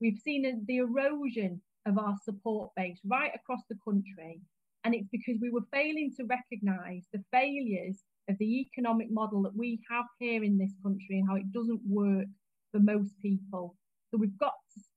We've 0.00 0.18
seen 0.18 0.64
the 0.66 0.76
erosion 0.78 1.60
of 1.86 1.98
our 1.98 2.14
support 2.24 2.70
base 2.76 2.98
right 3.04 3.32
across 3.34 3.60
the 3.68 3.76
country. 3.84 4.40
And 4.84 4.94
it's 4.94 5.08
because 5.10 5.38
we 5.40 5.50
were 5.50 5.64
failing 5.72 6.12
to 6.16 6.24
recognise 6.24 7.06
the 7.12 7.24
failures 7.32 8.02
of 8.28 8.36
the 8.38 8.60
economic 8.60 9.10
model 9.10 9.42
that 9.42 9.56
we 9.56 9.80
have 9.90 10.04
here 10.18 10.44
in 10.44 10.58
this 10.58 10.74
country 10.82 11.18
and 11.18 11.28
how 11.28 11.36
it 11.36 11.52
doesn't 11.52 11.80
work 11.86 12.26
for 12.70 12.80
most 12.80 13.12
people. 13.20 13.76
So 14.10 14.18
we've 14.18 14.38
got 14.38 14.52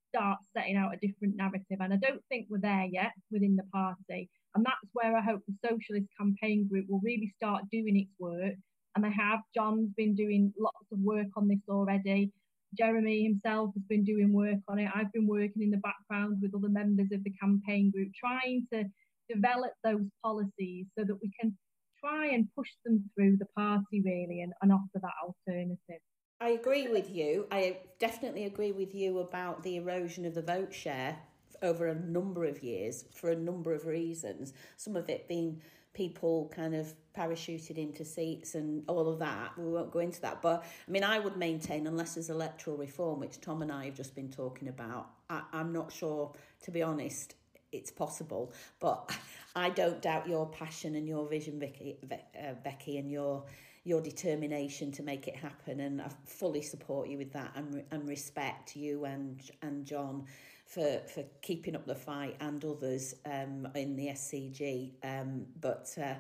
start 0.09 0.39
setting 0.55 0.75
out 0.75 0.93
a 0.93 1.07
different 1.07 1.35
narrative. 1.35 1.77
And 1.79 1.93
I 1.93 1.97
don't 1.97 2.23
think 2.29 2.47
we're 2.49 2.59
there 2.59 2.85
yet 2.91 3.11
within 3.31 3.55
the 3.55 3.63
party. 3.73 4.29
And 4.55 4.65
that's 4.65 4.91
where 4.93 5.15
I 5.15 5.21
hope 5.21 5.41
the 5.47 5.69
Socialist 5.69 6.07
Campaign 6.19 6.67
Group 6.67 6.85
will 6.89 7.01
really 7.03 7.33
start 7.37 7.63
doing 7.71 7.97
its 7.97 8.11
work. 8.19 8.55
And 8.95 9.03
they 9.03 9.11
have. 9.11 9.41
John's 9.53 9.91
been 9.95 10.15
doing 10.15 10.51
lots 10.59 10.87
of 10.91 10.99
work 10.99 11.27
on 11.35 11.47
this 11.47 11.59
already. 11.69 12.31
Jeremy 12.77 13.23
himself 13.23 13.71
has 13.75 13.83
been 13.87 14.03
doing 14.03 14.33
work 14.33 14.59
on 14.67 14.79
it. 14.79 14.89
I've 14.93 15.11
been 15.13 15.27
working 15.27 15.61
in 15.61 15.71
the 15.71 15.77
background 15.77 16.37
with 16.41 16.55
other 16.55 16.69
members 16.69 17.07
of 17.13 17.23
the 17.23 17.33
campaign 17.39 17.91
group, 17.91 18.09
trying 18.19 18.67
to 18.73 18.85
develop 19.29 19.71
those 19.83 20.05
policies 20.23 20.87
so 20.97 21.05
that 21.05 21.17
we 21.21 21.31
can 21.39 21.55
try 22.03 22.27
and 22.27 22.47
push 22.55 22.69
them 22.85 23.09
through 23.15 23.37
the 23.37 23.47
party 23.55 24.01
really 24.03 24.41
and, 24.41 24.53
and 24.61 24.71
offer 24.71 24.99
that 25.01 25.11
alternative. 25.23 26.01
I 26.39 26.49
agree 26.49 26.87
with 26.87 27.09
you. 27.09 27.47
I 27.51 27.77
definitely 27.99 28.45
agree 28.45 28.71
with 28.71 28.93
you 28.93 29.19
about 29.19 29.63
the 29.63 29.77
erosion 29.77 30.25
of 30.25 30.35
the 30.35 30.41
vote 30.41 30.73
share 30.73 31.17
over 31.63 31.87
a 31.87 31.95
number 31.95 32.45
of 32.45 32.61
years 32.61 33.05
for 33.11 33.31
a 33.31 33.35
number 33.35 33.73
of 33.73 33.87
reasons. 33.87 34.53
Some 34.75 34.95
of 34.95 35.09
it 35.09 35.27
being 35.27 35.61
people 35.93 36.51
kind 36.55 36.75
of 36.75 36.93
parachuted 37.17 37.79
into 37.79 38.05
seats 38.05 38.53
and 38.53 38.83
all 38.87 39.09
of 39.09 39.17
that. 39.17 39.57
We 39.57 39.71
won't 39.71 39.91
go 39.91 39.97
into 39.99 40.21
that. 40.21 40.43
But 40.43 40.63
I 40.87 40.91
mean, 40.91 41.03
I 41.03 41.17
would 41.17 41.37
maintain, 41.37 41.87
unless 41.87 42.13
there's 42.13 42.29
electoral 42.29 42.77
reform, 42.77 43.19
which 43.19 43.41
Tom 43.41 43.63
and 43.63 43.71
I 43.71 43.85
have 43.85 43.95
just 43.95 44.13
been 44.13 44.29
talking 44.29 44.67
about, 44.67 45.09
I, 45.27 45.41
I'm 45.51 45.73
not 45.73 45.91
sure, 45.91 46.33
to 46.65 46.71
be 46.71 46.83
honest, 46.83 47.33
it's 47.71 47.89
possible. 47.89 48.53
But 48.79 49.17
I 49.55 49.71
don't 49.71 50.03
doubt 50.03 50.27
your 50.27 50.45
passion 50.45 50.93
and 50.93 51.07
your 51.07 51.27
vision, 51.27 51.59
Vicky, 51.59 51.97
uh, 52.11 52.53
Becky, 52.63 52.99
and 52.99 53.09
your 53.09 53.43
your 53.87 54.01
determination 54.01 54.91
to 54.91 55.01
make 55.01 55.27
it 55.27 55.35
happen 55.35 55.79
and 55.79 56.01
I 56.01 56.09
fully 56.25 56.61
support 56.61 57.07
you 57.07 57.17
with 57.17 57.31
that 57.31 57.51
and, 57.55 57.83
and 57.91 58.07
respect 58.07 58.75
you 58.75 59.05
and 59.05 59.41
and 59.61 59.85
John 59.85 60.25
for 60.65 61.01
for 61.13 61.23
keeping 61.41 61.75
up 61.75 61.85
the 61.85 61.95
fight 61.95 62.35
and 62.41 62.63
others 62.65 63.15
um, 63.25 63.67
in 63.75 63.95
the 63.95 64.07
SCG 64.07 64.91
um, 65.03 65.45
but 65.61 65.87
uh, 65.97 66.15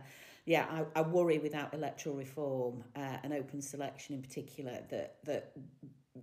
yeah 0.45 0.65
I, 0.71 0.99
I 0.99 1.01
worry 1.01 1.39
without 1.39 1.73
electoral 1.73 2.15
reform 2.15 2.85
uh, 2.95 3.17
and 3.23 3.33
open 3.33 3.61
selection 3.61 4.15
in 4.15 4.21
particular 4.21 4.79
that 4.89 5.17
that 5.25 5.51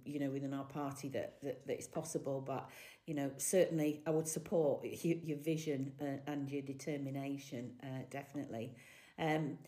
you 0.04 0.18
know 0.18 0.30
within 0.30 0.54
our 0.54 0.64
party 0.64 1.08
that, 1.10 1.36
that, 1.42 1.66
that 1.66 1.74
it's 1.74 1.86
possible. 1.86 2.42
But 2.44 2.68
you 3.06 3.14
know 3.14 3.30
certainly 3.36 4.02
I 4.06 4.10
would 4.10 4.28
support 4.28 4.84
your, 4.84 5.18
your 5.18 5.38
vision 5.38 5.92
uh, 6.00 6.30
and 6.30 6.50
your 6.50 6.62
determination 6.62 7.72
uh, 7.82 8.04
definitely. 8.10 8.72
Um, 9.18 9.58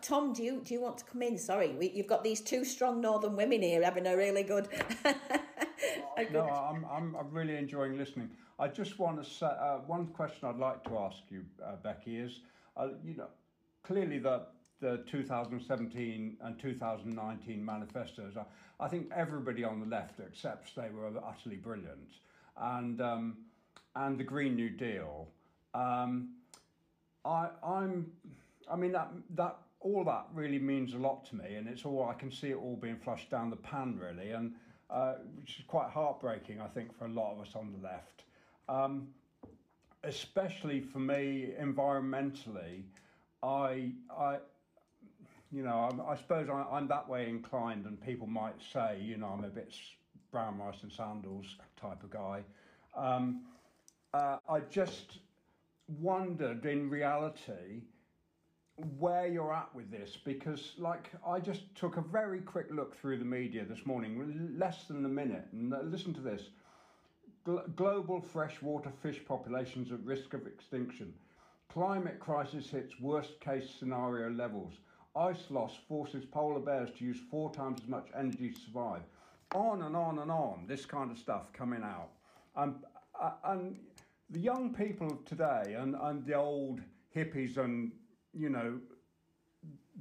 Tom, 0.00 0.32
do 0.32 0.44
you 0.44 0.60
do 0.64 0.74
you 0.74 0.80
want 0.80 0.98
to 0.98 1.04
come 1.04 1.22
in? 1.22 1.36
Sorry, 1.36 1.72
we, 1.72 1.90
you've 1.90 2.06
got 2.06 2.22
these 2.22 2.40
two 2.40 2.64
strong 2.64 3.00
northern 3.00 3.34
women 3.34 3.62
here 3.62 3.82
having 3.82 4.06
a 4.06 4.16
really 4.16 4.44
good. 4.44 4.68
no, 6.32 6.44
I'm, 6.44 6.86
I'm, 6.90 7.16
I'm 7.16 7.30
really 7.30 7.56
enjoying 7.56 7.98
listening. 7.98 8.30
I 8.60 8.68
just 8.68 9.00
want 9.00 9.22
to 9.22 9.28
say 9.28 9.46
uh, 9.46 9.78
one 9.86 10.06
question 10.06 10.48
I'd 10.48 10.58
like 10.58 10.84
to 10.84 10.98
ask 10.98 11.18
you, 11.30 11.44
uh, 11.64 11.76
Becky, 11.82 12.16
is 12.18 12.40
uh, 12.76 12.88
you 13.04 13.16
know 13.16 13.28
clearly 13.82 14.18
the 14.18 14.42
the 14.80 15.04
2017 15.10 16.36
and 16.40 16.58
2019 16.60 17.64
manifestos. 17.64 18.34
I, 18.36 18.84
I, 18.84 18.88
think 18.88 19.10
everybody 19.14 19.62
on 19.62 19.78
the 19.78 19.86
left 19.86 20.18
accepts 20.20 20.72
they 20.74 20.90
were 20.90 21.10
utterly 21.24 21.56
brilliant, 21.56 22.10
and 22.56 23.00
um, 23.00 23.36
and 23.96 24.16
the 24.16 24.24
Green 24.24 24.54
New 24.54 24.70
Deal. 24.70 25.28
Um, 25.74 26.34
I, 27.24 27.48
I'm, 27.64 28.10
I 28.70 28.76
mean 28.76 28.92
that 28.92 29.10
that 29.34 29.56
all 29.82 30.04
that 30.04 30.26
really 30.32 30.58
means 30.58 30.94
a 30.94 30.98
lot 30.98 31.24
to 31.26 31.36
me, 31.36 31.56
and 31.56 31.68
it's 31.68 31.84
all 31.84 32.08
I 32.08 32.14
can 32.14 32.30
see 32.30 32.50
it 32.50 32.56
all 32.56 32.76
being 32.76 32.96
flushed 32.96 33.30
down 33.30 33.50
the 33.50 33.56
pan 33.56 33.98
really, 34.00 34.30
and 34.30 34.52
uh, 34.90 35.14
which 35.36 35.58
is 35.58 35.64
quite 35.66 35.90
heartbreaking, 35.90 36.60
I 36.60 36.68
think, 36.68 36.96
for 36.96 37.06
a 37.06 37.08
lot 37.08 37.32
of 37.32 37.40
us 37.40 37.54
on 37.54 37.72
the 37.72 37.82
left. 37.82 38.24
Um, 38.68 39.08
especially 40.04 40.80
for 40.80 40.98
me, 40.98 41.54
environmentally, 41.60 42.82
I, 43.42 43.92
I, 44.16 44.38
you 45.50 45.62
know, 45.62 45.88
I'm, 45.90 46.00
i 46.00 46.16
suppose 46.16 46.48
I, 46.48 46.64
I'm 46.70 46.88
that 46.88 47.08
way 47.08 47.28
inclined, 47.28 47.86
and 47.86 48.00
people 48.00 48.26
might 48.26 48.60
say, 48.72 48.98
you 49.00 49.16
know, 49.16 49.28
I'm 49.28 49.44
a 49.44 49.48
bit 49.48 49.74
brown 50.30 50.58
rice 50.58 50.82
and 50.82 50.92
sandals 50.92 51.46
type 51.80 52.02
of 52.02 52.10
guy. 52.10 52.42
Um, 52.96 53.42
uh, 54.14 54.38
I 54.48 54.60
just 54.60 55.18
wondered, 56.00 56.66
in 56.66 56.90
reality, 56.90 57.82
where 58.98 59.26
you're 59.26 59.52
at 59.52 59.74
with 59.74 59.90
this 59.90 60.16
because 60.24 60.72
like 60.78 61.10
I 61.26 61.40
just 61.40 61.74
took 61.74 61.96
a 61.96 62.00
very 62.00 62.40
quick 62.40 62.66
look 62.70 62.98
through 62.98 63.18
the 63.18 63.24
media 63.24 63.64
this 63.64 63.84
morning 63.84 64.54
less 64.58 64.84
than 64.84 65.04
a 65.04 65.08
minute. 65.08 65.46
And 65.52 65.74
listen 65.90 66.14
to 66.14 66.20
this. 66.20 66.42
Global 67.76 68.20
freshwater 68.20 68.92
fish 69.02 69.20
populations 69.26 69.92
at 69.92 70.00
risk 70.04 70.32
of 70.32 70.46
extinction. 70.46 71.12
Climate 71.72 72.20
crisis 72.20 72.70
hits 72.70 73.00
worst 73.00 73.40
case 73.40 73.68
scenario 73.78 74.30
levels. 74.30 74.74
Ice 75.16 75.50
loss 75.50 75.76
forces 75.88 76.24
polar 76.24 76.60
bears 76.60 76.90
to 76.98 77.04
use 77.04 77.18
four 77.30 77.52
times 77.52 77.80
as 77.82 77.88
much 77.88 78.08
energy 78.18 78.50
to 78.50 78.60
survive. 78.60 79.02
On 79.54 79.82
and 79.82 79.96
on 79.96 80.20
and 80.20 80.30
on 80.30 80.64
this 80.66 80.86
kind 80.86 81.10
of 81.10 81.18
stuff 81.18 81.52
coming 81.52 81.82
out. 81.82 82.10
Um, 82.56 82.76
uh, 83.20 83.32
and 83.44 83.78
the 84.30 84.38
young 84.38 84.72
people 84.72 85.08
of 85.08 85.24
today 85.26 85.76
and, 85.78 85.94
and 85.94 86.24
the 86.24 86.34
old 86.34 86.80
hippies 87.14 87.58
and 87.58 87.92
you 88.32 88.48
know, 88.48 88.78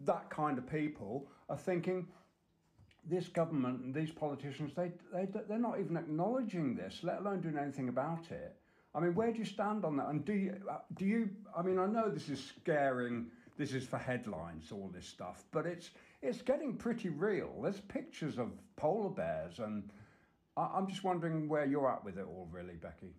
that 0.05 0.29
kind 0.29 0.57
of 0.57 0.69
people 0.69 1.27
are 1.49 1.57
thinking 1.57 2.07
this 3.09 3.27
government 3.27 3.82
and 3.82 3.93
these 3.93 4.11
politicians, 4.11 4.73
they, 4.75 4.91
they, 5.13 5.27
they're 5.47 5.57
not 5.57 5.79
even 5.79 5.97
acknowledging 5.97 6.75
this, 6.75 6.99
let 7.03 7.19
alone 7.19 7.41
doing 7.41 7.57
anything 7.57 7.89
about 7.89 8.32
it. 8.32 8.55
I 8.93 8.99
mean, 8.99 9.15
where 9.15 9.32
do 9.32 9.39
you 9.39 9.45
stand 9.45 9.86
on 9.86 9.97
that? 9.97 10.07
And 10.09 10.23
do 10.23 10.34
you, 10.34 10.55
uh, 10.69 10.79
do 10.95 11.05
you, 11.05 11.29
I 11.57 11.61
mean, 11.61 11.79
I 11.79 11.88
know 11.88 12.09
this 12.09 12.29
is 12.29 12.43
scaring, 12.61 13.27
this 13.57 13.73
is 13.73 13.86
for 13.86 13.97
headlines, 13.97 14.71
all 14.71 14.89
this 14.93 15.05
stuff, 15.05 15.43
but 15.51 15.65
it's, 15.65 15.91
it's 16.21 16.41
getting 16.41 16.75
pretty 16.75 17.09
real. 17.09 17.51
There's 17.63 17.79
pictures 17.79 18.38
of 18.38 18.51
polar 18.75 19.09
bears, 19.09 19.59
and 19.59 19.89
I'm 20.57 20.88
just 20.88 21.03
wondering 21.03 21.47
where 21.47 21.65
you're 21.65 21.89
at 21.89 22.03
with 22.03 22.17
it 22.17 22.25
all, 22.25 22.47
really, 22.51 22.75
Becky 22.75 23.15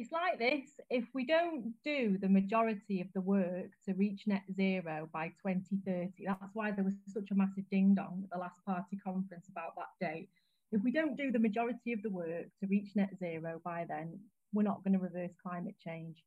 it's 0.00 0.12
like 0.12 0.38
this 0.38 0.80
if 0.88 1.04
we 1.12 1.26
don't 1.26 1.74
do 1.84 2.16
the 2.22 2.28
majority 2.28 3.02
of 3.02 3.08
the 3.14 3.20
work 3.20 3.68
to 3.84 3.92
reach 3.92 4.22
net 4.26 4.42
zero 4.56 5.06
by 5.12 5.26
2030 5.46 6.10
that's 6.24 6.54
why 6.54 6.70
there 6.70 6.84
was 6.84 6.94
such 7.12 7.30
a 7.30 7.34
massive 7.34 7.68
ding 7.70 7.94
dong 7.94 8.22
at 8.24 8.30
the 8.30 8.38
last 8.38 8.64
party 8.64 8.98
conference 9.04 9.46
about 9.50 9.74
that 9.76 9.92
date. 10.00 10.30
If 10.72 10.82
we 10.82 10.90
don't 10.90 11.18
do 11.18 11.30
the 11.30 11.38
majority 11.38 11.92
of 11.92 12.00
the 12.02 12.08
work 12.08 12.46
to 12.60 12.66
reach 12.70 12.96
net 12.96 13.10
zero 13.18 13.60
by 13.62 13.84
then 13.86 14.18
we're 14.54 14.62
not 14.62 14.82
going 14.82 14.94
to 14.94 14.98
reverse 14.98 15.32
climate 15.42 15.76
change. 15.84 16.24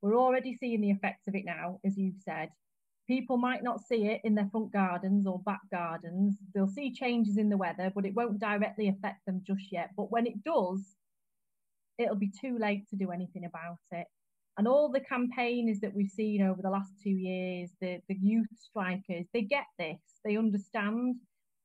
We're 0.00 0.16
already 0.16 0.54
seeing 0.54 0.80
the 0.80 0.90
effects 0.90 1.26
of 1.26 1.34
it 1.34 1.44
now 1.44 1.80
as 1.84 1.98
you've 1.98 2.22
said. 2.24 2.50
People 3.08 3.36
might 3.36 3.64
not 3.64 3.80
see 3.80 4.06
it 4.06 4.20
in 4.22 4.36
their 4.36 4.48
front 4.52 4.70
gardens 4.70 5.26
or 5.26 5.40
back 5.40 5.62
gardens. 5.72 6.36
They'll 6.54 6.68
see 6.68 6.92
changes 6.92 7.36
in 7.36 7.48
the 7.48 7.56
weather 7.56 7.90
but 7.92 8.06
it 8.06 8.14
won't 8.14 8.38
directly 8.38 8.88
affect 8.88 9.26
them 9.26 9.42
just 9.44 9.72
yet. 9.72 9.90
But 9.96 10.12
when 10.12 10.28
it 10.28 10.44
does 10.44 10.97
it'll 11.98 12.16
be 12.16 12.30
too 12.40 12.56
late 12.58 12.88
to 12.88 12.96
do 12.96 13.10
anything 13.10 13.44
about 13.44 13.78
it. 13.92 14.06
And 14.56 14.66
all 14.66 14.90
the 14.90 15.00
campaigners 15.00 15.78
that 15.80 15.94
we've 15.94 16.10
seen 16.10 16.42
over 16.42 16.60
the 16.62 16.70
last 16.70 16.92
two 17.02 17.10
years, 17.10 17.70
the, 17.80 18.00
the 18.08 18.16
youth 18.20 18.48
strikers, 18.58 19.26
they 19.32 19.42
get 19.42 19.66
this, 19.78 20.00
they 20.24 20.36
understand, 20.36 21.16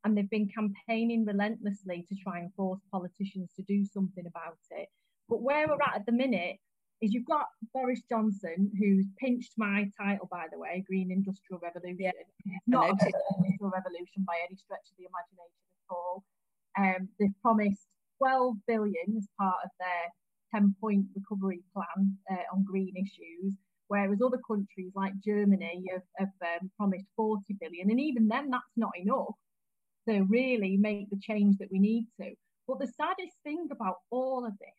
and 0.04 0.16
they've 0.16 0.30
been 0.30 0.50
campaigning 0.50 1.26
relentlessly 1.26 2.06
to 2.10 2.16
try 2.16 2.40
and 2.40 2.54
force 2.54 2.82
politicians 2.92 3.52
to 3.56 3.64
do 3.64 3.86
something 3.86 4.26
about 4.28 4.60
it. 4.72 4.90
But 5.28 5.42
where 5.42 5.68
we're 5.68 5.82
at 5.82 5.96
at 5.96 6.06
the 6.06 6.12
minute 6.12 6.58
is 7.02 7.14
you've 7.14 7.26
got 7.26 7.48
Boris 7.74 8.02
Johnson, 8.08 8.72
who's 8.80 9.08
pinched 9.18 9.54
my 9.58 9.90
title, 10.00 10.28
by 10.30 10.46
the 10.52 10.60
way, 10.60 10.84
Green 10.88 11.12
Industrial 11.12 11.60
Revolution. 11.64 11.98
Yeah, 12.00 12.12
it's 12.46 12.68
not 12.68 12.86
a 12.86 12.92
industrial 12.92 13.72
revolution 13.74 14.24
by 14.26 14.38
any 14.48 14.56
stretch 14.56 14.86
of 14.92 14.98
the 14.98 15.08
imagination 15.10 15.64
at 15.82 15.96
all. 15.96 16.24
Um, 16.78 17.10
they've 17.20 17.42
promised 17.42 17.88
12 18.20 18.56
billion 18.68 19.18
as 19.18 19.28
part 19.40 19.58
of 19.64 19.72
their 19.80 20.14
10 20.54 20.76
point 20.80 21.06
recovery 21.16 21.62
plan 21.74 22.18
uh, 22.32 22.56
on 22.56 22.64
green 22.64 22.94
issues, 22.96 23.54
whereas 23.88 24.20
other 24.24 24.40
countries 24.48 24.92
like 24.96 25.14
Germany 25.26 25.86
have, 25.92 26.02
have 26.18 26.62
um, 26.62 26.72
promised 26.78 27.06
40 27.16 27.42
billion. 27.60 27.90
And 27.90 28.00
even 28.00 28.28
then, 28.28 28.50
that's 28.50 28.64
not 28.78 28.92
enough 28.98 29.36
to 30.08 30.24
really 30.24 30.78
make 30.78 31.10
the 31.10 31.20
change 31.22 31.58
that 31.60 31.72
we 31.72 31.80
need 31.80 32.08
to. 32.22 32.32
But 32.68 32.80
the 32.80 32.88
saddest 32.88 33.38
thing 33.44 33.68
about 33.72 33.98
all 34.10 34.46
of 34.46 34.54
this 34.60 34.70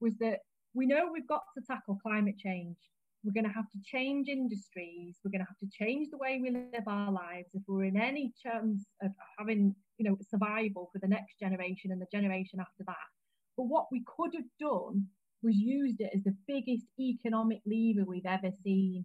was 0.00 0.16
that 0.18 0.40
we 0.74 0.86
know 0.86 1.10
we've 1.12 1.26
got 1.26 1.42
to 1.56 1.64
tackle 1.66 1.98
climate 2.02 2.38
change. 2.38 2.76
We're 3.24 3.32
going 3.32 3.46
to 3.46 3.52
have 3.54 3.70
to 3.70 3.78
change 3.84 4.28
industries. 4.28 5.18
We're 5.22 5.30
going 5.30 5.44
to 5.44 5.48
have 5.48 5.58
to 5.58 5.68
change 5.78 6.08
the 6.10 6.16
way 6.16 6.40
we 6.40 6.50
live 6.50 6.84
our 6.86 7.12
lives 7.12 7.48
if 7.52 7.62
we're 7.66 7.84
in 7.84 8.00
any 8.00 8.32
chance 8.42 8.84
of 9.02 9.10
having, 9.38 9.74
you 9.98 10.08
know, 10.08 10.16
survival 10.30 10.88
for 10.92 10.98
the 11.00 11.08
next 11.08 11.38
generation 11.38 11.92
and 11.92 12.00
the 12.00 12.06
generation 12.10 12.60
after 12.60 12.84
that. 12.86 13.19
But 13.56 13.64
what 13.64 13.86
we 13.90 14.02
could 14.06 14.34
have 14.34 14.44
done 14.58 15.06
was 15.42 15.56
used 15.56 16.00
it 16.00 16.10
as 16.14 16.22
the 16.22 16.36
biggest 16.46 16.86
economic 16.98 17.60
lever 17.66 18.04
we've 18.04 18.26
ever 18.26 18.50
seen 18.62 19.04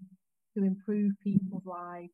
to 0.55 0.63
improve 0.63 1.13
people's 1.23 1.65
lives. 1.65 2.13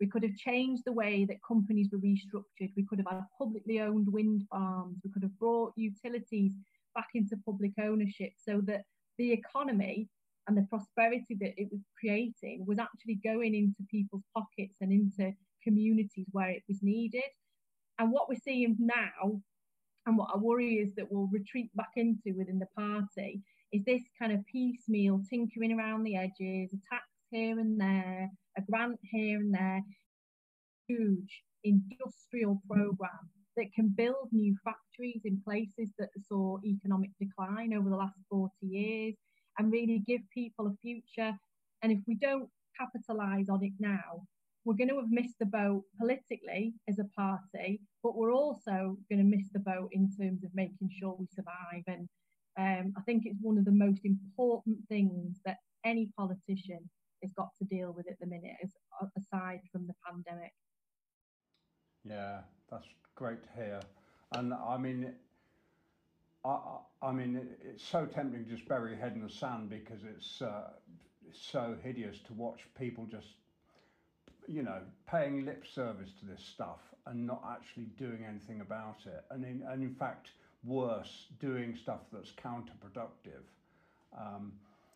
We 0.00 0.06
could 0.06 0.22
have 0.22 0.36
changed 0.36 0.82
the 0.84 0.92
way 0.92 1.24
that 1.24 1.36
companies 1.46 1.88
were 1.92 1.98
restructured. 1.98 2.72
We 2.76 2.84
could 2.88 2.98
have 2.98 3.08
had 3.10 3.24
publicly 3.38 3.80
owned 3.80 4.08
wind 4.10 4.42
farms. 4.50 4.98
We 5.04 5.10
could 5.10 5.22
have 5.22 5.38
brought 5.38 5.72
utilities 5.76 6.52
back 6.94 7.08
into 7.14 7.36
public 7.44 7.72
ownership 7.80 8.32
so 8.36 8.60
that 8.66 8.82
the 9.18 9.32
economy 9.32 10.08
and 10.46 10.56
the 10.56 10.66
prosperity 10.68 11.36
that 11.40 11.54
it 11.56 11.68
was 11.70 11.80
creating 11.98 12.64
was 12.66 12.78
actually 12.78 13.20
going 13.24 13.54
into 13.54 13.82
people's 13.90 14.24
pockets 14.34 14.76
and 14.80 14.92
into 14.92 15.32
communities 15.62 16.26
where 16.32 16.50
it 16.50 16.62
was 16.68 16.82
needed. 16.82 17.22
And 17.98 18.10
what 18.10 18.28
we're 18.28 18.36
seeing 18.44 18.76
now 18.78 19.40
and 20.06 20.18
what 20.18 20.30
I 20.34 20.38
worry 20.38 20.74
is 20.74 20.94
that 20.96 21.10
we'll 21.10 21.28
retreat 21.32 21.74
back 21.74 21.92
into 21.96 22.36
within 22.36 22.58
the 22.58 22.68
party 22.76 23.42
is 23.72 23.82
this 23.84 24.02
kind 24.20 24.32
of 24.32 24.46
piecemeal 24.46 25.20
tinkering 25.28 25.72
around 25.72 26.04
the 26.04 26.16
edges, 26.16 26.72
a 26.72 26.78
tax 26.88 27.04
here 27.30 27.58
and 27.58 27.80
there, 27.80 28.30
a 28.56 28.62
grant 28.62 29.00
here 29.02 29.38
and 29.38 29.52
there, 29.52 29.82
huge 30.86 31.42
industrial 31.64 32.62
program 32.68 33.30
that 33.56 33.72
can 33.74 33.88
build 33.88 34.28
new 34.30 34.54
factories 34.64 35.22
in 35.24 35.40
places 35.44 35.92
that 35.98 36.10
saw 36.28 36.58
economic 36.64 37.10
decline 37.20 37.74
over 37.74 37.88
the 37.88 37.96
last 37.96 38.14
40 38.30 38.50
years 38.62 39.14
and 39.58 39.72
really 39.72 40.02
give 40.06 40.20
people 40.32 40.66
a 40.68 40.76
future. 40.80 41.32
And 41.82 41.90
if 41.90 41.98
we 42.06 42.14
don't 42.14 42.48
capitalize 42.78 43.48
on 43.48 43.64
it 43.64 43.72
now, 43.80 44.22
we're 44.64 44.74
going 44.74 44.88
to 44.88 44.96
have 44.96 45.10
missed 45.10 45.38
the 45.38 45.46
boat 45.46 45.84
politically 45.98 46.74
as 46.88 46.98
a 46.98 47.04
party, 47.16 47.80
but 48.02 48.16
we're 48.16 48.32
also 48.32 48.96
going 49.10 49.18
to 49.18 49.36
miss 49.36 49.48
the 49.52 49.58
boat 49.58 49.90
in 49.92 50.10
terms 50.10 50.42
of 50.42 50.50
making 50.54 50.90
sure 50.98 51.16
we 51.18 51.26
survive. 51.34 51.84
And 51.86 52.08
um, 52.58 52.94
I 52.96 53.02
think 53.02 53.26
it's 53.26 53.40
one 53.42 53.58
of 53.58 53.64
the 53.64 53.72
most 53.72 54.04
important 54.04 54.78
things 54.88 55.40
that 55.44 55.58
any 55.84 56.08
politician 56.16 56.88
has 57.22 57.32
got 57.32 57.50
to 57.58 57.64
deal 57.64 57.92
with 57.92 58.08
at 58.08 58.18
the 58.20 58.26
minute, 58.26 58.56
as, 58.62 58.72
aside 59.16 59.60
from 59.70 59.86
the 59.86 59.94
pandemic. 60.06 60.52
Yeah, 62.04 62.40
that's 62.70 62.86
great 63.14 63.42
to 63.42 63.48
hear. 63.54 63.80
And 64.32 64.54
I 64.54 64.78
mean, 64.78 65.12
I, 66.44 66.58
I 67.02 67.12
mean, 67.12 67.48
it's 67.62 67.84
so 67.84 68.06
tempting 68.06 68.44
to 68.44 68.50
just 68.50 68.68
bury 68.68 68.92
your 68.92 69.00
head 69.00 69.12
in 69.12 69.22
the 69.22 69.30
sand 69.30 69.68
because 69.68 70.00
it's, 70.04 70.40
uh, 70.40 70.70
it's 71.28 71.40
so 71.40 71.76
hideous 71.82 72.20
to 72.26 72.32
watch 72.34 72.60
people 72.78 73.06
just 73.06 73.28
you 74.46 74.62
know, 74.62 74.78
paying 75.10 75.44
lip 75.44 75.64
service 75.74 76.10
to 76.20 76.26
this 76.26 76.42
stuff 76.44 76.80
and 77.06 77.26
not 77.26 77.42
actually 77.50 77.84
doing 77.98 78.24
anything 78.28 78.60
about 78.60 78.98
it. 79.06 79.24
And 79.30 79.44
in, 79.44 79.62
and 79.68 79.82
in 79.82 79.94
fact, 79.94 80.30
worse, 80.64 81.26
doing 81.40 81.76
stuff 81.76 82.00
that's 82.12 82.32
counterproductive. 82.32 83.44
Um, 84.18 84.52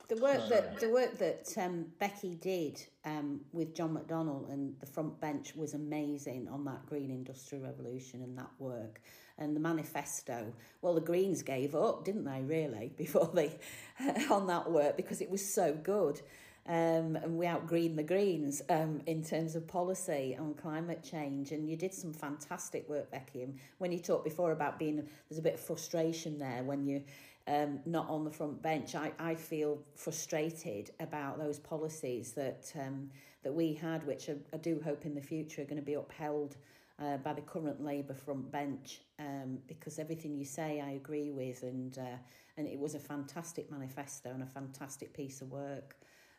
the 0.09 0.17
work 0.17 0.49
that 0.49 0.81
the 0.81 0.89
work 0.89 1.19
that 1.19 1.53
um, 1.59 1.85
Becky 1.99 2.35
did 2.37 2.83
um, 3.05 3.43
with 3.53 3.75
John 3.75 3.95
McDonnell 3.95 4.51
and 4.51 4.75
the 4.81 4.87
front 4.87 5.21
bench 5.21 5.55
was 5.55 5.75
amazing 5.75 6.49
on 6.51 6.65
that 6.65 6.87
green 6.87 7.11
industrial 7.11 7.65
revolution 7.65 8.23
and 8.23 8.37
that 8.39 8.51
work 8.59 9.03
and 9.37 9.55
the 9.55 9.61
manifesto. 9.61 10.53
Well, 10.81 10.95
the 10.95 11.03
Greens 11.03 11.43
gave 11.43 11.75
up, 11.75 12.07
didn't 12.07 12.25
they? 12.25 12.41
Really, 12.43 12.93
before 12.97 13.31
they 13.35 13.59
on 14.31 14.47
that 14.47 14.71
work 14.71 14.97
because 14.97 15.21
it 15.21 15.29
was 15.29 15.45
so 15.45 15.75
good. 15.75 16.23
Um, 16.69 17.17
and 17.17 17.39
we 17.39 17.47
outgreen 17.47 17.97
the 17.97 18.03
Greens 18.03 18.61
um, 18.69 19.01
in 19.07 19.25
terms 19.25 19.57
of 19.57 19.67
policy 19.67 20.37
on 20.39 20.53
climate 20.53 21.03
change. 21.03 21.51
And 21.53 21.69
you 21.69 21.77
did 21.77 21.95
some 21.95 22.13
fantastic 22.13 22.87
work, 22.91 23.11
Becky. 23.11 23.43
And 23.43 23.59
when 23.79 23.91
you 23.91 23.99
talked 23.99 24.25
before 24.25 24.53
about 24.53 24.79
being, 24.79 24.97
there's 25.29 25.39
a 25.39 25.43
bit 25.43 25.55
of 25.55 25.61
frustration 25.61 26.39
there 26.39 26.63
when 26.63 26.85
you 26.85 27.03
um, 27.47 27.81
not 27.87 28.09
on 28.11 28.25
the 28.25 28.31
front 28.31 28.61
bench. 28.61 28.95
I, 28.95 29.13
I 29.19 29.35
feel 29.35 29.79
frustrated 29.95 30.91
about 31.01 31.39
those 31.39 31.59
policies 31.59 32.33
that 32.33 32.71
um, 32.79 33.11
that 33.43 33.55
we 33.55 33.73
had, 33.73 34.07
which 34.07 34.29
I, 34.29 34.35
I 34.53 34.59
do 34.59 34.81
hope 34.85 35.07
in 35.07 35.15
the 35.15 35.23
future 35.23 35.63
are 35.63 35.65
going 35.65 35.77
to 35.77 35.83
be 35.83 35.95
upheld 35.95 36.57
uh, 37.03 37.17
by 37.19 37.33
the 37.33 37.41
current 37.41 37.83
Labour 37.83 38.13
front 38.15 38.51
bench, 38.51 39.01
um, 39.19 39.59
because 39.67 39.99
everything 39.99 40.37
you 40.37 40.45
say 40.45 40.83
I 40.85 40.91
agree 40.91 41.31
with, 41.31 41.63
and 41.63 41.97
uh, 41.97 42.19
and 42.59 42.67
it 42.67 42.79
was 42.79 42.95
a 42.95 42.99
fantastic 42.99 43.71
manifesto 43.71 44.31
and 44.31 44.43
a 44.43 44.47
fantastic 44.47 45.15
piece 45.15 45.41
of 45.41 45.51
work 45.51 45.97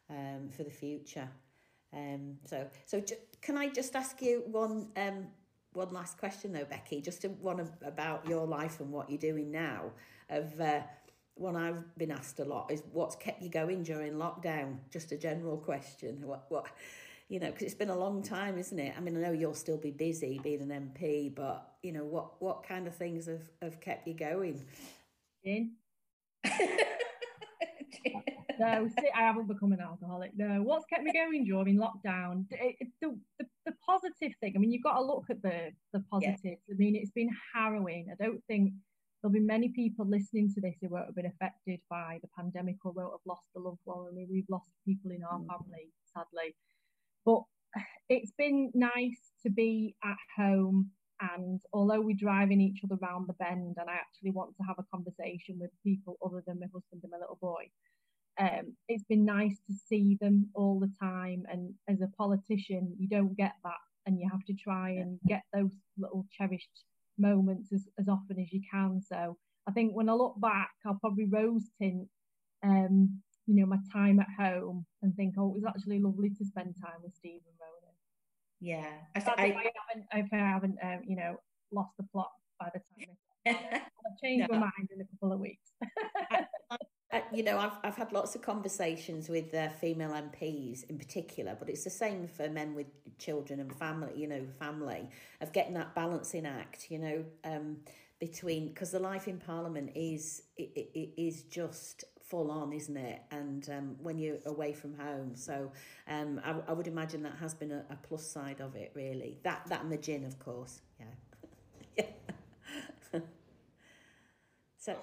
um, 0.10 0.49
for 0.55 0.64
the 0.64 0.72
future. 0.72 1.30
Um, 1.93 2.38
so 2.45 2.68
so 2.86 2.99
ju- 2.99 3.16
can 3.41 3.57
I 3.57 3.70
just 3.70 3.95
ask 3.95 4.22
you 4.22 4.43
one 4.47 4.89
um, 4.95 5.28
one 5.74 5.89
last 5.91 6.18
question 6.18 6.51
though, 6.53 6.66
Becky, 6.66 7.01
just 7.01 7.24
one 7.41 7.60
of, 7.60 7.72
about 7.84 8.28
your 8.28 8.45
life 8.45 8.80
and 8.80 8.91
what 8.91 9.10
you're 9.10 9.20
doing 9.20 9.51
now. 9.51 9.91
Of 10.30 10.60
uh, 10.62 10.82
one 11.36 11.55
I've 11.55 11.97
been 11.97 12.12
asked 12.12 12.39
a 12.39 12.45
lot 12.45 12.72
is 12.72 12.84
what's 12.91 13.16
kept 13.16 13.41
you 13.41 13.49
going 13.49 13.84
during 13.84 14.14
lockdown? 14.14 14.78
Just 14.91 15.12
a 15.12 15.18
general 15.18 15.57
question. 15.57 16.22
What 16.26 16.45
what 16.49 16.68
you 17.30 17.39
know, 17.39 17.47
because 17.47 17.64
it's 17.64 17.76
been 17.76 17.89
a 17.91 17.97
long 17.97 18.24
time, 18.24 18.57
isn't 18.57 18.80
it? 18.80 18.93
I 18.97 19.01
mean, 19.01 19.16
I 19.16 19.22
know 19.22 19.32
you'll 19.32 19.53
still 19.53 19.78
be 19.78 19.91
busy 19.91 20.39
being 20.43 20.62
an 20.62 20.70
MP, 20.99 21.34
but 21.34 21.74
you 21.84 21.91
know, 21.91 22.03
what 22.03 22.41
what 22.41 22.64
kind 22.64 22.88
of 22.88 22.95
things 22.95 23.28
have, 23.28 23.49
have 23.62 23.80
kept 23.82 24.07
you 24.07 24.14
going? 24.16 24.66
In. 25.43 25.72
no, 28.60 28.88
see, 28.99 29.10
I 29.16 29.22
haven't 29.22 29.47
become 29.47 29.72
an 29.72 29.80
alcoholic. 29.82 30.32
No, 30.36 30.62
what's 30.62 30.86
kept 30.86 31.03
me 31.03 31.12
going 31.14 31.45
during 31.45 31.78
lockdown? 31.78 32.45
It, 32.51 32.76
it, 32.80 32.88
the, 33.01 33.18
the, 33.39 33.45
the 33.66 33.74
positive 33.86 34.34
thing. 34.39 34.53
I 34.55 34.60
mean, 34.60 34.72
you've 34.72 34.84
got 34.84 34.97
to 34.97 35.03
look 35.03 35.26
at 35.30 35.41
the 35.41 35.72
the 35.93 36.03
positives. 36.12 36.41
Yeah. 36.43 36.74
I 36.74 36.78
mean, 36.78 36.95
it's 36.95 37.12
been 37.12 37.30
harrowing. 37.53 38.07
I 38.12 38.24
don't 38.24 38.43
think 38.47 38.74
there'll 39.22 39.34
be 39.34 39.39
many 39.39 39.70
people 39.70 40.07
listening 40.07 40.51
to 40.53 40.62
this 40.62 40.76
who 40.82 40.89
won't 40.89 41.07
have 41.07 41.16
been 41.16 41.26
affected 41.26 41.80
by 41.89 42.20
the 42.22 42.30
pandemic 42.38 42.76
or 42.86 42.91
won't 42.91 43.12
have 43.12 43.26
lost 43.26 43.45
a 43.55 43.60
loved 43.60 43.82
one. 43.84 44.07
I 44.10 44.14
mean, 44.14 44.28
we've 44.32 44.49
lost 44.49 44.70
people 44.86 45.12
in 45.12 45.24
our 45.24 45.39
mm. 45.39 45.47
family, 45.47 45.91
sadly. 46.14 46.55
But 47.26 47.43
it's 48.10 48.32
been 48.38 48.72
nice 48.74 49.20
to 49.43 49.49
be 49.49 49.95
at 50.03 50.18
home. 50.38 50.91
And 51.22 51.60
although 51.74 51.99
we're 51.99 52.16
driving 52.18 52.62
each 52.62 52.80
other 52.84 52.97
around 53.01 53.28
the 53.28 53.34
bend, 53.34 53.76
and 53.78 53.89
I 53.89 53.95
actually 53.95 54.32
want 54.32 54.55
to 54.55 54.64
have 54.64 54.78
a 54.80 54.86
conversation 54.95 55.60
with 55.60 55.72
people 55.84 56.18
other 56.26 56.41
than 56.47 56.60
my 56.62 56.68
husband 56.68 57.01
and 57.03 57.12
my 57.12 57.18
little 57.18 57.38
boy, 57.41 57.70
um, 58.39 58.75
it's 58.87 59.03
been 59.03 59.25
nice 59.25 59.57
to 59.67 59.73
see 59.87 60.17
them 60.21 60.49
all 60.55 60.79
the 60.79 60.91
time. 60.99 61.43
And 61.51 61.73
as 61.89 62.01
a 62.01 62.07
politician, 62.17 62.95
you 62.97 63.07
don't 63.07 63.35
get 63.35 63.53
that, 63.63 63.81
and 64.05 64.19
you 64.19 64.29
have 64.31 64.43
to 64.45 64.53
try 64.53 64.91
and 64.91 65.19
get 65.27 65.43
those 65.53 65.71
little 65.97 66.25
cherished 66.31 66.85
moments 67.17 67.73
as, 67.73 67.87
as 67.99 68.07
often 68.07 68.39
as 68.39 68.51
you 68.53 68.61
can. 68.71 69.01
So 69.01 69.37
I 69.67 69.71
think 69.71 69.93
when 69.93 70.09
I 70.09 70.13
look 70.13 70.39
back, 70.39 70.71
I'll 70.85 70.99
probably 71.01 71.25
rose 71.25 71.63
tint, 71.81 72.07
um, 72.63 73.19
you 73.45 73.55
know, 73.55 73.65
my 73.65 73.77
time 73.91 74.19
at 74.19 74.27
home 74.37 74.85
and 75.01 75.13
think, 75.15 75.35
oh, 75.37 75.49
it 75.49 75.61
was 75.61 75.65
actually 75.67 75.99
lovely 75.99 76.29
to 76.29 76.45
spend 76.45 76.75
time 76.81 77.01
with 77.03 77.13
Steve 77.15 77.41
and 77.45 77.55
Ronan. 77.59 77.95
Yeah, 78.61 78.99
I, 79.15 79.19
th- 79.19 79.37
I, 79.37 79.45
if 79.45 79.55
I 79.55 79.71
haven't, 79.89 80.07
if 80.13 80.33
I 80.33 80.37
haven't, 80.37 80.77
um, 80.81 80.99
you 81.05 81.15
know, 81.15 81.35
lost 81.71 81.91
the 81.97 82.05
plot 82.11 82.29
by 82.59 82.69
the 82.73 82.79
time 82.79 83.15
I've 83.45 84.17
changed 84.23 84.49
no. 84.49 84.55
my 84.55 84.59
mind 84.59 84.89
in 84.93 85.01
a 85.01 85.05
couple 85.05 85.33
of 85.33 85.39
weeks. 85.39 85.71
You 87.34 87.43
know, 87.43 87.57
I've 87.57 87.78
I've 87.84 87.95
had 87.95 88.12
lots 88.12 88.36
of 88.36 88.41
conversations 88.41 89.30
with 89.30 89.53
uh, 89.53 89.70
female 89.70 90.12
MPs 90.14 90.88
in 90.89 90.97
particular, 90.97 91.55
but 91.57 91.70
it's 91.70 91.84
the 91.84 91.89
same 91.89 92.28
for 92.28 92.49
men 92.49 92.76
with 92.76 92.88
children 93.18 93.60
and 93.60 93.76
family. 93.76 94.14
You 94.16 94.28
know, 94.28 94.45
family 94.60 95.10
of 95.41 95.51
getting 95.51 95.74
that 95.74 95.95
balancing 95.95 96.45
act. 96.45 96.91
You 96.91 96.99
know, 96.99 97.26
um, 97.43 97.78
between 98.20 98.68
because 98.68 98.91
the 98.91 98.99
life 98.99 99.28
in 99.28 99.39
Parliament 99.39 99.91
is 99.95 100.43
it, 100.57 100.72
it 100.93 101.10
is 101.22 101.43
just 101.43 102.03
full 102.22 102.51
on, 102.51 102.74
isn't 102.74 102.97
it? 102.97 103.22
And 103.32 103.68
um, 103.70 103.95
when 104.03 104.20
you're 104.20 104.38
away 104.45 104.74
from 104.74 104.93
home, 104.95 105.36
so 105.36 105.72
um, 106.07 106.39
I, 106.45 106.55
I 106.68 106.74
would 106.74 106.88
imagine 106.88 107.24
that 107.24 107.36
has 107.39 107.55
been 107.55 107.72
a, 107.72 107.84
a 107.89 107.97
plus 108.03 108.24
side 108.26 108.62
of 108.62 108.76
it, 108.76 108.91
really. 108.93 109.39
That 109.43 109.66
that 109.70 109.82
and 109.82 109.91
the 109.91 109.97
gin, 109.97 110.26
of 110.26 110.38
course. 110.38 110.82
Yeah. 110.99 111.05
yeah. 113.14 113.20
so. 114.80 114.95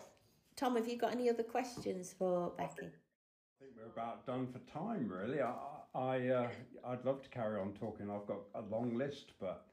Tom, 0.56 0.76
have 0.76 0.88
you 0.88 0.96
got 0.96 1.12
any 1.12 1.28
other 1.28 1.42
questions 1.42 2.14
for 2.18 2.52
Becky? 2.56 2.86
I 2.86 3.60
think 3.60 3.72
we're 3.76 3.92
about 3.92 4.26
done 4.26 4.48
for 4.48 4.58
time, 4.72 5.06
really. 5.06 5.42
I, 5.42 5.52
I 5.94 6.28
uh, 6.28 6.48
I'd 6.86 7.04
love 7.04 7.22
to 7.22 7.28
carry 7.28 7.60
on 7.60 7.72
talking. 7.74 8.10
I've 8.10 8.26
got 8.26 8.40
a 8.54 8.62
long 8.62 8.96
list, 8.96 9.32
but 9.38 9.66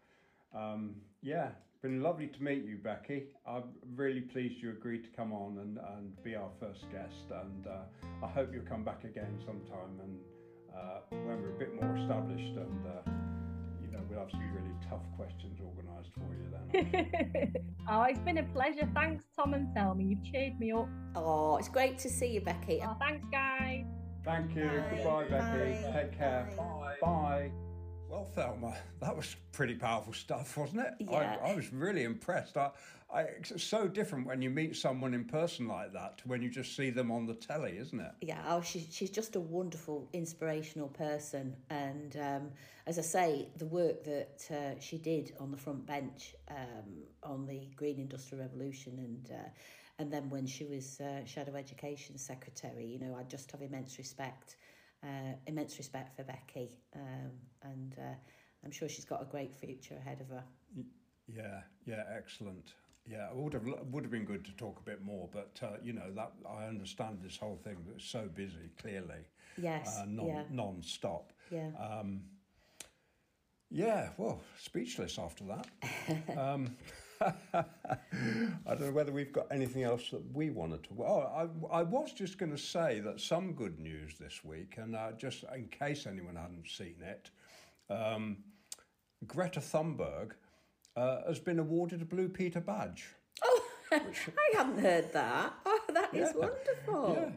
um, 0.53 0.95
yeah, 1.21 1.49
been 1.81 2.01
lovely 2.01 2.27
to 2.27 2.43
meet 2.43 2.65
you, 2.65 2.77
Becky. 2.77 3.27
I'm 3.45 3.63
really 3.95 4.21
pleased 4.21 4.61
you 4.61 4.71
agreed 4.71 5.03
to 5.03 5.09
come 5.09 5.31
on 5.31 5.59
and, 5.59 5.79
and 5.95 6.21
be 6.21 6.35
our 6.35 6.49
first 6.59 6.81
guest, 6.91 7.31
and 7.31 7.67
uh, 7.67 8.25
I 8.25 8.27
hope 8.29 8.53
you'll 8.53 8.65
come 8.65 8.83
back 8.83 9.05
again 9.05 9.39
sometime 9.45 9.99
and 10.01 10.19
uh, 10.75 10.99
when 11.11 11.41
we're 11.41 11.55
a 11.55 11.59
bit 11.59 11.81
more 11.81 11.95
established 11.97 12.57
and 12.57 12.85
uh, 12.87 13.09
we'll 14.13 14.23
have 14.23 14.31
some 14.31 14.51
really 14.53 14.75
tough 14.89 15.01
questions 15.15 15.59
organised 15.59 16.09
for 16.13 16.33
you 16.33 16.47
then. 16.51 17.53
oh, 17.89 18.03
it's 18.03 18.19
been 18.19 18.37
a 18.37 18.43
pleasure. 18.43 18.87
Thanks, 18.93 19.25
Tom 19.35 19.53
and 19.53 19.73
Thelma. 19.73 20.03
You've 20.03 20.23
cheered 20.23 20.59
me 20.59 20.71
up. 20.71 20.87
Oh, 21.15 21.57
it's 21.57 21.69
great 21.69 21.97
to 21.99 22.09
see 22.09 22.27
you, 22.27 22.41
Becky. 22.41 22.81
Oh, 22.83 22.95
thanks, 22.99 23.25
guys. 23.31 23.85
Thank 24.23 24.55
you. 24.55 24.65
Bye. 24.65 24.95
Goodbye, 24.95 25.23
Becky. 25.29 25.83
Bye. 25.83 25.91
Take 25.93 26.17
care. 26.17 26.49
Bye. 26.57 26.95
Bye. 27.01 27.51
Well, 28.09 28.25
Thelma, 28.35 28.75
that 29.01 29.15
was 29.15 29.35
pretty 29.51 29.73
powerful 29.73 30.13
stuff, 30.13 30.55
wasn't 30.55 30.81
it? 30.81 30.93
Yeah. 30.99 31.37
I, 31.43 31.49
I 31.49 31.55
was 31.55 31.73
really 31.73 32.03
impressed. 32.03 32.57
I, 32.57 32.69
I, 33.13 33.21
it's 33.21 33.63
so 33.63 33.87
different 33.87 34.25
when 34.25 34.41
you 34.41 34.49
meet 34.49 34.75
someone 34.75 35.13
in 35.13 35.25
person 35.25 35.67
like 35.67 35.93
that 35.93 36.17
to 36.19 36.27
when 36.27 36.41
you 36.41 36.49
just 36.49 36.75
see 36.75 36.89
them 36.89 37.11
on 37.11 37.27
the 37.27 37.35
telly, 37.35 37.77
isn't 37.77 37.99
it? 37.99 38.11
Yeah, 38.21 38.41
oh, 38.47 38.61
she's 38.61 38.87
she's 38.91 39.11
just 39.11 39.35
a 39.35 39.39
wonderful, 39.39 40.09
inspirational 40.13 40.87
person. 40.87 41.55
And 41.69 42.17
um, 42.17 42.51
as 42.87 42.97
I 42.97 43.03
say, 43.03 43.49
the 43.57 43.67
work 43.67 44.03
that 44.05 44.47
uh, 44.49 44.79
she 44.79 44.97
did 44.97 45.33
on 45.39 45.51
the 45.51 45.57
front 45.57 45.85
bench 45.85 46.35
um, 46.49 47.03
on 47.21 47.45
the 47.45 47.69
Green 47.75 47.99
Industrial 47.99 48.43
Revolution 48.43 48.93
and 48.97 49.37
uh, 49.37 49.49
and 49.99 50.11
then 50.11 50.29
when 50.29 50.47
she 50.47 50.65
was 50.65 50.99
uh, 50.99 51.23
Shadow 51.25 51.55
Education 51.55 52.17
Secretary, 52.17 52.85
you 52.85 52.99
know, 52.99 53.15
I 53.15 53.23
just 53.23 53.51
have 53.51 53.61
immense 53.61 53.99
respect, 53.99 54.57
uh, 55.03 55.35
immense 55.45 55.77
respect 55.77 56.15
for 56.15 56.23
Becky. 56.23 56.79
Um, 56.95 57.31
and 57.61 57.95
uh, 57.99 58.15
I'm 58.65 58.71
sure 58.71 58.89
she's 58.89 59.05
got 59.05 59.21
a 59.21 59.25
great 59.25 59.55
future 59.55 59.95
ahead 59.95 60.19
of 60.19 60.29
her. 60.29 60.43
Yeah, 61.27 61.61
yeah, 61.85 62.03
excellent. 62.15 62.73
Yeah, 63.09 63.29
it 63.29 63.35
would 63.35 63.53
have 63.53 63.65
would 63.91 64.03
have 64.03 64.11
been 64.11 64.23
good 64.23 64.45
to 64.45 64.51
talk 64.53 64.79
a 64.79 64.83
bit 64.83 65.03
more, 65.03 65.27
but 65.31 65.59
uh, 65.61 65.77
you 65.83 65.91
know 65.91 66.09
that 66.15 66.31
I 66.49 66.65
understand 66.65 67.19
this 67.21 67.37
whole 67.37 67.59
thing 67.63 67.77
that's 67.87 68.05
so 68.05 68.29
busy. 68.33 68.71
Clearly, 68.81 69.25
yes, 69.57 69.99
uh, 69.99 70.05
non 70.07 70.27
yeah. 70.27 70.43
non-stop. 70.49 71.33
Yeah. 71.51 71.69
Um, 71.77 72.21
yeah. 73.69 74.09
Well, 74.17 74.39
speechless 74.57 75.19
after 75.19 75.43
that. 75.45 76.37
um, 76.37 76.77
I 77.53 77.63
don't 78.67 78.81
know 78.81 78.91
whether 78.91 79.11
we've 79.11 79.33
got 79.33 79.47
anything 79.51 79.83
else 79.83 80.09
that 80.09 80.21
we 80.33 80.49
wanted 80.49 80.83
to. 80.83 80.89
Oh, 80.99 81.49
I, 81.71 81.79
I 81.79 81.83
was 81.83 82.11
just 82.13 82.37
going 82.37 82.51
to 82.51 82.57
say 82.57 82.99
that 83.01 83.19
some 83.19 83.53
good 83.53 83.79
news 83.79 84.13
this 84.19 84.43
week, 84.43 84.75
and 84.77 84.95
uh, 84.95 85.11
just 85.13 85.43
in 85.55 85.67
case 85.67 86.05
anyone 86.07 86.35
hadn't 86.35 86.67
seen 86.67 86.95
it, 87.01 87.29
um, 87.89 88.37
Greta 89.27 89.59
Thunberg 89.59 90.31
uh, 90.95 91.17
has 91.27 91.39
been 91.39 91.59
awarded 91.59 92.01
a 92.01 92.05
Blue 92.05 92.29
Peter 92.29 92.59
badge. 92.59 93.07
Oh, 93.43 93.61
which... 93.89 94.29
I 94.53 94.57
hadn't 94.57 94.79
heard 94.79 95.11
that. 95.13 95.53
Oh, 95.65 95.79
that 95.93 96.13
is 96.13 96.29
yeah. 96.35 96.47
wonderful. 96.47 97.31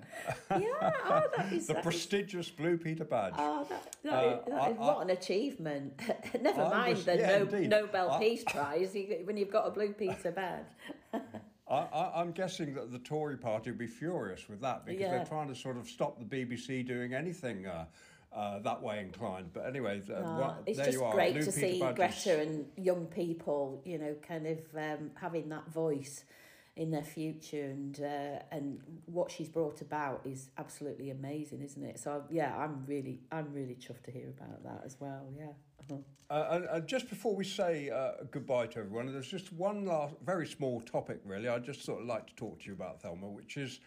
Yeah. 0.50 0.59
yeah. 0.59 0.92
Oh, 1.04 1.22
that 1.36 1.52
is 1.52 1.66
the 1.66 1.74
that 1.74 1.82
prestigious 1.82 2.46
is... 2.46 2.52
Blue 2.52 2.76
Peter 2.76 3.04
badge. 3.04 3.34
Oh, 3.38 3.66
that, 3.68 3.96
that, 4.04 4.12
uh, 4.12 4.28
is, 4.28 4.44
that 4.46 4.61
I, 4.61 4.70
is, 4.70 4.78
what 4.78 4.98
I, 4.98 5.02
an 5.02 5.11
achievement. 5.11 6.00
Never 6.40 6.62
I 6.62 6.70
mind 6.70 6.96
was, 6.96 7.04
the 7.04 7.16
yeah, 7.16 7.38
no, 7.38 7.80
Nobel 7.80 8.18
Peace 8.18 8.44
Prize 8.44 8.96
when 9.24 9.36
you've 9.36 9.52
got 9.52 9.66
a 9.66 9.70
Blue 9.70 9.92
Peter 9.92 10.32
badge. 10.32 11.22
I, 11.68 12.20
am 12.20 12.30
guessing 12.30 12.74
that 12.74 12.92
the 12.92 12.98
Tory 13.00 13.36
party 13.36 13.70
would 13.70 13.78
be 13.78 13.88
furious 13.88 14.48
with 14.48 14.61
that 14.61 14.86
because 14.86 15.11
they're 15.11 15.24
trying 15.24 15.48
to 15.48 15.54
sort 15.54 15.76
of 15.76 15.88
stop 15.88 16.18
the 16.18 16.24
BBC 16.24 16.86
doing 16.86 17.12
anything. 17.12 17.66
Uh, 17.66 17.86
uh, 18.37 18.59
that 18.59 18.82
way 18.82 19.01
inclined. 19.01 19.51
But 19.53 19.66
anyway, 19.66 20.03
uh, 20.09 20.20
well, 20.20 20.59
it's 20.66 20.78
just 20.78 20.99
great 21.12 21.34
to 21.37 21.51
see 21.51 21.80
Greta 21.95 22.41
and 22.41 22.66
young 22.76 23.07
people, 23.07 23.82
you 23.84 23.99
know, 23.99 24.14
kind 24.26 24.47
of 24.47 24.59
um, 24.76 25.11
having 25.14 25.49
that 25.49 25.68
voice 25.72 26.24
in 26.76 26.91
their 26.91 27.03
future 27.03 27.64
and 27.64 28.01
uh, 28.01 28.43
and 28.53 28.80
what 29.07 29.30
she's 29.30 29.49
brought 29.49 29.80
about 29.80 30.20
is 30.26 30.51
absolutely 30.59 31.11
amazing 31.11 31.62
isn't 31.62 31.82
it 31.82 31.99
so 31.99 32.22
yeah 32.30 32.55
i'm 32.59 32.84
really 32.87 33.18
i'm 33.32 33.51
really 33.55 33.74
chuffed 33.74 34.03
to 34.03 34.11
hear 34.11 34.28
about 34.39 34.62
that 34.62 34.82
as 34.84 34.99
well 35.01 35.26
yeah 35.39 35.47
uh-huh. 35.91 35.97
uh, 36.28 36.49
and, 36.51 36.64
and, 36.66 36.87
just 36.87 37.09
before 37.09 37.34
we 37.34 37.45
say 37.45 37.89
uh, 37.89 38.22
goodbye 38.30 38.66
to 38.66 38.78
everyone 38.80 39.11
there's 39.11 39.26
just 39.26 39.55
one 39.55 39.87
last 39.87 40.14
very 40.22 40.47
small 40.47 40.82
topic 40.82 41.18
really 41.24 41.49
i 41.49 41.59
just 41.59 41.82
sort 41.82 42.03
of 42.03 42.07
like 42.07 42.26
to 42.26 42.34
talk 42.34 42.61
to 42.61 42.66
you 42.66 42.74
about 42.74 43.01
thelma 43.01 43.26
which 43.26 43.57
is 43.57 43.80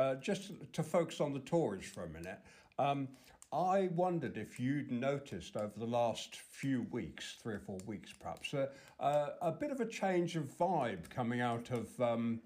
uh, 0.00 0.16
just 0.16 0.50
to 0.72 0.82
focus 0.82 1.20
on 1.20 1.32
the 1.32 1.38
tories 1.38 1.86
for 1.86 2.02
a 2.02 2.08
minute 2.08 2.40
um, 2.80 3.06
I 3.54 3.88
wondered 3.94 4.36
if 4.36 4.58
you'd 4.58 4.90
noticed 4.90 5.56
over 5.56 5.72
the 5.76 5.86
last 5.86 6.34
few 6.34 6.88
weeks, 6.90 7.36
three 7.40 7.54
or 7.54 7.60
four 7.60 7.78
weeks 7.86 8.12
perhaps, 8.12 8.52
uh, 8.52 8.66
uh, 8.98 9.28
a 9.40 9.52
bit 9.52 9.70
of 9.70 9.80
a 9.80 9.86
change 9.86 10.34
of 10.34 10.44
vibe 10.58 11.08
coming 11.08 11.40
out 11.40 11.70
of 11.70 12.00
um, 12.00 12.40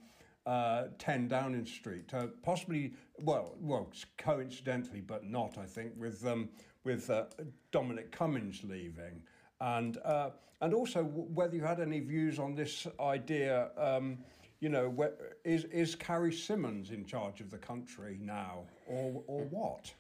uh, 0.44 0.88
10 0.98 1.28
Downing 1.28 1.64
Street. 1.64 2.12
Uh, 2.12 2.26
possibly, 2.42 2.92
well, 3.20 3.54
well, 3.58 3.90
coincidentally, 4.18 5.00
but 5.00 5.24
not, 5.24 5.56
I 5.56 5.64
think, 5.64 5.92
with, 5.96 6.26
um, 6.26 6.50
with 6.84 7.08
uh, 7.08 7.24
Dominic 7.72 8.12
Cummings 8.12 8.60
leaving. 8.62 9.22
And, 9.62 9.96
uh, 10.04 10.30
and 10.60 10.74
also 10.74 11.04
whether 11.04 11.56
you 11.56 11.62
had 11.62 11.80
any 11.80 12.00
views 12.00 12.38
on 12.38 12.54
this 12.54 12.86
idea. 13.00 13.70
Um, 13.78 14.18
you 14.60 14.68
know, 14.68 14.88
where, 14.88 15.12
is 15.44 15.64
is 15.66 15.94
Carrie 15.94 16.32
Symonds 16.32 16.90
in 16.90 17.04
charge 17.04 17.40
of 17.40 17.48
the 17.48 17.58
country 17.58 18.18
now, 18.20 18.64
or 18.88 19.22
or 19.28 19.44
what? 19.44 19.92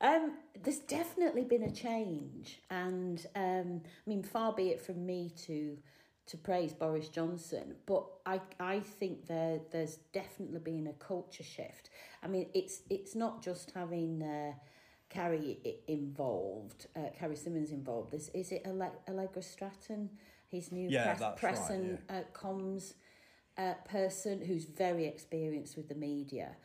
Um, 0.00 0.34
there's 0.62 0.80
definitely 0.80 1.44
been 1.44 1.62
a 1.62 1.72
change, 1.72 2.60
and 2.70 3.24
um, 3.34 3.80
I 3.84 4.08
mean, 4.10 4.22
far 4.22 4.52
be 4.52 4.68
it 4.68 4.80
from 4.80 5.06
me 5.06 5.32
to 5.46 5.78
to 6.26 6.36
praise 6.36 6.72
Boris 6.72 7.08
Johnson, 7.08 7.76
but 7.86 8.04
I 8.26 8.40
I 8.60 8.80
think 8.80 9.26
there 9.26 9.60
there's 9.72 9.96
definitely 10.12 10.60
been 10.60 10.86
a 10.88 10.92
culture 10.92 11.44
shift. 11.44 11.90
I 12.22 12.26
mean, 12.28 12.48
it's 12.54 12.82
it's 12.90 13.14
not 13.14 13.42
just 13.42 13.72
having. 13.72 14.22
Uh, 14.22 14.52
Carrie 15.08 15.80
involved, 15.86 16.88
uh, 16.96 17.10
Carrie 17.16 17.36
Symonds 17.36 17.70
involved. 17.70 18.10
This 18.10 18.28
is 18.34 18.50
it. 18.50 18.66
Allegra 18.66 19.40
Stratton, 19.40 20.10
his 20.48 20.72
new 20.72 20.88
yeah, 20.90 21.14
press, 21.14 21.40
press 21.40 21.60
right, 21.60 21.78
and 21.78 21.98
yeah. 22.10 22.16
uh, 22.18 22.22
comms 22.32 22.94
uh, 23.58 23.74
person 23.88 24.40
who's 24.44 24.64
very 24.64 25.06
experienced 25.06 25.76
with 25.76 25.88
the 25.88 25.94
media 25.94 26.56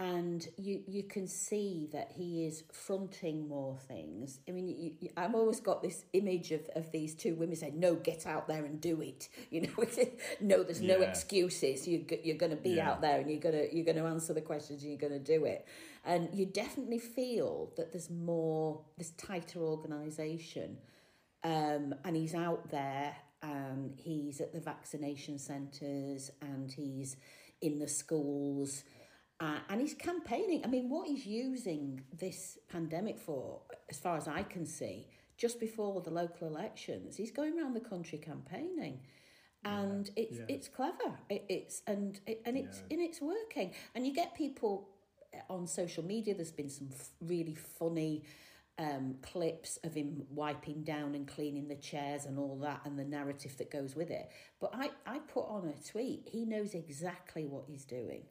and 0.00 0.48
you 0.56 0.80
you 0.86 1.02
can 1.02 1.26
see 1.26 1.86
that 1.92 2.10
he 2.16 2.46
is 2.46 2.64
fronting 2.72 3.46
more 3.46 3.76
things. 3.86 4.40
I 4.48 4.52
mean, 4.52 4.66
you, 4.66 4.92
you, 4.98 5.10
I've 5.14 5.34
always 5.34 5.60
got 5.60 5.82
this 5.82 6.06
image 6.14 6.52
of, 6.52 6.62
of 6.74 6.90
these 6.90 7.14
two 7.14 7.34
women 7.34 7.54
saying, 7.54 7.78
"No, 7.78 7.96
get 7.96 8.26
out 8.26 8.48
there 8.48 8.64
and 8.64 8.80
do 8.80 9.02
it." 9.02 9.28
You 9.50 9.62
know, 9.62 9.84
no, 10.40 10.62
there's 10.62 10.80
yeah. 10.80 10.96
no 10.96 11.02
excuses. 11.02 11.86
You 11.86 12.06
you're 12.22 12.38
going 12.38 12.50
to 12.50 12.56
be 12.56 12.70
yeah. 12.70 12.90
out 12.90 13.02
there 13.02 13.20
and 13.20 13.28
you're 13.28 13.40
gonna 13.40 13.64
you're 13.70 13.84
going 13.84 13.98
to 13.98 14.06
answer 14.06 14.32
the 14.32 14.40
questions 14.40 14.82
and 14.82 14.90
you're 14.90 15.00
going 15.00 15.12
to 15.12 15.38
do 15.38 15.44
it. 15.44 15.66
And 16.04 16.28
you 16.32 16.46
definitely 16.46 17.00
feel 17.00 17.72
that 17.76 17.92
there's 17.92 18.08
more 18.08 18.80
this 18.96 19.10
tighter 19.10 19.60
organisation, 19.60 20.78
um, 21.44 21.94
and 22.04 22.16
he's 22.16 22.34
out 22.34 22.70
there 22.70 23.16
and 23.42 23.92
he's 23.96 24.40
at 24.40 24.52
the 24.52 24.60
vaccination 24.60 25.38
centres 25.38 26.30
and 26.40 26.70
he's 26.70 27.16
in 27.60 27.78
the 27.78 27.88
schools 27.88 28.84
uh, 29.40 29.56
and 29.70 29.80
he's 29.80 29.94
campaigning. 29.94 30.62
I 30.64 30.68
mean, 30.68 30.90
what 30.90 31.08
he's 31.08 31.26
using 31.26 32.02
this 32.18 32.58
pandemic 32.70 33.18
for, 33.18 33.60
as 33.88 33.98
far 33.98 34.16
as 34.16 34.28
I 34.28 34.42
can 34.42 34.66
see, 34.66 35.06
just 35.38 35.58
before 35.58 36.02
the 36.02 36.10
local 36.10 36.46
elections, 36.46 37.16
he's 37.16 37.30
going 37.30 37.58
around 37.58 37.74
the 37.74 37.80
country 37.80 38.18
campaigning. 38.18 39.00
And 39.64 40.10
yeah, 40.16 40.24
it's 40.24 40.38
yeah. 40.38 40.44
it's 40.48 40.68
clever. 40.68 41.18
It, 41.28 41.44
it's 41.48 41.82
and 41.86 42.20
it, 42.26 42.42
and 42.44 42.56
it's 42.56 42.78
yeah. 42.78 42.96
and 42.96 43.00
it's 43.06 43.20
working. 43.20 43.72
And 43.94 44.06
you 44.06 44.14
get 44.14 44.34
people 44.34 44.88
on 45.48 45.66
social 45.66 46.04
media. 46.04 46.34
There's 46.34 46.50
been 46.50 46.70
some 46.70 46.88
f- 46.92 47.10
really 47.20 47.54
funny 47.54 48.24
um, 48.78 49.16
clips 49.22 49.78
of 49.84 49.94
him 49.94 50.24
wiping 50.30 50.82
down 50.82 51.14
and 51.14 51.26
cleaning 51.26 51.68
the 51.68 51.76
chairs 51.76 52.24
and 52.24 52.38
all 52.38 52.58
that, 52.62 52.80
and 52.84 52.98
the 52.98 53.04
narrative 53.04 53.56
that 53.58 53.70
goes 53.70 53.94
with 53.94 54.10
it. 54.10 54.30
But 54.60 54.74
I 54.74 54.90
I 55.06 55.18
put 55.18 55.46
on 55.46 55.68
a 55.68 55.90
tweet. 55.90 56.28
He 56.30 56.44
knows 56.44 56.74
exactly 56.74 57.46
what 57.46 57.64
he's 57.66 57.84
doing. 57.84 58.24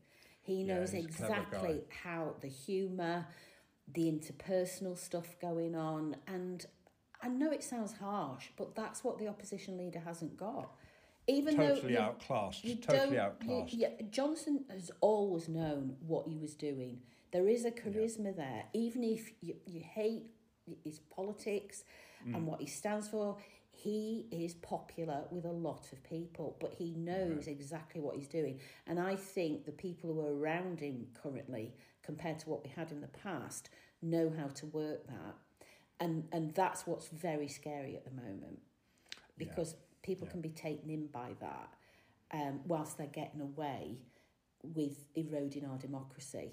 He 0.49 0.63
knows 0.63 0.93
yeah, 0.93 1.01
exactly 1.01 1.81
how 2.03 2.35
the 2.41 2.47
humour, 2.47 3.27
the 3.93 4.11
interpersonal 4.11 4.97
stuff 4.97 5.35
going 5.39 5.75
on, 5.75 6.15
and 6.27 6.65
I 7.21 7.27
know 7.27 7.51
it 7.51 7.63
sounds 7.63 7.93
harsh, 7.93 8.47
but 8.57 8.75
that's 8.75 9.03
what 9.03 9.19
the 9.19 9.27
opposition 9.27 9.77
leader 9.77 9.99
hasn't 9.99 10.37
got. 10.37 10.71
Even 11.27 11.57
totally 11.57 11.93
though 11.93 12.01
outclassed, 12.01 12.65
you 12.65 12.75
totally 12.75 13.19
outclassed. 13.19 13.73
You, 13.73 13.79
yeah, 13.81 14.05
Johnson 14.09 14.65
has 14.71 14.89
always 15.01 15.47
known 15.47 15.95
what 16.07 16.27
he 16.27 16.37
was 16.37 16.55
doing. 16.55 17.01
There 17.31 17.47
is 17.47 17.65
a 17.65 17.71
charisma 17.71 18.25
yeah. 18.25 18.31
there, 18.37 18.63
even 18.73 19.03
if 19.03 19.31
you, 19.41 19.55
you 19.67 19.81
hate 19.81 20.23
his 20.83 20.99
politics 20.99 21.83
mm. 22.27 22.35
and 22.35 22.47
what 22.47 22.59
he 22.59 22.65
stands 22.65 23.07
for 23.07 23.37
he 23.83 24.25
is 24.31 24.55
popular 24.55 25.23
with 25.31 25.45
a 25.45 25.51
lot 25.51 25.91
of 25.93 26.03
people, 26.03 26.57
but 26.59 26.73
he 26.77 26.91
knows 26.97 27.47
exactly 27.47 28.01
what 28.01 28.15
he's 28.15 28.27
doing. 28.27 28.59
And 28.85 28.99
I 28.99 29.15
think 29.15 29.65
the 29.65 29.71
people 29.71 30.13
who 30.13 30.19
are 30.19 30.37
around 30.37 30.81
him 30.81 31.07
currently, 31.13 31.73
compared 32.03 32.39
to 32.39 32.49
what 32.49 32.63
we 32.63 32.69
had 32.69 32.91
in 32.91 32.99
the 32.99 33.07
past, 33.07 33.69
know 34.01 34.31
how 34.37 34.47
to 34.47 34.65
work 34.67 35.07
that. 35.07 35.35
And 36.01 36.27
and 36.31 36.53
that's 36.53 36.85
what's 36.85 37.07
very 37.07 37.47
scary 37.47 37.95
at 37.95 38.03
the 38.03 38.11
moment. 38.11 38.59
Because 39.37 39.71
yeah. 39.71 39.79
people 40.01 40.27
yeah. 40.27 40.31
can 40.31 40.41
be 40.41 40.49
taken 40.49 40.89
in 40.89 41.07
by 41.07 41.29
that 41.39 41.69
um, 42.31 42.59
whilst 42.65 42.97
they're 42.97 43.07
getting 43.07 43.41
away 43.41 43.99
with 44.61 45.05
eroding 45.15 45.65
our 45.65 45.77
democracy. 45.77 46.51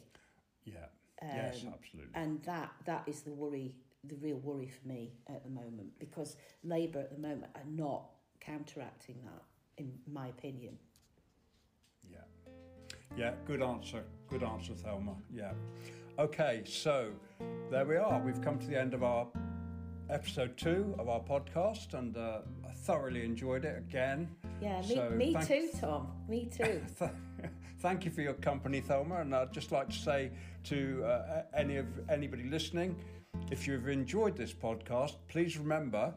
Yeah. 0.65 0.87
Um, 1.23 1.29
yes, 1.35 1.65
absolutely. 1.67 2.13
And 2.15 2.43
that 2.45 2.73
that 2.85 3.03
is 3.09 3.23
the 3.23 3.33
worry 3.33 3.75
the 4.09 4.17
real 4.17 4.39
worry 4.39 4.69
for 4.69 4.87
me 4.89 5.13
at 5.29 5.43
the 5.45 5.51
moment 5.51 5.99
because 5.99 6.37
Labour 6.65 7.01
at 7.01 7.11
the 7.11 7.19
moment 7.19 7.51
are 7.55 7.69
not 7.69 8.05
counteracting 8.41 9.17
that, 9.25 9.43
in 9.79 9.93
my 10.11 10.29
opinion. 10.29 10.79
Yeah. 12.11 12.19
Yeah, 13.17 13.33
good 13.47 13.63
answer. 13.63 14.05
Good 14.29 14.43
answer, 14.43 14.75
Thelma. 14.75 15.15
Yeah. 15.33 15.53
Okay, 16.19 16.63
so 16.65 17.11
there 17.71 17.85
we 17.85 17.97
are. 17.97 18.21
We've 18.21 18.41
come 18.43 18.59
to 18.59 18.67
the 18.67 18.81
end 18.81 18.95
of 18.95 19.03
our 19.03 19.27
episode 20.09 20.57
two 20.57 20.95
of 20.99 21.09
our 21.09 21.21
podcast, 21.21 21.95
and 21.95 22.17
uh, 22.17 22.39
I 22.67 22.73
thoroughly 22.73 23.25
enjoyed 23.25 23.65
it 23.65 23.77
again. 23.79 24.29
Yeah, 24.61 24.81
me, 24.83 24.95
so 24.95 25.11
me 25.11 25.37
too, 25.45 25.69
Tom. 25.81 26.13
Me 26.29 26.49
too. 26.51 26.83
thank 27.81 28.05
you 28.05 28.11
for 28.11 28.23
your 28.23 28.35
company, 28.35 28.81
Thelma, 28.81 29.21
and 29.21 29.35
I'd 29.35 29.53
just 29.53 29.73
like 29.73 29.89
to 29.91 29.97
say 29.97 30.31
to 30.65 31.05
uh, 31.05 31.43
any 31.55 31.77
of 31.77 31.87
anybody 32.09 32.45
listening, 32.45 32.97
if 33.51 33.67
you've 33.67 33.89
enjoyed 33.89 34.37
this 34.37 34.53
podcast, 34.53 35.15
please 35.29 35.57
remember 35.57 36.15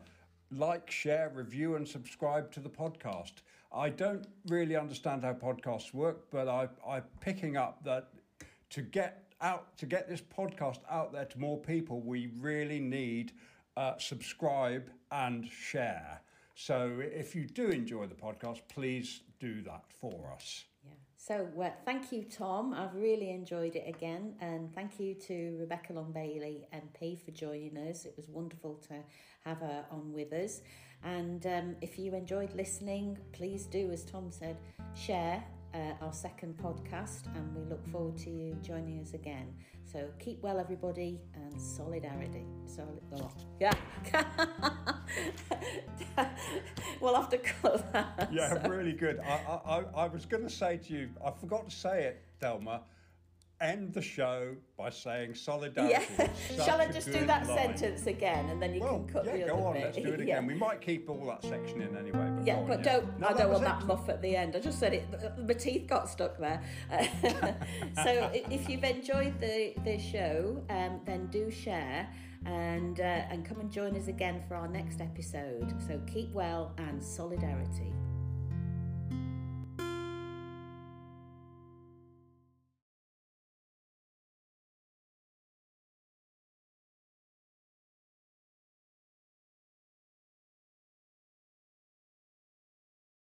like, 0.52 0.90
share, 0.90 1.32
review, 1.34 1.76
and 1.76 1.88
subscribe 1.88 2.52
to 2.52 2.60
the 2.60 2.70
podcast. 2.70 3.34
I 3.72 3.90
don't 3.90 4.26
really 4.48 4.76
understand 4.76 5.24
how 5.24 5.34
podcasts 5.34 5.94
work, 5.94 6.32
but 6.32 6.48
I, 6.48 6.68
I'm 6.88 7.04
picking 7.22 7.56
up 7.56 7.84
that 7.84 8.10
to 8.72 8.82
get 8.82 9.26
out 9.42 9.78
to 9.78 9.86
get 9.86 10.10
this 10.10 10.22
podcast 10.22 10.80
out 10.90 11.14
there 11.14 11.26
to 11.26 11.40
more 11.40 11.58
people, 11.58 12.02
we 12.02 12.32
really 12.40 12.80
need 12.80 13.32
uh, 13.78 13.98
subscribe 13.98 14.90
and 15.12 15.48
share. 15.48 16.22
So 16.56 17.00
if 17.00 17.36
you 17.36 17.46
do 17.46 17.70
enjoy 17.70 18.08
the 18.08 18.16
podcast, 18.16 18.62
please 18.68 19.22
do 19.40 19.62
that 19.62 19.84
for 20.02 20.32
us. 20.34 20.66
So, 21.22 21.50
uh, 21.62 21.72
thank 21.84 22.14
you, 22.14 22.24
Tom. 22.24 22.74
I've 22.74 22.96
really 22.96 23.32
enjoyed 23.32 23.76
it 23.76 23.84
again. 23.86 24.36
And 24.40 24.74
thank 24.74 25.02
you 25.02 25.16
to 25.16 25.58
Rebecca 25.60 25.92
Long 25.92 26.14
Bailey, 26.14 26.66
MP, 26.74 27.20
for 27.20 27.32
joining 27.32 27.78
us. 27.78 28.06
It 28.06 28.14
was 28.16 28.30
wonderful 28.30 28.76
to 28.88 28.94
have 29.44 29.58
her 29.58 29.84
on 29.92 30.14
with 30.14 30.32
us. 30.32 30.62
And 31.04 31.46
um, 31.46 31.76
if 31.82 32.00
you 32.00 32.16
enjoyed 32.16 32.56
listening, 32.56 33.18
please 33.34 33.66
do, 33.66 33.92
as 33.92 34.06
Tom 34.06 34.32
said, 34.32 34.56
share 34.96 35.44
uh, 35.74 35.94
our 36.02 36.14
second 36.14 36.58
podcast. 36.58 37.26
And 37.36 37.56
we 37.56 37.64
look 37.70 37.86
forward 37.88 38.18
to 38.20 38.30
you 38.30 38.56
joining 38.62 39.00
us 39.02 39.14
again. 39.14 39.54
So, 39.92 40.08
keep 40.20 40.42
well, 40.44 40.60
everybody, 40.60 41.20
and 41.34 41.60
solidarity. 41.60 42.46
Solid, 42.68 43.02
oh, 43.16 43.32
yeah. 43.60 43.74
we'll 47.02 47.16
have 47.16 47.30
to 47.30 47.38
cut 47.40 47.92
that. 47.94 48.30
Yeah, 48.32 48.62
so. 48.62 48.70
really 48.70 48.94
good. 48.94 49.20
I, 49.20 49.60
I, 49.66 49.84
I 49.96 50.08
was 50.08 50.26
going 50.26 50.44
to 50.44 50.50
say 50.50 50.78
to 50.78 50.94
you, 50.94 51.10
I 51.26 51.32
forgot 51.32 51.68
to 51.70 51.76
say 51.76 52.04
it, 52.04 52.22
Thelma. 52.40 52.82
End 53.62 53.94
the 53.94 54.02
show 54.02 54.56
by 54.78 54.90
saying 54.90 55.36
solidarity. 55.36 56.06
Yeah. 56.18 56.30
Shall 56.66 56.80
I 56.80 56.88
just 56.88 57.12
do 57.12 57.26
that 57.26 57.46
line. 57.46 57.78
sentence 57.78 58.08
again, 58.08 58.50
and 58.50 58.62
then 58.62 58.74
you 58.74 58.80
well, 58.80 59.00
can 59.00 59.08
cut 59.08 59.26
yeah, 59.26 59.36
the 59.36 59.44
other 59.44 59.52
go 59.52 59.68
on. 59.68 59.74
Bit. 59.74 59.84
Let's 59.84 59.98
do 59.98 60.14
it 60.14 60.14
again. 60.22 60.44
Yeah. 60.44 60.48
We 60.48 60.54
might 60.54 60.80
keep 60.80 61.10
all 61.10 61.26
that 61.26 61.44
section 61.44 61.82
in 61.82 61.98
anyway. 61.98 62.32
But 62.38 62.48
yeah, 62.48 62.64
but 62.66 62.78
on, 62.78 62.84
don't. 62.84 63.20
No, 63.20 63.28
I 63.28 63.34
don't 63.34 63.52
want 63.52 63.64
that 63.66 63.86
muff 63.86 64.08
at 64.08 64.22
the 64.22 64.34
end. 64.34 64.56
I 64.56 64.60
just 64.60 64.80
said 64.80 64.94
it. 64.94 65.08
My 65.46 65.54
teeth 65.54 65.88
got 65.88 66.08
stuck 66.08 66.38
there. 66.38 66.62
so 68.04 68.32
if 68.34 68.70
you've 68.70 68.86
enjoyed 68.86 69.40
the 69.42 69.74
the 69.84 69.98
show, 70.00 70.64
um, 70.70 71.02
then 71.06 71.28
do 71.28 71.52
share 71.52 72.08
and 72.46 73.00
uh, 73.00 73.04
and 73.04 73.46
come 73.46 73.60
and 73.60 73.72
join 73.72 73.96
us 73.98 74.08
again 74.08 74.42
for 74.48 74.56
our 74.56 74.68
next 74.68 75.02
episode. 75.02 75.74
So 75.86 76.00
keep 76.08 76.32
well 76.32 76.74
and 76.78 77.04
solidarity. 77.04 77.94